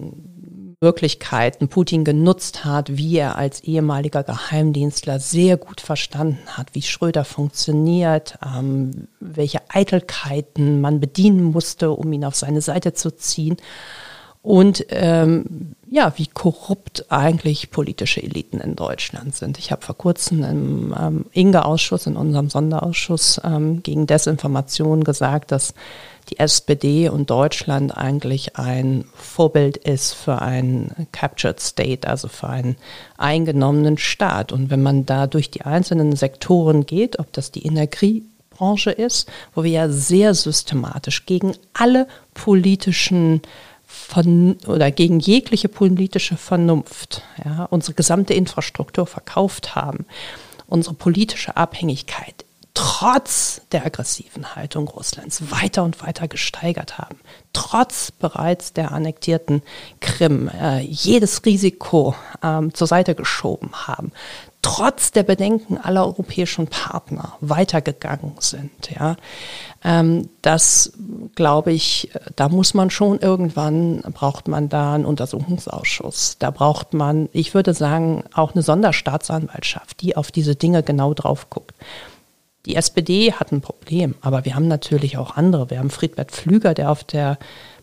Möglichkeiten 0.79 1.69
Putin 1.69 2.03
genutzt 2.03 2.65
hat, 2.65 2.97
wie 2.97 3.17
er 3.17 3.35
als 3.35 3.61
ehemaliger 3.61 4.23
Geheimdienstler 4.23 5.19
sehr 5.19 5.57
gut 5.57 5.81
verstanden 5.81 6.39
hat, 6.49 6.75
wie 6.75 6.83
Schröder 6.83 7.25
funktioniert, 7.25 8.37
ähm, 8.45 9.07
welche 9.19 9.61
Eitelkeiten 9.69 10.81
man 10.81 10.99
bedienen 10.99 11.43
musste, 11.43 11.91
um 11.91 12.11
ihn 12.13 12.25
auf 12.25 12.35
seine 12.35 12.61
Seite 12.61 12.93
zu 12.93 13.11
ziehen 13.11 13.57
und 14.41 14.85
ähm, 14.89 15.75
ja, 15.89 16.13
wie 16.17 16.27
korrupt 16.27 17.05
eigentlich 17.09 17.71
politische 17.71 18.21
Eliten 18.21 18.59
in 18.59 18.75
Deutschland 18.75 19.35
sind. 19.35 19.57
Ich 19.57 19.71
habe 19.71 19.85
vor 19.85 19.97
kurzem 19.97 20.43
im 20.43 20.95
ähm, 20.99 21.25
Inge-Ausschuss, 21.31 22.07
in 22.07 22.17
unserem 22.17 22.49
Sonderausschuss 22.49 23.39
ähm, 23.43 23.83
gegen 23.83 24.05
Desinformation 24.05 25.03
gesagt, 25.03 25.51
dass 25.51 25.73
die 26.29 26.39
SPD 26.39 27.07
und 27.07 27.29
Deutschland 27.29 27.95
eigentlich 27.95 28.57
ein 28.57 29.05
Vorbild 29.13 29.77
ist 29.77 30.13
für 30.13 30.41
einen 30.41 31.07
Captured 31.13 31.59
State, 31.61 32.07
also 32.07 32.27
für 32.27 32.49
einen 32.49 32.75
eingenommenen 33.17 33.97
Staat. 33.97 34.51
Und 34.51 34.69
wenn 34.69 34.81
man 34.81 35.05
da 35.05 35.27
durch 35.27 35.49
die 35.49 35.61
einzelnen 35.61 36.15
Sektoren 36.17 36.85
geht, 36.85 37.19
ob 37.19 37.31
das 37.31 37.51
die 37.51 37.65
Energiebranche 37.65 38.91
ist, 38.91 39.29
wo 39.55 39.63
wir 39.63 39.71
ja 39.71 39.89
sehr 39.89 40.33
systematisch 40.33 41.25
gegen 41.25 41.53
alle 41.73 42.07
politischen 42.33 43.41
von 43.87 44.57
oder 44.67 44.91
gegen 44.91 45.19
jegliche 45.19 45.69
politische 45.69 46.37
Vernunft 46.37 47.23
ja, 47.43 47.65
unsere 47.65 47.93
gesamte 47.93 48.33
Infrastruktur 48.33 49.07
verkauft 49.07 49.75
haben, 49.75 50.05
unsere 50.67 50.93
politische 50.93 51.55
Abhängigkeit 51.55 52.45
trotz 52.77 53.61
der 53.71 53.87
aggressiven 53.87 54.55
Haltung 54.55 54.87
Russlands 54.87 55.49
weiter 55.49 55.83
und 55.83 55.99
weiter 56.03 56.27
gesteigert 56.27 56.99
haben, 56.99 57.17
trotz 57.51 58.11
bereits 58.11 58.71
der 58.71 58.91
annektierten 58.91 59.63
Krim 59.99 60.47
äh, 60.47 60.81
jedes 60.81 61.43
Risiko 61.43 62.13
ähm, 62.43 62.75
zur 62.75 62.85
Seite 62.85 63.15
geschoben 63.15 63.71
haben, 63.87 64.11
trotz 64.67 65.11
der 65.11 65.23
Bedenken 65.23 65.77
aller 65.77 66.05
europäischen 66.05 66.67
Partner 66.67 67.33
weitergegangen 67.41 68.33
sind. 68.39 68.71
Ja, 68.93 69.15
ähm, 69.83 70.29
das 70.41 70.93
glaube 71.35 71.71
ich, 71.71 72.09
da 72.35 72.49
muss 72.49 72.73
man 72.73 72.89
schon 72.89 73.19
irgendwann, 73.19 74.01
braucht 74.13 74.47
man 74.47 74.69
da 74.69 74.93
einen 74.93 75.05
Untersuchungsausschuss. 75.05 76.37
Da 76.39 76.51
braucht 76.51 76.93
man, 76.93 77.29
ich 77.31 77.53
würde 77.53 77.73
sagen, 77.73 78.23
auch 78.33 78.53
eine 78.53 78.61
Sonderstaatsanwaltschaft, 78.61 80.01
die 80.01 80.17
auf 80.17 80.31
diese 80.31 80.55
Dinge 80.55 80.83
genau 80.83 81.13
drauf 81.13 81.49
guckt. 81.49 81.73
Die 82.65 82.75
SPD 82.75 83.31
hat 83.31 83.53
ein 83.53 83.61
Problem, 83.61 84.15
aber 84.19 84.43
wir 84.43 84.55
haben 84.55 84.67
natürlich 84.67 85.17
auch 85.17 85.37
andere. 85.37 85.69
Wir 85.69 85.79
haben 85.79 85.89
Friedbert 85.89 86.31
Pflüger, 86.31 86.73
der 86.73 86.91
auf 86.91 87.05
der 87.05 87.37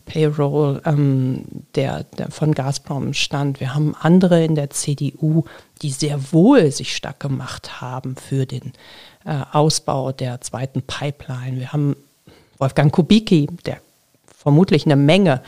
Payroll 0.04 0.82
ähm, 0.84 1.44
der, 1.74 2.04
der 2.18 2.30
von 2.30 2.52
Gazprom 2.52 3.14
stand. 3.14 3.60
Wir 3.60 3.74
haben 3.74 3.94
andere 3.98 4.44
in 4.44 4.54
der 4.54 4.70
CDU, 4.70 5.44
die 5.82 5.90
sehr 5.90 6.32
wohl 6.32 6.70
sich 6.70 6.94
stark 6.94 7.20
gemacht 7.20 7.80
haben 7.80 8.16
für 8.16 8.46
den 8.46 8.72
äh, 9.24 9.40
Ausbau 9.52 10.12
der 10.12 10.40
zweiten 10.40 10.82
Pipeline. 10.82 11.58
Wir 11.58 11.72
haben 11.72 11.96
Wolfgang 12.58 12.92
Kubicki, 12.92 13.48
der 13.66 13.78
vermutlich 14.26 14.84
eine 14.84 14.96
Menge 14.96 15.42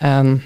ähm, 0.00 0.42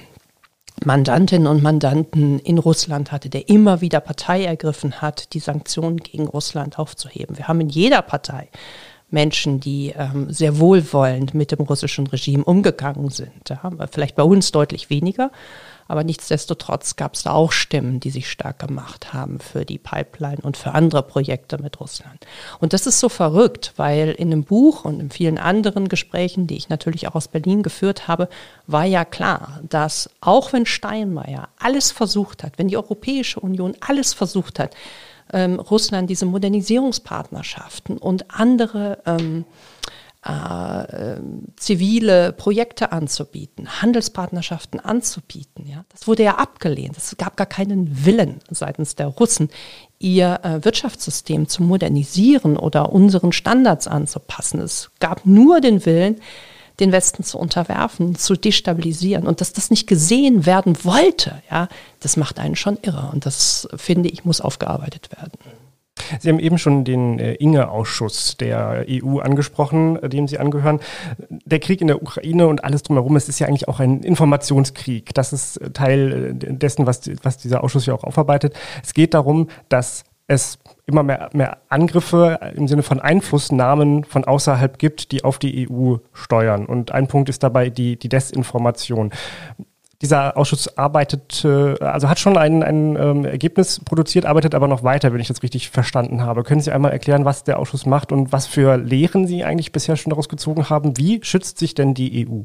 Mandantinnen 0.85 1.47
und 1.47 1.63
Mandanten 1.63 2.39
in 2.41 2.59
Russland 2.59 3.13
hatte, 3.13 3.31
der 3.31 3.49
immer 3.49 3.81
wieder 3.81 4.01
Partei 4.01 4.45
ergriffen 4.45 5.01
hat, 5.01 5.33
die 5.33 5.39
Sanktionen 5.39 5.99
gegen 5.99 6.27
Russland 6.27 6.79
aufzuheben. 6.79 7.37
Wir 7.39 7.49
haben 7.49 7.61
in 7.61 7.69
jeder 7.69 8.03
Partei 8.03 8.49
Menschen, 9.15 9.61
die 9.61 9.95
ähm, 9.97 10.31
sehr 10.31 10.59
wohlwollend 10.59 11.33
mit 11.33 11.53
dem 11.53 11.61
russischen 11.61 12.07
Regime 12.07 12.45
umgegangen 12.45 13.09
sind. 13.09 13.49
Ja, 13.49 13.71
vielleicht 13.91 14.17
bei 14.17 14.23
uns 14.23 14.53
deutlich 14.53 14.91
weniger, 14.91 15.31
aber 15.89 16.05
nichtsdestotrotz 16.05 16.97
gab 16.97 17.15
es 17.15 17.23
da 17.23 17.33
auch 17.33 17.53
Stimmen, 17.53 18.01
die 18.01 18.11
sich 18.11 18.31
stark 18.31 18.59
gemacht 18.59 19.13
haben 19.13 19.39
für 19.39 19.65
die 19.65 19.79
Pipeline 19.79 20.39
und 20.43 20.57
für 20.57 20.73
andere 20.73 21.03
Projekte 21.03 21.59
mit 21.59 21.81
Russland. 21.81 22.27
Und 22.59 22.73
das 22.73 22.87
ist 22.87 23.01
so 23.01 23.09
verrückt, 23.09 23.73
weil 23.77 24.11
in 24.11 24.31
dem 24.31 24.45
Buch 24.45 24.85
und 24.85 25.01
in 25.01 25.11
vielen 25.11 25.39
anderen 25.39 25.89
Gesprächen, 25.89 26.47
die 26.47 26.57
ich 26.57 26.69
natürlich 26.69 27.07
auch 27.09 27.15
aus 27.15 27.29
Berlin 27.29 27.63
geführt 27.63 28.09
habe, 28.09 28.29
war 28.67 28.85
ja 28.85 29.05
klar, 29.05 29.61
dass 29.69 30.11
auch 30.21 30.53
wenn 30.53 30.67
Steinmeier 30.67 31.49
alles 31.59 31.93
versucht 31.93 32.43
hat, 32.43 32.59
wenn 32.59 32.69
die 32.69 32.77
Europäische 32.77 33.41
Union 33.41 33.75
alles 33.81 34.13
versucht 34.13 34.59
hat, 34.59 34.75
ähm, 35.33 35.59
Russland 35.59 36.11
diese 36.11 36.27
Modernisierungspartnerschaften 36.27 37.99
und 37.99 38.31
andere 38.31 38.99
ähm, 39.07 39.45
äh, 40.25 41.17
zivile 41.57 42.33
Projekte 42.33 42.93
anzubieten, 42.93 43.83
Handelspartnerschaften 43.83 44.81
anzubieten. 44.81 45.67
Ja? 45.69 45.85
Das 45.91 46.07
wurde 46.09 46.23
ja 46.23 46.37
abgelehnt. 46.37 46.97
Es 46.97 47.15
gab 47.19 47.37
gar 47.37 47.47
keinen 47.47 48.07
Willen 48.07 48.41
seitens 48.51 48.95
der 48.95 49.09
Russen, 49.09 49.51
ihr 49.99 50.41
äh, 50.43 50.65
Wirtschaftssystem 50.65 51.49
zu 51.49 51.63
modernisieren 51.63 52.57
oder 52.57 52.93
unseren 52.93 53.33
Standards 53.33 53.87
anzupassen. 53.87 54.61
Es 54.61 54.91
gab 54.99 55.27
nur 55.27 55.61
den 55.61 55.85
Willen, 55.85 56.21
den 56.81 56.93
Westen 56.93 57.23
zu 57.23 57.39
unterwerfen, 57.39 58.15
zu 58.15 58.35
destabilisieren. 58.35 59.27
Und 59.27 59.41
dass 59.41 59.53
das 59.53 59.71
nicht 59.71 59.87
gesehen 59.87 60.47
werden 60.47 60.77
wollte, 60.85 61.43
ja, 61.51 61.69
das 62.01 62.17
macht 62.17 62.39
einen 62.39 62.57
schon 62.57 62.79
irre. 62.83 63.11
Und 63.13 63.27
das, 63.27 63.69
finde 63.77 64.09
ich, 64.09 64.25
muss 64.25 64.41
aufgearbeitet 64.41 65.11
werden. 65.13 65.33
Sie 66.21 66.29
haben 66.29 66.41
eben 66.41 66.59
schon 66.59 66.85
den 66.85 67.19
äh, 67.19 67.35
Inge-Ausschuss 67.35 68.37
der 68.37 68.85
EU 68.89 69.21
angesprochen, 69.21 70.03
äh, 70.03 70.09
dem 70.09 70.27
Sie 70.27 70.39
angehören. 70.39 70.81
Der 71.29 71.61
Krieg 71.61 71.81
in 71.81 71.87
der 71.87 72.03
Ukraine 72.03 72.49
und 72.49 72.65
alles 72.65 72.83
drumherum, 72.83 73.15
es 73.17 73.29
ist 73.29 73.39
ja 73.39 73.47
eigentlich 73.47 73.69
auch 73.69 73.81
ein 73.81 74.03
Informationskrieg. 74.03 75.15
Das 75.15 75.33
ist 75.33 75.57
äh, 75.59 75.71
Teil 75.71 76.35
dessen, 76.35 76.87
was, 76.87 77.03
was 77.23 77.39
dieser 77.39 77.63
Ausschuss 77.63 77.87
ja 77.87 77.95
auch 77.95 78.05
aufarbeitet. 78.05 78.55
Es 78.83 78.93
geht 78.93 79.15
darum, 79.15 79.49
dass 79.69 80.05
es 80.27 80.59
immer 80.87 81.03
mehr, 81.03 81.31
mehr 81.33 81.59
Angriffe 81.69 82.39
im 82.55 82.69
Sinne 82.69 82.83
von 82.83 83.01
Einflussnahmen 83.01 84.05
von 84.05 84.25
außerhalb 84.25 84.79
gibt, 84.79 85.13
die 85.13 85.25
auf 85.25 85.39
die 85.39 85.69
EU 85.69 85.97
steuern. 86.13 86.67
Und 86.67 86.93
ein 86.93 87.09
Punkt 87.09 87.29
ist 87.29 87.43
dabei 87.43 87.71
die, 87.71 87.99
die 87.99 88.09
Desinformation. 88.09 89.11
Dieser 90.03 90.37
Ausschuss 90.37 90.77
arbeitet, 90.77 91.45
äh, 91.45 91.79
also 91.81 92.09
hat 92.09 92.19
schon 92.19 92.37
ein, 92.37 92.63
ein 92.63 92.97
ähm, 92.97 93.25
Ergebnis 93.25 93.81
produziert, 93.81 94.27
arbeitet 94.27 94.55
aber 94.55 94.69
noch 94.69 94.83
weiter, 94.83 95.13
wenn 95.13 95.21
ich 95.21 95.29
das 95.29 95.43
richtig 95.43 95.71
verstanden 95.71 96.23
habe. 96.23 96.43
Können 96.43 96.61
Sie 96.61 96.73
einmal 96.73 96.93
erklären, 96.93 97.25
was 97.25 97.45
der 97.45 97.59
Ausschuss 97.59 97.87
macht 97.87 98.13
und 98.13 98.33
was 98.33 98.47
für 98.47 98.77
Lehren 98.77 99.27
Sie 99.27 99.45
eigentlich 99.45 99.73
bisher 99.73 99.97
schon 99.97 100.11
daraus 100.11 100.29
gezogen 100.29 100.69
haben? 100.69 100.99
Wie 100.99 101.21
schützt 101.23 101.59
sich 101.59 101.75
denn 101.75 101.95
die 101.95 102.27
EU? 102.29 102.43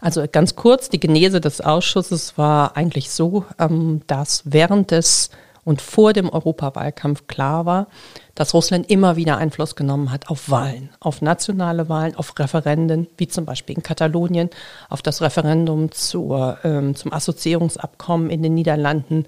Also 0.00 0.24
ganz 0.30 0.56
kurz, 0.56 0.88
die 0.88 1.00
Genese 1.00 1.40
des 1.40 1.60
Ausschusses 1.60 2.38
war 2.38 2.76
eigentlich 2.76 3.10
so, 3.10 3.44
ähm, 3.58 4.02
dass 4.06 4.42
während 4.44 4.90
des 4.90 5.30
und 5.64 5.82
vor 5.82 6.12
dem 6.12 6.28
Europawahlkampf 6.28 7.26
klar 7.26 7.66
war, 7.66 7.86
dass 8.34 8.54
Russland 8.54 8.90
immer 8.90 9.16
wieder 9.16 9.36
Einfluss 9.36 9.76
genommen 9.76 10.10
hat 10.10 10.30
auf 10.30 10.50
Wahlen, 10.50 10.90
auf 11.00 11.22
nationale 11.22 11.88
Wahlen, 11.88 12.16
auf 12.16 12.38
Referenden, 12.38 13.08
wie 13.16 13.28
zum 13.28 13.44
Beispiel 13.44 13.76
in 13.76 13.82
Katalonien, 13.82 14.50
auf 14.88 15.02
das 15.02 15.20
Referendum 15.20 15.92
zur, 15.92 16.58
ähm, 16.64 16.94
zum 16.94 17.12
Assoziierungsabkommen 17.12 18.30
in 18.30 18.42
den 18.42 18.54
Niederlanden, 18.54 19.26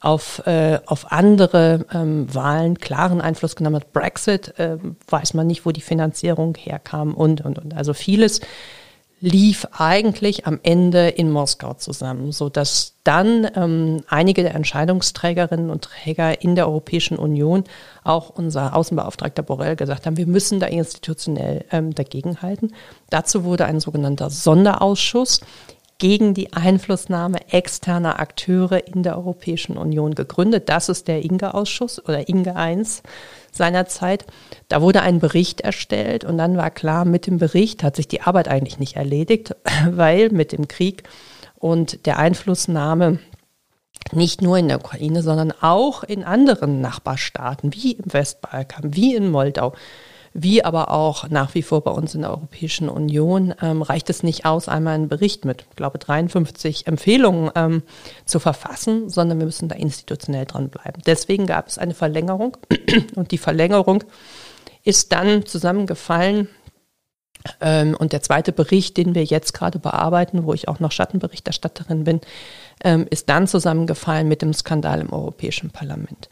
auf, 0.00 0.46
äh, 0.46 0.80
auf 0.86 1.12
andere 1.12 1.84
ähm, 1.92 2.34
Wahlen 2.34 2.78
klaren 2.78 3.20
Einfluss 3.20 3.54
genommen 3.54 3.76
hat. 3.76 3.92
Brexit 3.92 4.58
äh, 4.58 4.78
weiß 5.08 5.34
man 5.34 5.46
nicht, 5.46 5.66
wo 5.66 5.72
die 5.72 5.82
Finanzierung 5.82 6.54
herkam 6.56 7.14
und, 7.14 7.44
und, 7.44 7.58
und. 7.58 7.74
Also 7.74 7.92
vieles 7.92 8.40
lief 9.20 9.66
eigentlich 9.72 10.46
am 10.46 10.58
Ende 10.62 11.08
in 11.08 11.30
Moskau 11.30 11.74
zusammen, 11.74 12.32
so 12.32 12.48
dass 12.48 12.94
dann 13.04 13.48
ähm, 13.54 14.02
einige 14.08 14.42
der 14.42 14.54
Entscheidungsträgerinnen 14.54 15.70
und 15.70 15.84
Träger 15.84 16.42
in 16.42 16.54
der 16.54 16.66
Europäischen 16.66 17.18
Union, 17.18 17.64
auch 18.02 18.30
unser 18.30 18.74
Außenbeauftragter 18.74 19.42
Borrell, 19.42 19.76
gesagt 19.76 20.06
haben, 20.06 20.16
wir 20.16 20.26
müssen 20.26 20.58
da 20.58 20.66
institutionell 20.66 21.64
ähm, 21.70 21.94
dagegenhalten. 21.94 22.74
Dazu 23.10 23.44
wurde 23.44 23.66
ein 23.66 23.80
sogenannter 23.80 24.30
Sonderausschuss 24.30 25.40
gegen 26.00 26.34
die 26.34 26.52
Einflussnahme 26.52 27.38
externer 27.52 28.18
Akteure 28.18 28.88
in 28.88 29.04
der 29.04 29.16
Europäischen 29.16 29.76
Union 29.76 30.16
gegründet. 30.16 30.68
Das 30.68 30.88
ist 30.88 31.06
der 31.06 31.22
Inge-Ausschuss 31.22 32.04
oder 32.04 32.28
Inge 32.28 32.56
1 32.56 33.02
seinerzeit. 33.52 34.24
Da 34.68 34.82
wurde 34.82 35.02
ein 35.02 35.20
Bericht 35.20 35.60
erstellt 35.60 36.24
und 36.24 36.38
dann 36.38 36.56
war 36.56 36.70
klar, 36.70 37.04
mit 37.04 37.26
dem 37.26 37.38
Bericht 37.38 37.84
hat 37.84 37.96
sich 37.96 38.08
die 38.08 38.22
Arbeit 38.22 38.48
eigentlich 38.48 38.80
nicht 38.80 38.96
erledigt, 38.96 39.54
weil 39.88 40.30
mit 40.30 40.52
dem 40.52 40.66
Krieg 40.66 41.04
und 41.56 42.06
der 42.06 42.18
Einflussnahme 42.18 43.18
nicht 44.12 44.40
nur 44.40 44.56
in 44.56 44.68
der 44.68 44.78
Ukraine, 44.78 45.22
sondern 45.22 45.52
auch 45.60 46.02
in 46.02 46.24
anderen 46.24 46.80
Nachbarstaaten, 46.80 47.74
wie 47.74 47.92
im 47.92 48.12
Westbalkan, 48.12 48.96
wie 48.96 49.14
in 49.14 49.30
Moldau, 49.30 49.74
wie 50.32 50.64
aber 50.64 50.90
auch 50.90 51.28
nach 51.28 51.54
wie 51.54 51.62
vor 51.62 51.82
bei 51.82 51.90
uns 51.90 52.14
in 52.14 52.22
der 52.22 52.30
Europäischen 52.30 52.88
Union, 52.88 53.54
ähm, 53.60 53.82
reicht 53.82 54.10
es 54.10 54.22
nicht 54.22 54.46
aus, 54.46 54.68
einmal 54.68 54.94
einen 54.94 55.08
Bericht 55.08 55.44
mit, 55.44 55.66
ich 55.70 55.76
glaube, 55.76 55.98
53 55.98 56.86
Empfehlungen 56.86 57.50
ähm, 57.56 57.82
zu 58.24 58.38
verfassen, 58.38 59.08
sondern 59.08 59.38
wir 59.38 59.46
müssen 59.46 59.68
da 59.68 59.74
institutionell 59.74 60.46
dranbleiben. 60.46 61.02
Deswegen 61.04 61.46
gab 61.46 61.66
es 61.66 61.78
eine 61.78 61.94
Verlängerung 61.94 62.56
und 63.16 63.32
die 63.32 63.38
Verlängerung 63.38 64.04
ist 64.84 65.12
dann 65.12 65.44
zusammengefallen 65.46 66.48
ähm, 67.60 67.96
und 67.98 68.12
der 68.12 68.22
zweite 68.22 68.52
Bericht, 68.52 68.96
den 68.96 69.14
wir 69.14 69.24
jetzt 69.24 69.52
gerade 69.52 69.78
bearbeiten, 69.78 70.44
wo 70.44 70.54
ich 70.54 70.68
auch 70.68 70.80
noch 70.80 70.92
Schattenberichterstatterin 70.92 72.04
bin, 72.04 72.20
ähm, 72.84 73.06
ist 73.10 73.28
dann 73.28 73.46
zusammengefallen 73.46 74.28
mit 74.28 74.42
dem 74.42 74.52
Skandal 74.52 75.00
im 75.00 75.12
Europäischen 75.12 75.70
Parlament. 75.70 76.28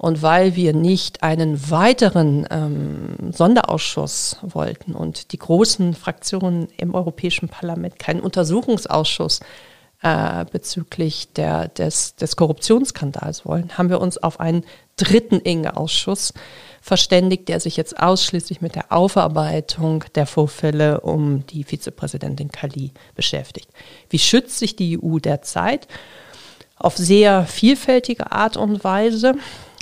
Und 0.00 0.22
weil 0.22 0.56
wir 0.56 0.72
nicht 0.72 1.22
einen 1.22 1.70
weiteren 1.70 2.46
ähm, 2.50 3.32
Sonderausschuss 3.32 4.38
wollten 4.40 4.94
und 4.94 5.32
die 5.32 5.38
großen 5.38 5.92
Fraktionen 5.92 6.68
im 6.78 6.94
Europäischen 6.94 7.50
Parlament 7.50 7.98
keinen 7.98 8.20
Untersuchungsausschuss 8.20 9.40
äh, 10.00 10.46
bezüglich 10.50 11.34
der, 11.34 11.68
des, 11.68 12.16
des 12.16 12.36
Korruptionsskandals 12.36 13.44
wollen, 13.44 13.76
haben 13.76 13.90
wir 13.90 14.00
uns 14.00 14.16
auf 14.16 14.40
einen 14.40 14.64
dritten 14.96 15.38
Inge-Ausschuss 15.38 16.32
verständigt, 16.80 17.50
der 17.50 17.60
sich 17.60 17.76
jetzt 17.76 18.00
ausschließlich 18.00 18.62
mit 18.62 18.76
der 18.76 18.90
Aufarbeitung 18.92 20.04
der 20.14 20.24
Vorfälle 20.24 21.02
um 21.02 21.44
die 21.48 21.62
Vizepräsidentin 21.62 22.50
Kali 22.50 22.92
beschäftigt. 23.14 23.68
Wie 24.08 24.18
schützt 24.18 24.60
sich 24.60 24.76
die 24.76 24.98
EU 24.98 25.18
derzeit? 25.18 25.88
Auf 26.76 26.96
sehr 26.96 27.44
vielfältige 27.44 28.32
Art 28.32 28.56
und 28.56 28.82
Weise. 28.82 29.34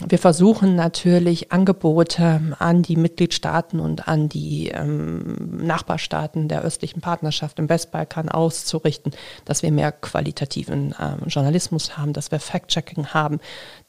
Wir 0.07 0.19
versuchen 0.19 0.77
natürlich 0.77 1.51
Angebote 1.51 2.41
an 2.61 2.83
die 2.83 2.95
Mitgliedstaaten 2.95 3.81
und 3.81 4.07
an 4.07 4.29
die 4.29 4.69
ähm, 4.69 5.67
Nachbarstaaten 5.67 6.47
der 6.47 6.63
östlichen 6.63 7.01
Partnerschaft 7.01 7.59
im 7.59 7.69
Westbalkan 7.69 8.29
auszurichten, 8.29 9.13
dass 9.45 9.65
wir 9.65 9.73
mehr 9.73 9.91
qualitativen 9.91 10.95
ähm, 11.01 11.27
Journalismus 11.27 11.99
haben, 11.99 12.13
dass 12.13 12.31
wir 12.31 12.39
Fact-Checking 12.39 13.09
haben, 13.09 13.41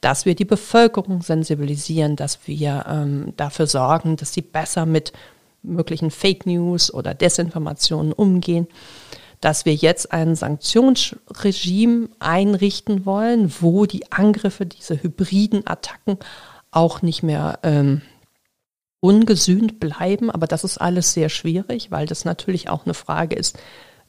dass 0.01 0.25
wir 0.25 0.33
die 0.33 0.45
Bevölkerung 0.45 1.21
sensibilisieren, 1.21 2.15
dass 2.15 2.39
wir 2.47 2.85
ähm, 2.89 3.33
dafür 3.37 3.67
sorgen, 3.67 4.15
dass 4.15 4.33
sie 4.33 4.41
besser 4.41 4.87
mit 4.87 5.13
möglichen 5.61 6.09
Fake 6.09 6.47
News 6.47 6.91
oder 6.91 7.13
Desinformationen 7.13 8.13
umgehen 8.13 8.67
dass 9.41 9.65
wir 9.65 9.73
jetzt 9.73 10.11
ein 10.11 10.35
Sanktionsregime 10.35 12.09
einrichten 12.19 13.05
wollen, 13.05 13.53
wo 13.59 13.85
die 13.85 14.11
Angriffe, 14.11 14.65
diese 14.65 15.01
hybriden 15.01 15.65
Attacken 15.65 16.17
auch 16.71 17.01
nicht 17.01 17.23
mehr 17.23 17.59
ähm, 17.63 18.01
ungesühnt 18.99 19.79
bleiben. 19.79 20.29
Aber 20.29 20.45
das 20.45 20.63
ist 20.63 20.77
alles 20.77 21.13
sehr 21.13 21.29
schwierig, 21.29 21.89
weil 21.89 22.05
das 22.05 22.25
natürlich 22.25 22.69
auch 22.69 22.85
eine 22.85 22.93
Frage 22.93 23.35
ist, 23.35 23.57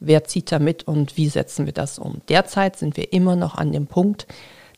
wer 0.00 0.24
zieht 0.24 0.50
da 0.50 0.58
mit 0.58 0.84
und 0.88 1.16
wie 1.16 1.28
setzen 1.28 1.66
wir 1.66 1.72
das 1.72 1.98
um. 1.98 2.22
Derzeit 2.28 2.76
sind 2.76 2.96
wir 2.96 3.12
immer 3.12 3.36
noch 3.36 3.54
an 3.54 3.70
dem 3.70 3.86
Punkt, 3.86 4.26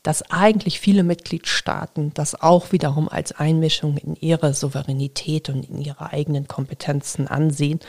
dass 0.03 0.31
eigentlich 0.31 0.81
viele 0.81 1.05
Mitgliedstaaten 1.05 2.13
das 2.13 2.41
auch 2.41 2.73
wiederum 2.73 3.09
als 3.09 3.33
Einmischung 3.33 3.97
in 3.99 4.17
ihre 4.17 4.53
Souveränität 4.53 5.49
und 5.49 5.71
in 5.71 5.81
ihre 5.81 6.13
eigenen 6.13 6.49
Kompetenzen 6.49 7.29
ansehen 7.29 7.81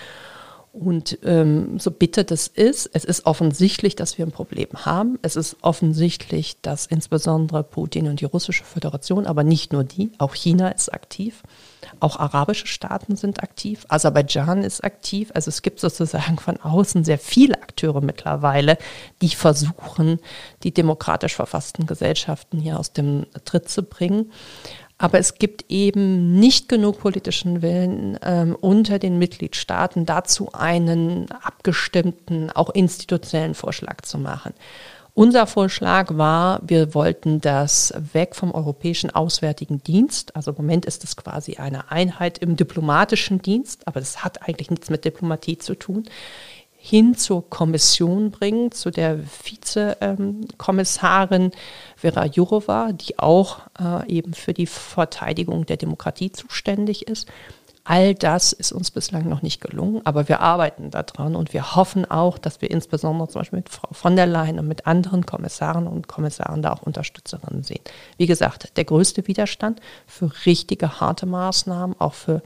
und 0.73 1.19
ähm, 1.23 1.77
so 1.77 1.91
bitter 1.91 2.23
das 2.23 2.47
ist, 2.47 2.89
es 2.93 3.05
ist 3.05 3.27
offensichtlich, 3.27 3.95
dass 3.95 4.17
wir 4.17 4.25
ein 4.25 4.31
Problem 4.31 4.69
haben. 4.73 5.19
Es 5.21 5.35
ist 5.35 5.55
offensichtlich, 5.61 6.59
dass 6.63 6.87
insbesondere 6.87 7.63
Putin 7.63 8.07
und 8.07 8.21
die 8.21 8.25
russische 8.25 8.63
Föderation, 8.63 9.27
aber 9.27 9.43
nicht 9.43 9.71
nur 9.71 9.83
die, 9.83 10.11
auch 10.17 10.33
China 10.33 10.69
ist 10.69 10.91
aktiv, 10.91 11.43
auch 11.99 12.17
arabische 12.17 12.65
Staaten 12.65 13.15
sind 13.15 13.43
aktiv, 13.43 13.85
Aserbaidschan 13.87 14.63
ist 14.63 14.83
aktiv. 14.83 15.29
Also 15.35 15.49
es 15.49 15.61
gibt 15.61 15.79
sozusagen 15.79 16.39
von 16.39 16.57
außen 16.59 17.03
sehr 17.03 17.19
viele 17.19 17.61
Akteure 17.61 18.01
mittlerweile, 18.01 18.79
die 19.21 19.29
versuchen, 19.29 20.19
die 20.63 20.73
demokratisch 20.73 21.35
verfassten 21.35 21.85
Gesellschaften 21.85 22.59
hier 22.59 22.79
aus 22.79 22.93
dem 22.93 23.27
Tritt 23.45 23.69
zu 23.69 23.83
bringen. 23.83 24.31
Aber 24.97 25.19
es 25.19 25.35
gibt 25.35 25.65
eben 25.69 26.39
nicht 26.39 26.69
genug 26.69 26.99
politischen 26.99 27.61
Willen 27.61 28.17
ähm, 28.23 28.55
unter 28.59 28.99
den 28.99 29.17
Mitgliedstaaten 29.17 30.05
dazu, 30.05 30.49
einen 30.53 31.29
abgestimmten, 31.31 32.51
auch 32.51 32.69
institutionellen 32.69 33.55
Vorschlag 33.55 34.01
zu 34.01 34.17
machen. 34.17 34.53
Unser 35.15 35.45
Vorschlag 35.45 36.17
war, 36.17 36.59
wir 36.63 36.95
wollten 36.95 37.39
das 37.39 37.93
weg 38.13 38.35
vom 38.35 38.51
Europäischen 38.51 39.11
Auswärtigen 39.11 39.83
Dienst. 39.83 40.35
Also 40.35 40.51
im 40.51 40.57
Moment 40.57 40.85
ist 40.85 41.03
es 41.03 41.15
quasi 41.15 41.57
eine 41.57 41.91
Einheit 41.91 42.39
im 42.39 42.55
diplomatischen 42.55 43.39
Dienst, 43.39 43.87
aber 43.87 43.99
das 43.99 44.23
hat 44.23 44.41
eigentlich 44.41 44.71
nichts 44.71 44.89
mit 44.89 45.05
Diplomatie 45.05 45.59
zu 45.59 45.75
tun 45.75 46.05
hin 46.85 47.15
zur 47.15 47.49
Kommission 47.49 48.29
bringen, 48.29 48.73
zu 48.73 48.91
der 48.91 49.17
Vizekommissarin 49.17 51.51
Vera 51.95 52.25
Jourova, 52.25 52.91
die 52.91 53.17
auch 53.19 53.61
äh, 53.79 54.05
eben 54.11 54.33
für 54.33 54.53
die 54.53 54.67
Verteidigung 54.67 55.65
der 55.65 55.77
Demokratie 55.77 56.33
zuständig 56.33 57.07
ist. 57.07 57.29
All 57.85 58.15
das 58.15 58.53
ist 58.53 58.71
uns 58.71 58.91
bislang 58.91 59.27
noch 59.27 59.41
nicht 59.41 59.59
gelungen, 59.59 60.01
aber 60.05 60.29
wir 60.29 60.39
arbeiten 60.39 60.89
daran 60.89 61.35
und 61.35 61.51
wir 61.51 61.75
hoffen 61.75 62.09
auch, 62.09 62.37
dass 62.37 62.61
wir 62.61 62.71
insbesondere 62.71 63.27
zum 63.27 63.41
Beispiel 63.41 63.59
mit 63.59 63.67
Frau 63.67 63.89
von 63.91 64.15
der 64.15 64.25
Leyen 64.25 64.57
und 64.57 64.69
mit 64.69 64.87
anderen 64.87 65.25
Kommissaren 65.25 65.87
und 65.87 66.07
Kommissaren 66.07 66.61
da 66.61 66.71
auch 66.71 66.83
Unterstützerinnen 66.83 67.63
sehen. 67.63 67.81
Wie 68.17 68.25
gesagt, 68.25 68.77
der 68.77 68.85
größte 68.85 69.27
Widerstand 69.27 69.81
für 70.07 70.31
richtige, 70.45 71.01
harte 71.01 71.25
Maßnahmen, 71.25 71.99
auch 71.99 72.13
für 72.13 72.41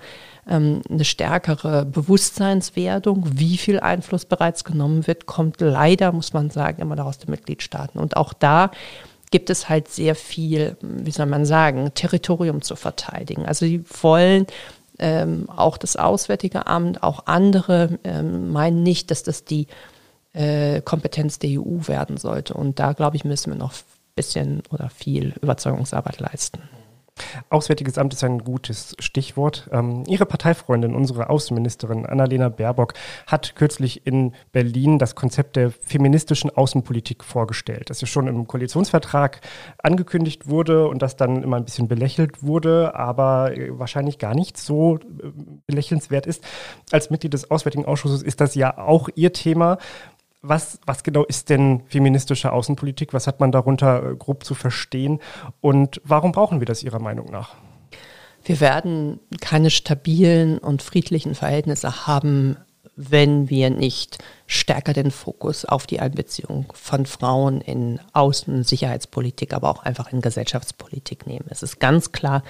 ähm, 0.47 0.81
eine 0.89 1.05
stärkere 1.05 1.85
Bewusstseinswerdung, 1.85 3.37
wie 3.37 3.57
viel 3.57 3.79
Einfluss 3.79 4.25
bereits 4.25 4.63
genommen 4.63 5.05
wird, 5.05 5.27
kommt 5.27 5.61
leider, 5.61 6.13
muss 6.13 6.33
man 6.33 6.49
sagen, 6.49 6.81
immer 6.81 6.95
noch 6.95 7.05
aus 7.05 7.19
den 7.19 7.29
Mitgliedstaaten. 7.29 7.99
Und 7.99 8.17
auch 8.17 8.33
da 8.33 8.71
gibt 9.29 9.49
es 9.49 9.69
halt 9.69 9.89
sehr 9.89 10.15
viel, 10.15 10.77
wie 10.81 11.11
soll 11.11 11.25
man 11.25 11.45
sagen, 11.45 11.91
Territorium 11.93 12.61
zu 12.61 12.75
verteidigen. 12.75 13.45
Also 13.45 13.65
sie 13.65 13.83
wollen 14.01 14.47
ähm, 14.99 15.49
auch 15.49 15.77
das 15.77 15.95
Auswärtige 15.95 16.67
Amt, 16.67 17.03
auch 17.03 17.25
andere 17.25 17.99
ähm, 18.03 18.51
meinen 18.51 18.83
nicht, 18.83 19.11
dass 19.11 19.23
das 19.23 19.45
die 19.45 19.67
äh, 20.33 20.81
Kompetenz 20.81 21.39
der 21.39 21.61
EU 21.61 21.87
werden 21.87 22.17
sollte. 22.17 22.53
Und 22.53 22.79
da, 22.79 22.93
glaube 22.93 23.15
ich, 23.15 23.25
müssen 23.25 23.51
wir 23.51 23.57
noch 23.57 23.73
ein 23.73 24.15
bisschen 24.15 24.63
oder 24.71 24.89
viel 24.89 25.33
Überzeugungsarbeit 25.41 26.19
leisten. 26.19 26.59
Auswärtiges 27.49 27.97
Amt 27.97 28.13
ist 28.13 28.23
ein 28.23 28.39
gutes 28.39 28.95
Stichwort. 28.99 29.69
Ähm, 29.71 30.03
Ihre 30.07 30.25
Parteifreundin, 30.25 30.95
unsere 30.95 31.29
Außenministerin 31.29 32.05
Annalena 32.05 32.49
Baerbock, 32.49 32.93
hat 33.25 33.55
kürzlich 33.55 34.05
in 34.05 34.33
Berlin 34.51 34.99
das 34.99 35.15
Konzept 35.15 35.55
der 35.55 35.71
feministischen 35.71 36.49
Außenpolitik 36.49 37.23
vorgestellt, 37.23 37.89
das 37.89 38.01
ja 38.01 38.07
schon 38.07 38.27
im 38.27 38.47
Koalitionsvertrag 38.47 39.41
angekündigt 39.79 40.47
wurde 40.47 40.87
und 40.87 41.01
das 41.01 41.15
dann 41.15 41.43
immer 41.43 41.57
ein 41.57 41.65
bisschen 41.65 41.87
belächelt 41.87 42.43
wurde, 42.43 42.95
aber 42.95 43.55
äh, 43.55 43.77
wahrscheinlich 43.77 44.19
gar 44.19 44.35
nicht 44.35 44.57
so 44.57 44.97
äh, 44.97 44.99
belächelnswert 45.65 46.25
ist. 46.25 46.43
Als 46.91 47.09
Mitglied 47.09 47.33
des 47.33 47.51
Auswärtigen 47.51 47.85
Ausschusses 47.85 48.23
ist 48.23 48.41
das 48.41 48.55
ja 48.55 48.77
auch 48.77 49.09
Ihr 49.15 49.33
Thema. 49.33 49.77
Was, 50.41 50.79
was 50.85 51.03
genau 51.03 51.25
ist 51.25 51.49
denn 51.49 51.83
feministische 51.87 52.51
Außenpolitik? 52.51 53.13
Was 53.13 53.27
hat 53.27 53.39
man 53.39 53.51
darunter 53.51 54.11
äh, 54.11 54.15
grob 54.15 54.43
zu 54.43 54.53
verstehen? 54.53 55.19
Und 55.61 55.99
warum 56.03 56.31
brauchen 56.31 56.59
wir 56.61 56.65
das 56.65 56.83
Ihrer 56.83 56.99
Meinung 56.99 57.31
nach? 57.31 57.55
Wir 58.43 58.59
werden 58.59 59.19
keine 59.41 59.69
stabilen 59.69 60.57
und 60.57 60.81
friedlichen 60.81 61.35
Verhältnisse 61.35 62.07
haben, 62.07 62.57
wenn 62.95 63.49
wir 63.49 63.69
nicht 63.69 64.17
stärker 64.47 64.93
den 64.93 65.11
Fokus 65.11 65.65
auf 65.65 65.85
die 65.85 65.99
Einbeziehung 65.99 66.71
von 66.73 67.05
Frauen 67.05 67.61
in 67.61 67.99
Außen- 68.13 68.53
und 68.53 68.67
Sicherheitspolitik, 68.67 69.53
aber 69.53 69.69
auch 69.69 69.83
einfach 69.83 70.11
in 70.11 70.21
Gesellschaftspolitik 70.21 71.27
nehmen. 71.27 71.45
Es 71.49 71.61
ist 71.61 71.79
ganz 71.79 72.11
klar, 72.11 72.43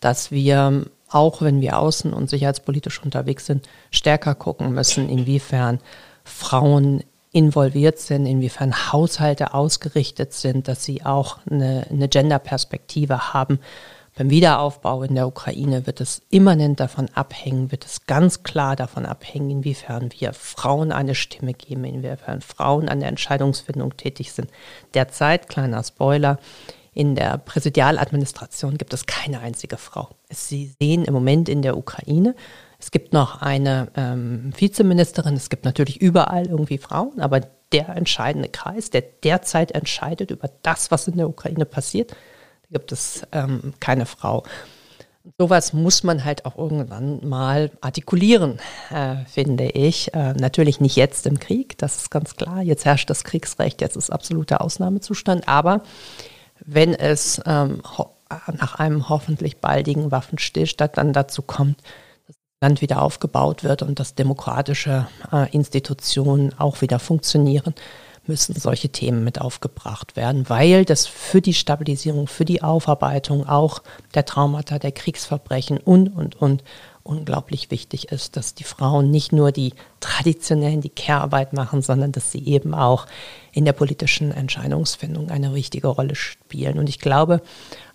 dass 0.00 0.30
wir, 0.30 0.86
auch 1.08 1.42
wenn 1.42 1.60
wir 1.60 1.78
außen- 1.78 2.12
und 2.12 2.30
sicherheitspolitisch 2.30 3.02
unterwegs 3.02 3.46
sind, 3.46 3.68
stärker 3.90 4.34
gucken 4.34 4.72
müssen, 4.72 5.08
inwiefern 5.08 5.80
Frauen 6.24 7.02
involviert 7.32 7.98
sind, 7.98 8.26
inwiefern 8.26 8.92
Haushalte 8.92 9.54
ausgerichtet 9.54 10.32
sind, 10.32 10.68
dass 10.68 10.84
sie 10.84 11.04
auch 11.04 11.38
eine, 11.48 11.86
eine 11.90 12.08
Gender-Perspektive 12.08 13.32
haben. 13.32 13.60
Beim 14.16 14.30
Wiederaufbau 14.30 15.04
in 15.04 15.14
der 15.14 15.28
Ukraine 15.28 15.86
wird 15.86 16.00
es 16.00 16.22
immanent 16.30 16.80
davon 16.80 17.08
abhängen, 17.14 17.70
wird 17.70 17.86
es 17.86 18.06
ganz 18.06 18.42
klar 18.42 18.74
davon 18.74 19.06
abhängen, 19.06 19.50
inwiefern 19.50 20.10
wir 20.18 20.32
Frauen 20.32 20.90
eine 20.90 21.14
Stimme 21.14 21.54
geben, 21.54 21.84
inwiefern 21.84 22.40
Frauen 22.40 22.88
an 22.88 23.00
der 23.00 23.08
Entscheidungsfindung 23.08 23.96
tätig 23.96 24.32
sind. 24.32 24.50
Derzeit, 24.94 25.48
kleiner 25.48 25.82
Spoiler, 25.84 26.38
in 26.92 27.14
der 27.14 27.38
Präsidialadministration 27.38 28.76
gibt 28.76 28.92
es 28.92 29.06
keine 29.06 29.40
einzige 29.40 29.76
Frau. 29.76 30.08
Sie 30.28 30.74
sehen 30.80 31.04
im 31.04 31.14
Moment 31.14 31.48
in 31.48 31.62
der 31.62 31.76
Ukraine 31.76 32.34
es 32.80 32.90
gibt 32.90 33.12
noch 33.12 33.42
eine 33.42 33.88
ähm, 33.94 34.52
Vizeministerin, 34.56 35.34
es 35.34 35.50
gibt 35.50 35.64
natürlich 35.64 36.00
überall 36.00 36.46
irgendwie 36.46 36.78
Frauen, 36.78 37.20
aber 37.20 37.40
der 37.72 37.90
entscheidende 37.90 38.48
Kreis, 38.48 38.90
der 38.90 39.02
derzeit 39.02 39.72
entscheidet 39.72 40.30
über 40.30 40.50
das, 40.62 40.90
was 40.90 41.06
in 41.06 41.16
der 41.16 41.28
Ukraine 41.28 41.66
passiert, 41.66 42.12
da 42.12 42.78
gibt 42.78 42.90
es 42.90 43.22
ähm, 43.32 43.74
keine 43.80 44.06
Frau. 44.06 44.44
Sowas 45.38 45.74
muss 45.74 46.02
man 46.02 46.24
halt 46.24 46.46
auch 46.46 46.56
irgendwann 46.56 47.28
mal 47.28 47.70
artikulieren, 47.82 48.58
äh, 48.90 49.16
finde 49.26 49.68
ich. 49.68 50.14
Äh, 50.14 50.32
natürlich 50.32 50.80
nicht 50.80 50.96
jetzt 50.96 51.26
im 51.26 51.38
Krieg, 51.38 51.76
das 51.76 51.96
ist 51.98 52.10
ganz 52.10 52.36
klar. 52.36 52.62
Jetzt 52.62 52.86
herrscht 52.86 53.10
das 53.10 53.24
Kriegsrecht, 53.24 53.82
jetzt 53.82 53.96
ist 53.96 54.10
absoluter 54.10 54.62
Ausnahmezustand. 54.62 55.46
Aber 55.46 55.82
wenn 56.64 56.94
es 56.94 57.40
ähm, 57.44 57.82
nach 58.58 58.76
einem 58.76 59.10
hoffentlich 59.10 59.58
baldigen 59.58 60.10
Waffenstillstand 60.10 60.96
dann 60.96 61.12
dazu 61.12 61.42
kommt, 61.42 61.82
Land 62.62 62.82
wieder 62.82 63.00
aufgebaut 63.00 63.64
wird 63.64 63.80
und 63.80 63.98
dass 63.98 64.14
demokratische 64.14 65.08
äh, 65.32 65.50
Institutionen 65.50 66.52
auch 66.58 66.82
wieder 66.82 66.98
funktionieren, 66.98 67.74
müssen 68.26 68.54
solche 68.54 68.90
Themen 68.90 69.24
mit 69.24 69.40
aufgebracht 69.40 70.14
werden, 70.14 70.46
weil 70.50 70.84
das 70.84 71.06
für 71.06 71.40
die 71.40 71.54
Stabilisierung, 71.54 72.26
für 72.26 72.44
die 72.44 72.62
Aufarbeitung 72.62 73.48
auch 73.48 73.82
der 74.14 74.26
Traumata, 74.26 74.78
der 74.78 74.92
Kriegsverbrechen 74.92 75.78
und, 75.78 76.14
und, 76.14 76.36
und 76.36 76.62
unglaublich 77.02 77.70
wichtig 77.70 78.12
ist, 78.12 78.36
dass 78.36 78.54
die 78.54 78.64
Frauen 78.64 79.10
nicht 79.10 79.32
nur 79.32 79.52
die 79.52 79.72
traditionellen, 80.00 80.82
die 80.82 80.90
Care-Arbeit 80.90 81.54
machen, 81.54 81.80
sondern 81.80 82.12
dass 82.12 82.30
sie 82.30 82.44
eben 82.46 82.74
auch 82.74 83.06
in 83.52 83.64
der 83.64 83.72
politischen 83.72 84.32
Entscheidungsfindung 84.32 85.30
eine 85.30 85.54
wichtige 85.54 85.88
Rolle 85.88 86.14
spielen. 86.14 86.78
Und 86.78 86.90
ich 86.90 86.98
glaube, 86.98 87.40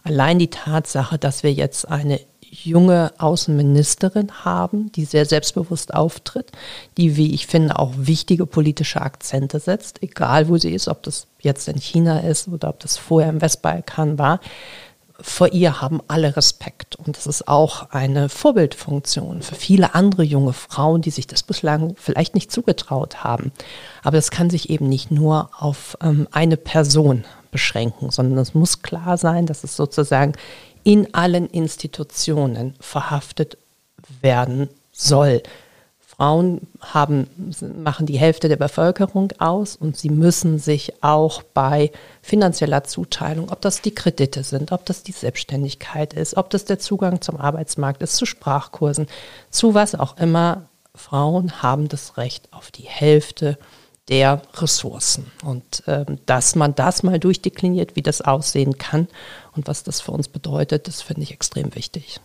allein 0.03 0.39
die 0.39 0.49
Tatsache, 0.49 1.19
dass 1.19 1.43
wir 1.43 1.53
jetzt 1.53 1.87
eine 1.87 2.19
junge 2.63 3.11
Außenministerin 3.17 4.45
haben, 4.45 4.91
die 4.91 5.05
sehr 5.05 5.25
selbstbewusst 5.25 5.93
auftritt, 5.93 6.51
die, 6.97 7.17
wie 7.17 7.33
ich 7.33 7.47
finde, 7.47 7.77
auch 7.77 7.93
wichtige 7.97 8.45
politische 8.45 9.01
Akzente 9.01 9.59
setzt, 9.59 10.01
egal 10.01 10.47
wo 10.47 10.57
sie 10.57 10.73
ist, 10.73 10.87
ob 10.87 11.03
das 11.03 11.27
jetzt 11.41 11.67
in 11.67 11.79
China 11.79 12.19
ist 12.19 12.47
oder 12.47 12.69
ob 12.69 12.79
das 12.79 12.97
vorher 12.97 13.29
im 13.29 13.41
Westbalkan 13.41 14.17
war, 14.17 14.39
vor 15.19 15.53
ihr 15.53 15.81
haben 15.81 16.01
alle 16.07 16.35
Respekt. 16.35 16.95
Und 16.95 17.15
das 17.15 17.25
ist 17.25 17.47
auch 17.47 17.91
eine 17.91 18.29
Vorbildfunktion 18.29 19.41
für 19.41 19.55
viele 19.55 19.95
andere 19.95 20.23
junge 20.23 20.53
Frauen, 20.53 21.01
die 21.01 21.09
sich 21.09 21.27
das 21.27 21.43
bislang 21.43 21.95
vielleicht 21.97 22.35
nicht 22.35 22.51
zugetraut 22.51 23.23
haben. 23.23 23.51
Aber 24.03 24.17
es 24.17 24.31
kann 24.31 24.49
sich 24.49 24.69
eben 24.69 24.89
nicht 24.89 25.11
nur 25.11 25.49
auf 25.57 25.97
ähm, 26.01 26.27
eine 26.31 26.57
Person 26.57 27.23
beschränken, 27.51 28.11
sondern 28.11 28.39
es 28.39 28.53
muss 28.53 28.81
klar 28.81 29.17
sein, 29.17 29.45
dass 29.45 29.63
es 29.63 29.77
sozusagen 29.77 30.33
in 30.85 31.13
allen 31.13 31.49
Institutionen 31.49 32.75
verhaftet 32.79 33.57
werden 34.21 34.69
soll. 34.93 35.41
Frauen 35.99 36.61
haben, 36.79 37.27
machen 37.83 38.05
die 38.05 38.19
Hälfte 38.19 38.47
der 38.47 38.55
Bevölkerung 38.55 39.33
aus 39.39 39.75
und 39.75 39.97
sie 39.97 40.09
müssen 40.09 40.59
sich 40.59 41.03
auch 41.03 41.41
bei 41.41 41.91
finanzieller 42.21 42.85
Zuteilung, 42.85 43.51
ob 43.51 43.59
das 43.61 43.81
die 43.81 43.93
Kredite 43.93 44.43
sind, 44.43 44.71
ob 44.71 44.85
das 44.85 45.03
die 45.03 45.11
Selbstständigkeit 45.11 46.13
ist, 46.13 46.37
ob 46.37 46.51
das 46.51 46.63
der 46.63 46.79
Zugang 46.79 47.19
zum 47.19 47.35
Arbeitsmarkt 47.35 48.01
ist, 48.01 48.15
zu 48.15 48.25
Sprachkursen, 48.25 49.07
zu 49.49 49.73
was 49.73 49.95
auch 49.95 50.17
immer, 50.17 50.69
Frauen 50.93 51.61
haben 51.61 51.89
das 51.89 52.15
Recht 52.15 52.47
auf 52.51 52.71
die 52.71 52.87
Hälfte 52.87 53.57
der 54.09 54.41
Ressourcen. 54.55 55.31
Und 55.43 55.83
ähm, 55.87 56.19
dass 56.25 56.55
man 56.55 56.75
das 56.75 57.03
mal 57.03 57.19
durchdekliniert, 57.19 57.95
wie 57.95 58.01
das 58.01 58.21
aussehen 58.21 58.77
kann 58.77 59.07
und 59.53 59.67
was 59.67 59.83
das 59.83 60.01
für 60.01 60.11
uns 60.11 60.27
bedeutet, 60.27 60.87
das 60.87 61.01
finde 61.01 61.23
ich 61.23 61.31
extrem 61.31 61.73
wichtig. 61.75 62.19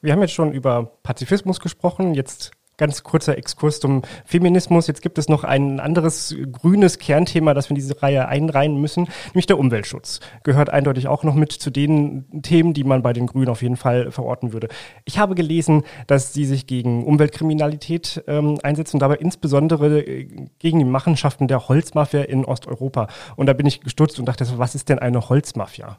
Wir 0.00 0.12
haben 0.12 0.20
jetzt 0.20 0.34
schon 0.34 0.52
über 0.52 0.98
Pazifismus 1.02 1.60
gesprochen. 1.60 2.14
Jetzt 2.14 2.50
Ganz 2.76 3.02
kurzer 3.02 3.38
Exkurs 3.38 3.78
zum 3.78 4.02
Feminismus. 4.24 4.86
Jetzt 4.86 5.02
gibt 5.02 5.18
es 5.18 5.28
noch 5.28 5.44
ein 5.44 5.78
anderes 5.78 6.34
grünes 6.50 6.98
Kernthema, 6.98 7.54
das 7.54 7.66
wir 7.66 7.70
in 7.70 7.76
diese 7.76 8.02
Reihe 8.02 8.26
einreihen 8.26 8.80
müssen, 8.80 9.08
nämlich 9.28 9.46
der 9.46 9.58
Umweltschutz. 9.58 10.20
Gehört 10.42 10.70
eindeutig 10.70 11.06
auch 11.06 11.22
noch 11.22 11.34
mit 11.34 11.52
zu 11.52 11.70
den 11.70 12.42
Themen, 12.42 12.74
die 12.74 12.84
man 12.84 13.02
bei 13.02 13.12
den 13.12 13.26
Grünen 13.26 13.48
auf 13.48 13.62
jeden 13.62 13.76
Fall 13.76 14.10
verorten 14.10 14.52
würde. 14.52 14.68
Ich 15.04 15.18
habe 15.18 15.34
gelesen, 15.34 15.84
dass 16.06 16.32
sie 16.32 16.44
sich 16.44 16.66
gegen 16.66 17.04
Umweltkriminalität 17.04 18.24
ähm, 18.26 18.58
einsetzen 18.62 18.98
dabei 18.98 19.16
insbesondere 19.16 20.00
äh, 20.00 20.48
gegen 20.58 20.78
die 20.78 20.84
Machenschaften 20.84 21.46
der 21.46 21.68
Holzmafia 21.68 22.22
in 22.22 22.44
Osteuropa. 22.44 23.08
Und 23.36 23.46
da 23.46 23.52
bin 23.52 23.66
ich 23.66 23.80
gestutzt 23.80 24.18
und 24.18 24.26
dachte, 24.26 24.46
was 24.56 24.74
ist 24.74 24.88
denn 24.88 24.98
eine 24.98 25.28
Holzmafia? 25.28 25.98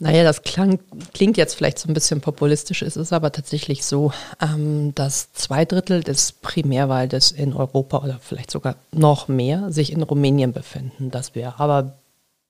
Naja, 0.00 0.22
das 0.22 0.42
klang, 0.42 0.78
klingt 1.12 1.36
jetzt 1.36 1.54
vielleicht 1.54 1.78
so 1.78 1.88
ein 1.88 1.94
bisschen 1.94 2.20
populistisch. 2.20 2.82
Es 2.82 2.96
ist 2.96 3.12
aber 3.12 3.32
tatsächlich 3.32 3.84
so, 3.84 4.12
ähm, 4.40 4.94
dass 4.94 5.32
zwei 5.32 5.64
Drittel 5.64 6.02
des 6.02 6.32
Primärwaldes 6.32 7.32
in 7.32 7.52
Europa 7.52 7.98
oder 7.98 8.18
vielleicht 8.20 8.50
sogar 8.50 8.76
noch 8.92 9.26
mehr 9.26 9.72
sich 9.72 9.92
in 9.92 10.02
Rumänien 10.02 10.52
befinden. 10.52 11.10
Dass 11.10 11.34
wir 11.34 11.58
aber 11.58 11.94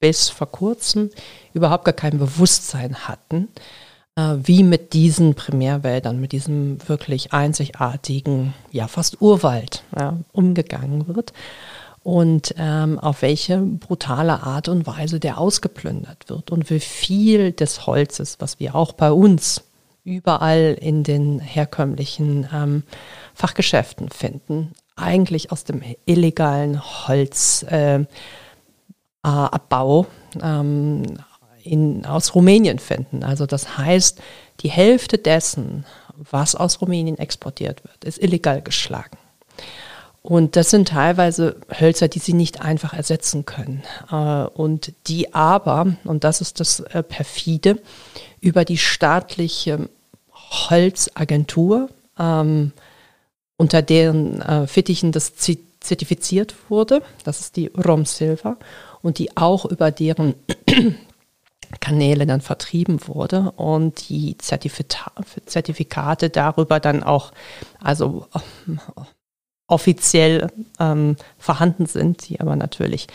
bis 0.01 0.29
vor 0.29 0.51
kurzem 0.51 1.11
überhaupt 1.55 1.85
gar 1.85 1.95
kein 1.95 2.19
Bewusstsein 2.19 3.09
hatten, 3.09 3.49
äh, 4.17 4.35
wie 4.43 4.63
mit 4.63 4.93
diesen 4.93 5.35
Primärwäldern, 5.35 6.21
mit 6.21 6.33
diesem 6.33 6.87
wirklich 6.89 7.33
einzigartigen, 7.33 8.53
ja 8.73 8.89
fast 8.89 9.23
Urwald 9.23 9.85
ja, 9.99 10.19
umgegangen 10.33 11.09
wird 11.15 11.33
und 12.09 12.55
ähm, 12.57 12.99
auf 12.99 13.21
welche 13.21 13.59
brutale 13.59 14.43
Art 14.43 14.69
und 14.69 14.87
Weise 14.87 15.21
der 15.21 15.37
ausgeplündert 15.37 16.31
wird 16.31 16.51
und 16.51 16.71
wie 16.71 16.81
viel 16.81 17.53
des 17.53 17.87
Holzes, 17.87 18.37
was 18.39 18.59
wir 18.59 18.75
auch 18.75 18.93
bei 18.93 19.13
uns 19.13 19.63
überall 20.05 20.75
in 20.81 21.03
den 21.03 21.39
herkömmlichen 21.39 22.49
ähm, 22.51 22.83
Fachgeschäften 23.35 24.09
finden, 24.09 24.73
eigentlich 24.97 25.53
aus 25.53 25.65
dem 25.65 25.83
illegalen 26.07 26.81
Holzabbau 26.83 28.07
äh, 30.35 30.39
ähm, 30.41 31.03
in, 31.63 32.07
aus 32.07 32.35
Rumänien 32.35 32.79
finden. 32.79 33.23
Also 33.23 33.45
das 33.45 33.77
heißt, 33.77 34.19
die 34.61 34.71
Hälfte 34.71 35.19
dessen, 35.19 35.85
was 36.17 36.55
aus 36.55 36.81
Rumänien 36.81 37.19
exportiert 37.19 37.85
wird, 37.85 38.03
ist 38.05 38.19
illegal 38.23 38.63
geschlagen. 38.63 39.19
Und 40.29 40.57
das 40.57 40.68
sind 40.68 40.89
teilweise 40.89 41.57
Hölzer, 41.81 42.07
die 42.07 42.18
sie 42.18 42.35
nicht 42.35 42.61
einfach 42.61 42.93
ersetzen 42.93 43.47
können. 43.47 43.83
Äh, 44.12 44.45
und 44.45 44.93
die 45.07 45.33
aber, 45.33 45.97
und 46.05 46.22
das 46.22 46.43
ist 46.43 46.61
das 46.61 46.81
äh, 46.81 47.03
perfide, 47.03 47.81
über 48.43 48.66
die 48.66 48.76
staatliche 48.76 49.89
Holzagentur, 50.31 51.89
ähm, 52.18 52.72
unter 53.57 53.81
deren 53.81 54.43
äh, 54.43 54.66
Fittichen 54.66 55.12
das 55.12 55.33
zertifiziert 55.81 56.55
wurde, 56.68 57.01
das 57.24 57.41
ist 57.41 57.57
die 57.57 57.68
Rom 57.68 58.05
Silva, 58.05 58.59
und 59.01 59.16
die 59.16 59.35
auch 59.35 59.64
über 59.64 59.91
deren 59.91 60.35
Kanäle 61.81 62.26
dann 62.26 62.43
vertrieben 62.43 63.09
wurde 63.09 63.53
und 63.53 64.11
die 64.11 64.37
Zertifikate 64.37 66.29
darüber 66.29 66.81
dann 66.81 67.03
auch, 67.03 67.33
also 67.81 68.26
offiziell 69.69 70.49
ähm, 70.81 71.16
vorhanden 71.39 71.87
sind, 71.87 72.29
die 72.29 72.41
aber 72.41 72.57
natürlich 72.57 73.07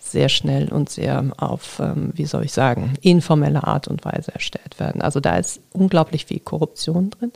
sehr 0.00 0.28
schnell 0.28 0.68
und 0.68 0.88
sehr 0.88 1.24
auf, 1.36 1.80
ähm, 1.80 2.12
wie 2.14 2.24
soll 2.24 2.44
ich 2.44 2.52
sagen, 2.52 2.94
informelle 3.02 3.64
Art 3.64 3.88
und 3.88 4.04
Weise 4.04 4.32
erstellt 4.32 4.80
werden. 4.80 5.02
Also 5.02 5.20
da 5.20 5.36
ist 5.36 5.60
unglaublich 5.72 6.24
viel 6.24 6.40
Korruption 6.40 7.10
drin. 7.10 7.32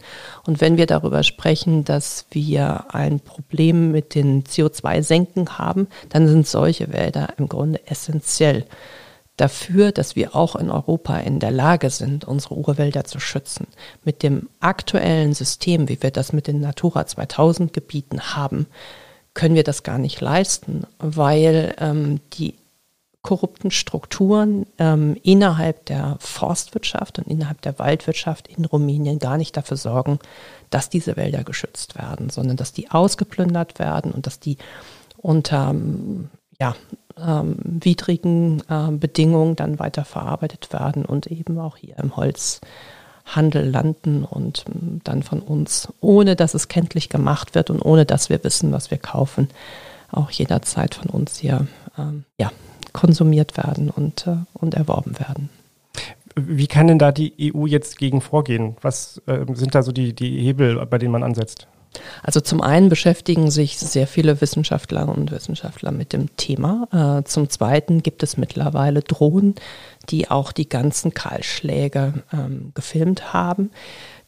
Und 0.47 0.61
wenn 0.61 0.77
wir 0.77 0.87
darüber 0.87 1.23
sprechen, 1.23 1.85
dass 1.85 2.27
wir 2.31 2.87
ein 2.95 3.21
Problem 3.21 3.93
mit 3.93 4.15
den 4.15 4.45
CO2-Senken 4.45 5.59
haben, 5.59 5.87
dann 6.09 6.27
sind 6.27 6.47
solche 6.47 6.93
Wälder 6.93 7.35
im 7.37 7.49
Grunde 7.49 7.81
essentiell 7.87 8.65
dafür, 9.37 9.93
dass 9.93 10.17
wir 10.17 10.35
auch 10.37 10.57
in 10.57 10.71
Europa 10.71 11.19
in 11.19 11.41
der 11.41 11.51
Lage 11.51 11.91
sind, 11.91 12.25
unsere 12.25 12.55
Urwälder 12.57 13.05
zu 13.05 13.19
schützen. 13.19 13.67
Mit 14.05 14.23
dem 14.23 14.49
aktuellen 14.61 15.33
System, 15.35 15.89
wie 15.89 16.03
wir 16.03 16.11
das 16.11 16.33
mit 16.33 16.47
den 16.47 16.61
Natura 16.61 17.07
2000 17.07 17.73
Gebieten 17.73 18.21
haben, 18.35 18.67
können 19.35 19.55
wir 19.55 19.65
das 19.65 19.83
gar 19.83 19.99
nicht 19.99 20.21
leisten, 20.21 20.87
weil 20.99 21.75
ähm, 21.79 22.21
die 22.35 22.57
korrupten 23.23 23.71
Strukturen 23.71 24.67
ähm, 24.79 25.17
innerhalb 25.23 25.87
der 25.87 26.17
Forstwirtschaft 26.19 27.19
und 27.19 27.29
innerhalb 27.29 27.63
der 27.63 27.79
Waldwirtschaft 27.79 28.49
in 28.49 28.65
Rumänien 28.65 29.21
gar 29.21 29.39
nicht 29.39 29.57
dafür 29.57 29.77
sorgen, 29.77 30.19
dass 30.71 30.91
diese 30.91 31.17
Wälder 31.17 31.45
geschützt 31.45 31.97
werden, 31.97 32.31
sondern 32.31 32.57
dass 32.57 32.73
die 32.73 32.91
ausgeplündert 32.91 33.79
werden 33.79 34.11
und 34.11 34.27
dass 34.27 34.41
die 34.41 34.59
unter 35.17 35.73
ja, 36.63 36.77
ähm, 37.19 37.57
widrigen 37.65 38.63
äh, 38.69 38.93
Bedingungen 38.93 39.57
dann 39.57 39.81
weiter 39.81 40.05
verarbeitet 40.05 40.73
werden 40.73 41.05
und 41.05 41.27
eben 41.27 41.59
auch 41.59 41.77
hier 41.77 41.99
im 41.99 42.15
Holzhandel 42.17 43.69
landen 43.69 44.23
und 44.23 44.65
ähm, 44.69 45.01
dann 45.03 45.25
von 45.25 45.41
uns, 45.41 45.93
ohne 46.01 46.37
dass 46.37 46.55
es 46.55 46.69
kenntlich 46.69 47.09
gemacht 47.09 47.57
wird 47.57 47.69
und 47.69 47.81
ohne 47.83 48.07
dass 48.07 48.31
wir 48.31 48.45
wissen, 48.45 48.71
was 48.71 48.93
wir 48.93 48.99
kaufen, 48.99 49.49
auch 50.13 50.31
jederzeit 50.31 50.95
von 50.95 51.11
uns 51.11 51.39
hier 51.39 51.67
ähm, 51.99 52.23
ja, 52.39 52.53
konsumiert 52.93 53.57
werden 53.57 53.91
und, 53.91 54.29
äh, 54.29 54.37
und 54.55 54.75
erworben 54.75 55.19
werden. 55.19 55.51
Wie 56.37 56.69
kann 56.69 56.87
denn 56.87 57.01
da 57.01 57.11
die 57.11 57.53
EU 57.53 57.67
jetzt 57.67 57.99
gegen 57.99 58.21
vorgehen? 58.21 58.77
Was 58.83 59.21
äh, 59.27 59.45
sind 59.53 59.75
da 59.75 59.83
so 59.83 59.91
die, 59.91 60.13
die 60.13 60.39
Hebel, 60.39 60.87
bei 60.87 60.99
denen 60.99 61.11
man 61.11 61.25
ansetzt? 61.25 61.67
Also 62.23 62.41
zum 62.41 62.61
einen 62.61 62.89
beschäftigen 62.89 63.51
sich 63.51 63.79
sehr 63.79 64.07
viele 64.07 64.41
Wissenschaftlerinnen 64.41 65.15
und 65.15 65.31
Wissenschaftler 65.33 65.91
mit 65.91 66.13
dem 66.13 66.35
Thema. 66.37 66.89
Äh, 66.93 67.25
zum 67.25 67.51
zweiten 67.51 68.03
gibt 68.03 68.23
es 68.23 68.37
mittlerweile 68.37 69.03
Drohnen, 69.03 69.55
die 70.09 70.31
auch 70.31 70.53
die 70.53 70.69
ganzen 70.69 71.15
Kahlschläge 71.15 72.15
ähm, 72.33 72.73
gefilmt 72.75 73.33
haben. 73.33 73.71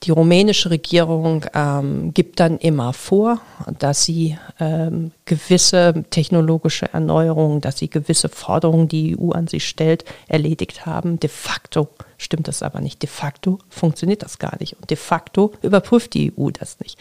Die 0.03 0.11
rumänische 0.11 0.69
Regierung 0.71 1.47
ähm, 1.55 2.13
gibt 2.13 2.39
dann 2.39 2.59
immer 2.59 2.93
vor, 2.93 3.41
dass 3.79 4.05
sie 4.05 4.37
ähm, 4.61 5.13
gewisse 5.25 6.05
technologische 6.11 6.93
Erneuerungen, 6.93 7.63
dass 7.63 7.79
sie 7.79 7.89
gewisse 7.89 8.29
Forderungen, 8.29 8.89
die 8.89 9.05
die 9.05 9.19
EU 9.19 9.31
an 9.33 9.47
sie 9.47 9.61
stellt, 9.61 10.05
erledigt 10.29 10.87
haben. 10.87 11.19
De 11.21 11.29
facto 11.31 11.89
stimmt 12.17 12.49
das 12.49 12.63
aber 12.63 12.81
nicht. 12.81 13.03
De 13.03 13.09
facto 13.09 13.59
funktioniert 13.69 14.23
das 14.23 14.39
gar 14.39 14.57
nicht. 14.61 14.75
Und 14.81 14.91
de 14.91 14.97
facto 14.97 15.53
überprüft 15.63 16.15
die 16.15 16.33
EU 16.37 16.51
das 16.51 16.81
nicht. 16.81 16.99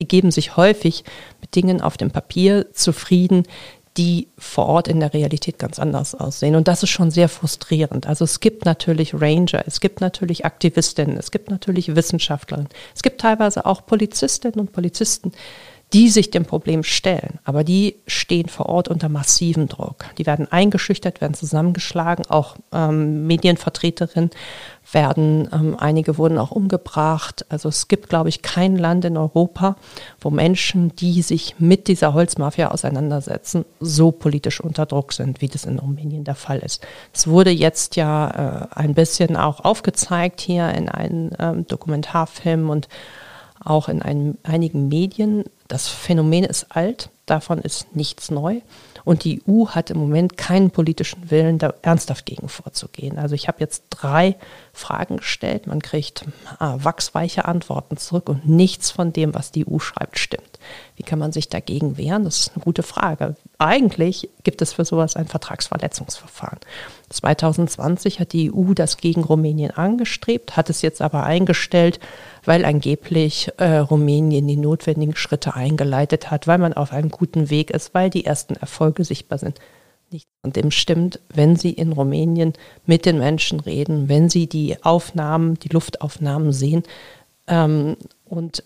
Die 0.00 0.08
geben 0.08 0.30
sich 0.30 0.56
häufig 0.56 1.04
mit 1.40 1.54
Dingen 1.54 1.80
auf 1.80 1.96
dem 1.96 2.10
Papier 2.10 2.72
zufrieden, 2.72 3.44
die 3.96 4.28
vor 4.36 4.66
Ort 4.66 4.88
in 4.88 4.98
der 4.98 5.14
Realität 5.14 5.58
ganz 5.58 5.78
anders 5.78 6.14
aussehen. 6.16 6.56
Und 6.56 6.66
das 6.66 6.82
ist 6.82 6.90
schon 6.90 7.12
sehr 7.12 7.28
frustrierend. 7.28 8.08
Also 8.08 8.24
es 8.24 8.40
gibt 8.40 8.64
natürlich 8.64 9.14
Ranger, 9.14 9.62
es 9.66 9.80
gibt 9.80 10.00
natürlich 10.00 10.44
Aktivistinnen, 10.44 11.16
es 11.16 11.30
gibt 11.30 11.48
natürlich 11.50 11.94
Wissenschaftlerinnen, 11.94 12.68
es 12.94 13.02
gibt 13.02 13.20
teilweise 13.20 13.66
auch 13.66 13.86
Polizistinnen 13.86 14.58
und 14.58 14.72
Polizisten, 14.72 15.32
die 15.94 16.10
sich 16.10 16.32
dem 16.32 16.44
Problem 16.44 16.82
stellen. 16.82 17.38
Aber 17.44 17.62
die 17.62 17.94
stehen 18.08 18.48
vor 18.48 18.66
Ort 18.66 18.88
unter 18.88 19.08
massivem 19.08 19.68
Druck. 19.68 20.06
Die 20.18 20.26
werden 20.26 20.50
eingeschüchtert, 20.50 21.20
werden 21.20 21.34
zusammengeschlagen. 21.34 22.26
Auch 22.28 22.56
ähm, 22.72 23.28
Medienvertreterinnen 23.28 24.30
werden, 24.90 25.48
ähm, 25.52 25.76
einige 25.78 26.18
wurden 26.18 26.38
auch 26.38 26.50
umgebracht. 26.50 27.46
Also 27.48 27.68
es 27.68 27.86
gibt, 27.86 28.08
glaube 28.08 28.28
ich, 28.28 28.42
kein 28.42 28.76
Land 28.76 29.04
in 29.04 29.16
Europa, 29.16 29.76
wo 30.20 30.30
Menschen, 30.30 30.96
die 30.96 31.22
sich 31.22 31.54
mit 31.60 31.86
dieser 31.86 32.12
Holzmafia 32.12 32.72
auseinandersetzen, 32.72 33.64
so 33.78 34.10
politisch 34.10 34.60
unter 34.60 34.86
Druck 34.86 35.12
sind, 35.12 35.40
wie 35.42 35.48
das 35.48 35.64
in 35.64 35.78
Rumänien 35.78 36.24
der 36.24 36.34
Fall 36.34 36.58
ist. 36.58 36.84
Es 37.12 37.28
wurde 37.28 37.50
jetzt 37.50 37.94
ja 37.94 38.66
äh, 38.72 38.80
ein 38.80 38.94
bisschen 38.94 39.36
auch 39.36 39.60
aufgezeigt 39.60 40.40
hier 40.40 40.70
in 40.70 40.88
einem 40.88 41.30
ähm, 41.38 41.66
Dokumentarfilm 41.68 42.68
und 42.68 42.88
auch 43.64 43.88
in 43.88 44.02
einem, 44.02 44.36
einigen 44.42 44.88
Medien. 44.88 45.44
Das 45.68 45.88
Phänomen 45.88 46.44
ist 46.44 46.66
alt, 46.76 47.10
davon 47.26 47.58
ist 47.58 47.96
nichts 47.96 48.30
neu. 48.30 48.60
Und 49.04 49.24
die 49.24 49.42
EU 49.48 49.66
hat 49.66 49.90
im 49.90 49.98
Moment 49.98 50.36
keinen 50.36 50.70
politischen 50.70 51.30
Willen, 51.30 51.58
da 51.58 51.74
ernsthaft 51.82 52.24
gegen 52.24 52.48
vorzugehen. 52.48 53.18
Also 53.18 53.34
ich 53.34 53.48
habe 53.48 53.58
jetzt 53.60 53.84
drei 53.90 54.36
Fragen 54.72 55.18
gestellt. 55.18 55.66
Man 55.66 55.82
kriegt 55.82 56.22
äh, 56.22 56.24
wachsweiche 56.58 57.44
Antworten 57.44 57.96
zurück 57.98 58.28
und 58.28 58.48
nichts 58.48 58.90
von 58.90 59.12
dem, 59.12 59.34
was 59.34 59.52
die 59.52 59.66
EU 59.68 59.78
schreibt, 59.78 60.18
stimmt. 60.18 60.53
Wie 60.96 61.02
kann 61.02 61.18
man 61.18 61.32
sich 61.32 61.48
dagegen 61.48 61.96
wehren? 61.96 62.24
Das 62.24 62.38
ist 62.38 62.52
eine 62.54 62.64
gute 62.64 62.82
Frage. 62.82 63.36
Eigentlich 63.58 64.28
gibt 64.42 64.62
es 64.62 64.72
für 64.72 64.84
sowas 64.84 65.16
ein 65.16 65.26
Vertragsverletzungsverfahren. 65.26 66.58
2020 67.10 68.20
hat 68.20 68.32
die 68.32 68.52
EU 68.52 68.74
das 68.74 68.96
gegen 68.96 69.24
Rumänien 69.24 69.70
angestrebt, 69.70 70.56
hat 70.56 70.70
es 70.70 70.82
jetzt 70.82 71.02
aber 71.02 71.24
eingestellt, 71.24 72.00
weil 72.44 72.64
angeblich 72.64 73.50
äh, 73.58 73.76
Rumänien 73.76 74.46
die 74.46 74.56
notwendigen 74.56 75.16
Schritte 75.16 75.54
eingeleitet 75.54 76.30
hat, 76.30 76.46
weil 76.46 76.58
man 76.58 76.72
auf 76.72 76.92
einem 76.92 77.10
guten 77.10 77.50
Weg 77.50 77.70
ist, 77.70 77.94
weil 77.94 78.10
die 78.10 78.24
ersten 78.24 78.54
Erfolge 78.56 79.04
sichtbar 79.04 79.38
sind. 79.38 79.60
Von 80.42 80.52
dem 80.52 80.70
stimmt, 80.70 81.20
wenn 81.28 81.56
Sie 81.56 81.70
in 81.70 81.92
Rumänien 81.92 82.52
mit 82.86 83.06
den 83.06 83.18
Menschen 83.18 83.60
reden, 83.60 84.08
wenn 84.08 84.28
Sie 84.28 84.46
die 84.46 84.82
Aufnahmen, 84.84 85.58
die 85.58 85.70
Luftaufnahmen 85.70 86.52
sehen 86.52 86.84
ähm, 87.48 87.96
und 88.24 88.62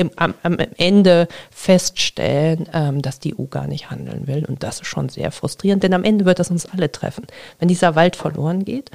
im, 0.00 0.10
am, 0.16 0.34
am, 0.42 0.56
Ende 0.78 1.28
feststellen, 1.50 2.68
ähm, 2.72 3.02
dass 3.02 3.20
die 3.20 3.38
EU 3.38 3.44
gar 3.44 3.66
nicht 3.66 3.90
handeln 3.90 4.26
will. 4.26 4.46
Und 4.46 4.62
das 4.62 4.80
ist 4.80 4.86
schon 4.86 5.10
sehr 5.10 5.30
frustrierend, 5.30 5.82
denn 5.82 5.92
am 5.92 6.04
Ende 6.04 6.24
wird 6.24 6.38
das 6.38 6.50
uns 6.50 6.66
alle 6.66 6.90
treffen. 6.90 7.26
Wenn 7.58 7.68
dieser 7.68 7.94
Wald 7.94 8.16
verloren 8.16 8.64
geht, 8.64 8.90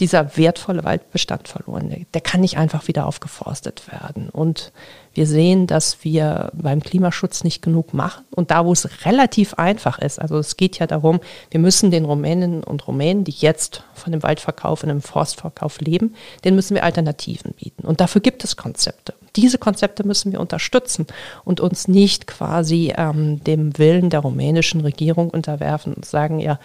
dieser 0.00 0.36
wertvolle 0.36 0.84
Waldbestand 0.84 1.48
verloren, 1.48 2.06
der, 2.14 2.20
kann 2.20 2.40
nicht 2.40 2.56
einfach 2.56 2.86
wieder 2.86 3.06
aufgeforstet 3.06 3.90
werden. 3.90 4.30
Und 4.30 4.72
wir 5.12 5.26
sehen, 5.26 5.66
dass 5.66 6.04
wir 6.04 6.50
beim 6.54 6.80
Klimaschutz 6.80 7.42
nicht 7.42 7.62
genug 7.62 7.94
machen. 7.94 8.24
Und 8.30 8.52
da, 8.52 8.64
wo 8.64 8.72
es 8.72 9.04
relativ 9.04 9.54
einfach 9.54 9.98
ist, 9.98 10.20
also 10.20 10.38
es 10.38 10.56
geht 10.56 10.78
ja 10.78 10.86
darum, 10.86 11.18
wir 11.50 11.58
müssen 11.58 11.90
den 11.90 12.04
Rumäninnen 12.04 12.62
und 12.62 12.86
Rumänen, 12.86 13.24
die 13.24 13.32
jetzt 13.32 13.82
von 13.94 14.12
dem 14.12 14.22
Waldverkauf 14.22 14.84
und 14.84 14.90
dem 14.90 15.02
Forstverkauf 15.02 15.80
leben, 15.80 16.14
denen 16.44 16.54
müssen 16.54 16.76
wir 16.76 16.84
Alternativen 16.84 17.52
bieten. 17.54 17.84
Und 17.84 18.00
dafür 18.00 18.20
gibt 18.20 18.44
es 18.44 18.56
Konzepte. 18.56 19.14
Diese 19.34 19.58
Konzepte 19.58 20.06
müssen 20.06 20.30
wir 20.30 20.40
unterstützen 20.40 21.06
und 21.44 21.60
uns 21.60 21.88
nicht 21.88 22.28
quasi 22.28 22.92
ähm, 22.96 23.42
dem 23.42 23.76
Willen 23.78 24.10
der 24.10 24.20
rumänischen 24.20 24.80
Regierung 24.80 25.30
unterwerfen 25.30 25.94
und 25.94 26.04
sagen, 26.04 26.38
ja, 26.38 26.60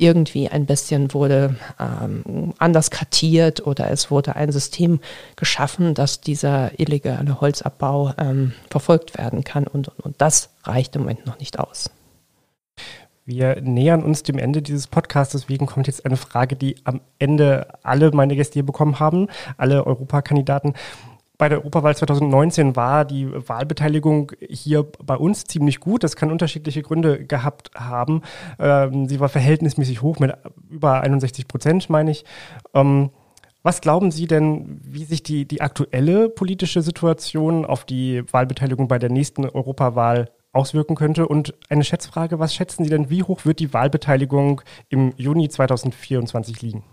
irgendwie 0.00 0.48
ein 0.48 0.66
bisschen 0.66 1.12
wurde 1.12 1.56
ähm, 1.78 2.54
anders 2.58 2.90
kartiert 2.90 3.66
oder 3.66 3.90
es 3.90 4.10
wurde 4.10 4.36
ein 4.36 4.50
System 4.50 5.00
geschaffen, 5.36 5.94
dass 5.94 6.20
dieser 6.20 6.78
illegale 6.78 7.40
Holzabbau 7.40 8.12
ähm, 8.18 8.52
verfolgt 8.70 9.18
werden 9.18 9.44
kann. 9.44 9.66
Und, 9.66 9.88
und, 9.88 10.00
und 10.00 10.20
das 10.20 10.50
reicht 10.64 10.96
im 10.96 11.02
Moment 11.02 11.26
noch 11.26 11.38
nicht 11.38 11.58
aus. 11.58 11.90
Wir 13.26 13.60
nähern 13.60 14.02
uns 14.02 14.24
dem 14.24 14.38
Ende 14.38 14.60
dieses 14.60 14.88
Podcasts, 14.88 15.32
deswegen 15.32 15.66
kommt 15.66 15.86
jetzt 15.86 16.04
eine 16.04 16.16
Frage, 16.16 16.56
die 16.56 16.76
am 16.84 17.00
Ende 17.18 17.68
alle 17.82 18.10
meine 18.10 18.34
Gäste 18.34 18.54
hier 18.54 18.66
bekommen 18.66 18.98
haben, 18.98 19.28
alle 19.56 19.86
Europakandidaten 19.86 20.74
bei 21.40 21.48
der 21.48 21.60
Europawahl 21.60 21.96
2019 21.96 22.76
war 22.76 23.06
die 23.06 23.26
Wahlbeteiligung 23.32 24.32
hier 24.46 24.82
bei 25.02 25.16
uns 25.16 25.44
ziemlich 25.44 25.80
gut. 25.80 26.04
Das 26.04 26.14
kann 26.14 26.30
unterschiedliche 26.30 26.82
Gründe 26.82 27.24
gehabt 27.24 27.70
haben. 27.74 28.20
Ähm, 28.58 29.08
sie 29.08 29.20
war 29.20 29.30
verhältnismäßig 29.30 30.02
hoch 30.02 30.18
mit 30.18 30.34
über 30.68 31.00
61 31.00 31.48
Prozent, 31.48 31.88
meine 31.88 32.10
ich. 32.10 32.26
Ähm, 32.74 33.08
was 33.62 33.80
glauben 33.80 34.10
Sie 34.10 34.26
denn, 34.26 34.80
wie 34.84 35.04
sich 35.04 35.22
die, 35.22 35.46
die 35.46 35.62
aktuelle 35.62 36.28
politische 36.28 36.82
Situation 36.82 37.64
auf 37.64 37.86
die 37.86 38.22
Wahlbeteiligung 38.30 38.86
bei 38.86 38.98
der 38.98 39.10
nächsten 39.10 39.46
Europawahl 39.46 40.30
auswirken 40.52 40.94
könnte? 40.94 41.26
Und 41.26 41.54
eine 41.70 41.84
Schätzfrage, 41.84 42.38
was 42.38 42.54
schätzen 42.54 42.84
Sie 42.84 42.90
denn, 42.90 43.08
wie 43.08 43.22
hoch 43.22 43.46
wird 43.46 43.60
die 43.60 43.72
Wahlbeteiligung 43.72 44.60
im 44.90 45.14
Juni 45.16 45.48
2024 45.48 46.60
liegen? 46.60 46.84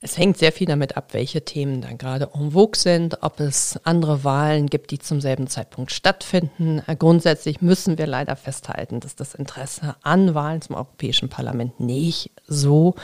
Es 0.00 0.16
hängt 0.16 0.38
sehr 0.38 0.52
viel 0.52 0.68
damit 0.68 0.96
ab, 0.96 1.12
welche 1.12 1.44
Themen 1.44 1.80
dann 1.80 1.98
gerade 1.98 2.30
en 2.32 2.52
vogue 2.52 2.76
sind, 2.78 3.20
ob 3.24 3.40
es 3.40 3.80
andere 3.82 4.22
Wahlen 4.22 4.68
gibt, 4.68 4.92
die 4.92 5.00
zum 5.00 5.20
selben 5.20 5.48
Zeitpunkt 5.48 5.90
stattfinden. 5.90 6.80
Äh, 6.86 6.94
grundsätzlich 6.94 7.60
müssen 7.62 7.98
wir 7.98 8.06
leider 8.06 8.36
festhalten, 8.36 9.00
dass 9.00 9.16
das 9.16 9.34
Interesse 9.34 9.96
an 10.02 10.34
Wahlen 10.34 10.62
zum 10.62 10.76
Europäischen 10.76 11.28
Parlament 11.28 11.80
nicht 11.80 12.30
so 12.46 12.94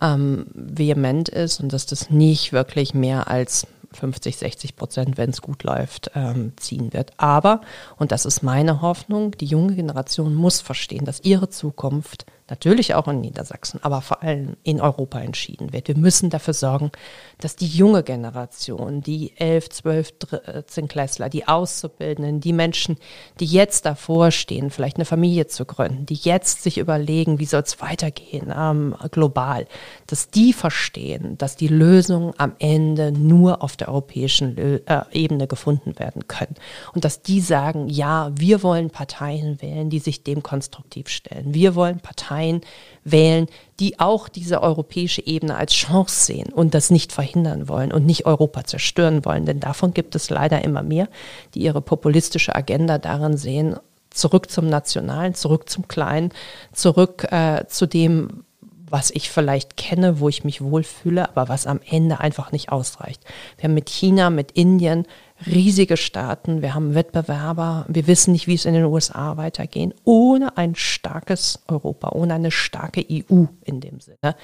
ähm, 0.00 0.46
vehement 0.52 1.30
ist 1.30 1.60
und 1.60 1.72
dass 1.72 1.86
das 1.86 2.10
nicht 2.10 2.52
wirklich 2.52 2.92
mehr 2.92 3.28
als 3.28 3.66
50, 3.92 4.36
60 4.36 4.76
Prozent, 4.76 5.16
wenn 5.16 5.30
es 5.30 5.40
gut 5.40 5.62
läuft, 5.62 6.10
ähm, 6.14 6.52
ziehen 6.56 6.92
wird. 6.92 7.12
Aber, 7.16 7.62
und 7.96 8.12
das 8.12 8.26
ist 8.26 8.42
meine 8.42 8.82
Hoffnung, 8.82 9.30
die 9.30 9.46
junge 9.46 9.74
Generation 9.74 10.34
muss 10.34 10.60
verstehen, 10.60 11.06
dass 11.06 11.24
ihre 11.24 11.48
Zukunft 11.48 12.26
natürlich 12.48 12.94
auch 12.94 13.08
in 13.08 13.20
Niedersachsen, 13.20 13.80
aber 13.82 14.00
vor 14.00 14.22
allem 14.22 14.56
in 14.62 14.80
Europa 14.80 15.20
entschieden 15.20 15.72
wird. 15.72 15.88
Wir 15.88 15.96
müssen 15.96 16.30
dafür 16.30 16.54
sorgen, 16.54 16.92
dass 17.38 17.56
die 17.56 17.66
junge 17.66 18.02
Generation, 18.02 19.00
die 19.00 19.32
11, 19.36 19.70
12, 19.70 20.12
13 20.18 20.88
Klässler, 20.88 21.28
die 21.28 21.48
Auszubildenden, 21.48 22.40
die 22.40 22.52
Menschen, 22.52 22.98
die 23.40 23.46
jetzt 23.46 23.84
davor 23.84 24.30
stehen, 24.30 24.70
vielleicht 24.70 24.96
eine 24.96 25.04
Familie 25.04 25.48
zu 25.48 25.64
gründen, 25.64 26.06
die 26.06 26.14
jetzt 26.14 26.62
sich 26.62 26.78
überlegen, 26.78 27.38
wie 27.38 27.46
soll 27.46 27.62
es 27.62 27.80
weitergehen 27.80 28.52
ähm, 28.56 28.94
global, 29.10 29.66
dass 30.06 30.30
die 30.30 30.52
verstehen, 30.52 31.36
dass 31.38 31.56
die 31.56 31.68
Lösungen 31.68 32.32
am 32.38 32.54
Ende 32.58 33.10
nur 33.10 33.62
auf 33.62 33.76
der 33.76 33.88
europäischen 33.88 34.56
äh, 34.56 34.80
Ebene 35.10 35.46
gefunden 35.46 35.98
werden 35.98 36.28
können. 36.28 36.54
Und 36.94 37.04
dass 37.04 37.22
die 37.22 37.40
sagen, 37.40 37.88
ja, 37.88 38.30
wir 38.34 38.62
wollen 38.62 38.90
Parteien 38.90 39.60
wählen, 39.60 39.90
die 39.90 39.98
sich 39.98 40.22
dem 40.22 40.42
konstruktiv 40.42 41.08
stellen. 41.08 41.52
Wir 41.52 41.74
wollen 41.74 42.00
Parteien 42.00 42.35
Parteien 42.36 42.60
wählen, 43.04 43.46
die 43.78 44.00
auch 44.00 44.28
diese 44.28 44.62
europäische 44.62 45.24
Ebene 45.26 45.56
als 45.56 45.72
Chance 45.72 46.26
sehen 46.26 46.52
und 46.52 46.74
das 46.74 46.90
nicht 46.90 47.12
verhindern 47.12 47.68
wollen 47.68 47.92
und 47.92 48.04
nicht 48.04 48.26
Europa 48.26 48.64
zerstören 48.64 49.24
wollen. 49.24 49.46
Denn 49.46 49.60
davon 49.60 49.94
gibt 49.94 50.14
es 50.14 50.30
leider 50.30 50.64
immer 50.64 50.82
mehr, 50.82 51.08
die 51.54 51.60
ihre 51.60 51.80
populistische 51.80 52.54
Agenda 52.54 52.98
darin 52.98 53.36
sehen, 53.36 53.76
zurück 54.10 54.50
zum 54.50 54.68
Nationalen, 54.68 55.34
zurück 55.34 55.68
zum 55.68 55.88
Kleinen, 55.88 56.32
zurück 56.72 57.26
äh, 57.30 57.66
zu 57.68 57.86
dem, 57.86 58.44
was 58.88 59.10
ich 59.10 59.30
vielleicht 59.30 59.76
kenne, 59.76 60.20
wo 60.20 60.28
ich 60.28 60.44
mich 60.44 60.60
wohlfühle, 60.62 61.28
aber 61.28 61.48
was 61.48 61.66
am 61.66 61.80
Ende 61.88 62.20
einfach 62.20 62.52
nicht 62.52 62.70
ausreicht. 62.70 63.20
Wir 63.56 63.64
haben 63.64 63.74
mit 63.74 63.90
China, 63.90 64.30
mit 64.30 64.52
Indien 64.52 65.06
riesige 65.44 65.96
Staaten, 65.96 66.62
wir 66.62 66.74
haben 66.74 66.94
Wettbewerber, 66.94 67.84
wir 67.88 68.06
wissen 68.06 68.32
nicht, 68.32 68.46
wie 68.46 68.54
es 68.54 68.64
in 68.64 68.74
den 68.74 68.84
USA 68.84 69.36
weitergehen, 69.36 69.92
ohne 70.04 70.56
ein 70.56 70.74
starkes 70.74 71.60
Europa, 71.68 72.10
ohne 72.12 72.34
eine 72.34 72.50
starke 72.50 73.04
EU 73.10 73.44
in 73.64 73.80
dem 73.80 74.00
Sinne 74.00 74.36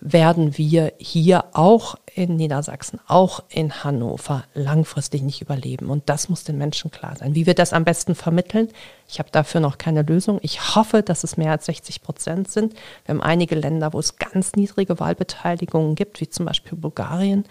werden 0.00 0.56
wir 0.56 0.94
hier 0.98 1.44
auch 1.52 1.94
in 2.14 2.36
Niedersachsen, 2.36 2.98
auch 3.06 3.42
in 3.50 3.84
Hannover 3.84 4.44
langfristig 4.54 5.22
nicht 5.22 5.42
überleben. 5.42 5.90
Und 5.90 6.08
das 6.08 6.28
muss 6.28 6.42
den 6.42 6.58
Menschen 6.58 6.90
klar 6.90 7.16
sein. 7.16 7.34
Wie 7.34 7.46
wir 7.46 7.54
das 7.54 7.72
am 7.72 7.84
besten 7.84 8.14
vermitteln, 8.14 8.68
ich 9.08 9.18
habe 9.18 9.30
dafür 9.30 9.60
noch 9.60 9.78
keine 9.78 10.02
Lösung. 10.02 10.38
Ich 10.42 10.74
hoffe, 10.74 11.02
dass 11.02 11.22
es 11.22 11.36
mehr 11.36 11.52
als 11.52 11.66
60 11.66 12.02
Prozent 12.02 12.50
sind. 12.50 12.74
Wir 13.04 13.14
haben 13.14 13.22
einige 13.22 13.54
Länder, 13.54 13.92
wo 13.92 13.98
es 13.98 14.16
ganz 14.16 14.54
niedrige 14.54 14.98
Wahlbeteiligungen 14.98 15.94
gibt, 15.94 16.20
wie 16.20 16.28
zum 16.28 16.46
Beispiel 16.46 16.76
Bulgarien, 16.76 17.44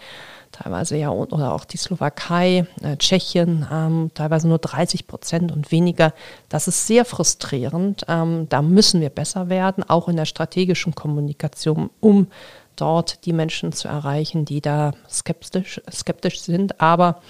teilweise 0.52 0.96
ja 0.96 1.10
oder 1.10 1.54
auch 1.54 1.64
die 1.64 1.76
Slowakei, 1.76 2.66
äh, 2.82 2.96
Tschechien, 2.96 3.66
ähm, 3.70 4.10
teilweise 4.14 4.48
nur 4.48 4.58
30 4.58 5.06
Prozent 5.06 5.52
und 5.52 5.70
weniger. 5.70 6.12
Das 6.48 6.68
ist 6.68 6.86
sehr 6.86 7.04
frustrierend. 7.04 8.04
Ähm, 8.08 8.48
da 8.48 8.62
müssen 8.62 9.00
wir 9.00 9.10
besser 9.10 9.48
werden, 9.48 9.88
auch 9.88 10.08
in 10.08 10.16
der 10.16 10.26
strategischen 10.26 10.94
Kommunikation, 10.94 11.90
um 12.00 12.28
dort 12.76 13.24
die 13.26 13.32
Menschen 13.32 13.72
zu 13.72 13.88
erreichen, 13.88 14.44
die 14.44 14.60
da 14.60 14.92
skeptisch, 15.08 15.80
skeptisch 15.90 16.40
sind. 16.40 16.80
Aber 16.80 17.20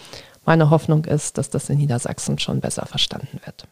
meine 0.44 0.70
Hoffnung 0.70 1.04
ist, 1.04 1.38
dass 1.38 1.50
das 1.50 1.68
in 1.68 1.78
Niedersachsen 1.78 2.38
schon 2.38 2.60
besser 2.60 2.86
verstanden 2.86 3.40
wird. 3.44 3.66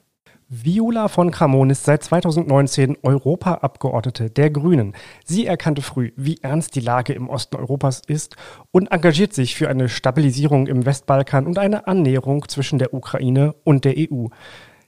Viola 0.51 1.09
von 1.09 1.31
Kramon 1.31 1.69
ist 1.69 1.85
seit 1.85 2.03
2019 2.03 2.97
Europaabgeordnete 3.03 4.31
der 4.31 4.49
Grünen. 4.49 4.95
Sie 5.23 5.45
erkannte 5.45 5.83
früh, 5.83 6.13
wie 6.17 6.39
ernst 6.41 6.75
die 6.75 6.81
Lage 6.81 7.13
im 7.13 7.29
Osten 7.29 7.57
Europas 7.57 8.01
ist 8.07 8.37
und 8.71 8.91
engagiert 8.91 9.35
sich 9.35 9.57
für 9.57 9.69
eine 9.69 9.91
Stabilisierung 9.91 10.67
im 10.67 10.87
Westbalkan 10.87 11.47
und 11.47 11.59
eine 11.59 11.87
Annäherung 11.87 12.49
zwischen 12.49 12.79
der 12.79 12.95
Ukraine 12.95 13.57
und 13.63 13.85
der 13.85 13.97
EU. 13.99 14.29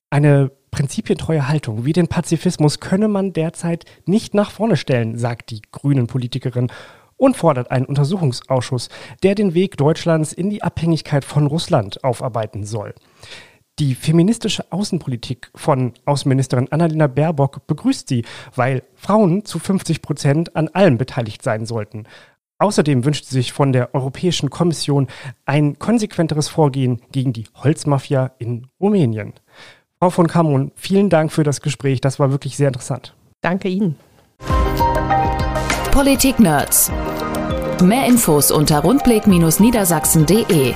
Eine 0.08 0.50
prinzipientreue 0.70 1.46
Haltung 1.46 1.84
wie 1.84 1.92
den 1.92 2.08
Pazifismus 2.08 2.80
könne 2.80 3.08
man 3.08 3.34
derzeit 3.34 3.84
nicht 4.06 4.32
nach 4.32 4.52
vorne 4.52 4.78
stellen, 4.78 5.18
sagt 5.18 5.50
die 5.50 5.60
Grünen-Politikerin 5.72 6.72
und 7.18 7.36
fordert 7.36 7.70
einen 7.70 7.84
Untersuchungsausschuss, 7.84 8.88
der 9.22 9.34
den 9.34 9.52
Weg 9.52 9.76
Deutschlands 9.76 10.32
in 10.32 10.48
die 10.48 10.62
Abhängigkeit 10.62 11.22
von 11.22 11.46
Russland 11.46 12.02
aufarbeiten 12.02 12.64
soll. 12.64 12.94
Die 13.80 13.94
feministische 13.94 14.70
Außenpolitik 14.70 15.50
von 15.54 15.94
Außenministerin 16.04 16.70
Annalena 16.70 17.06
Baerbock 17.06 17.66
begrüßt 17.66 18.08
sie, 18.08 18.26
weil 18.54 18.82
Frauen 18.94 19.46
zu 19.46 19.58
50 19.58 20.02
Prozent 20.02 20.54
an 20.54 20.68
allem 20.68 20.98
beteiligt 20.98 21.42
sein 21.42 21.64
sollten. 21.64 22.04
Außerdem 22.58 23.06
wünscht 23.06 23.24
sie 23.24 23.36
sich 23.36 23.54
von 23.54 23.72
der 23.72 23.94
Europäischen 23.94 24.50
Kommission 24.50 25.06
ein 25.46 25.78
konsequenteres 25.78 26.48
Vorgehen 26.48 27.00
gegen 27.10 27.32
die 27.32 27.46
Holzmafia 27.54 28.32
in 28.38 28.66
Rumänien. 28.78 29.32
Frau 29.98 30.10
von 30.10 30.26
Kamon, 30.26 30.72
vielen 30.74 31.08
Dank 31.08 31.32
für 31.32 31.42
das 31.42 31.62
Gespräch. 31.62 32.02
Das 32.02 32.20
war 32.20 32.30
wirklich 32.30 32.58
sehr 32.58 32.68
interessant. 32.68 33.14
Danke 33.40 33.68
Ihnen. 33.68 33.96
Politik 35.90 36.38
Nerds. 36.38 36.92
Mehr 37.82 38.04
Infos 38.04 38.50
unter 38.50 38.80
rundblick-niedersachsen.de. 38.80 40.74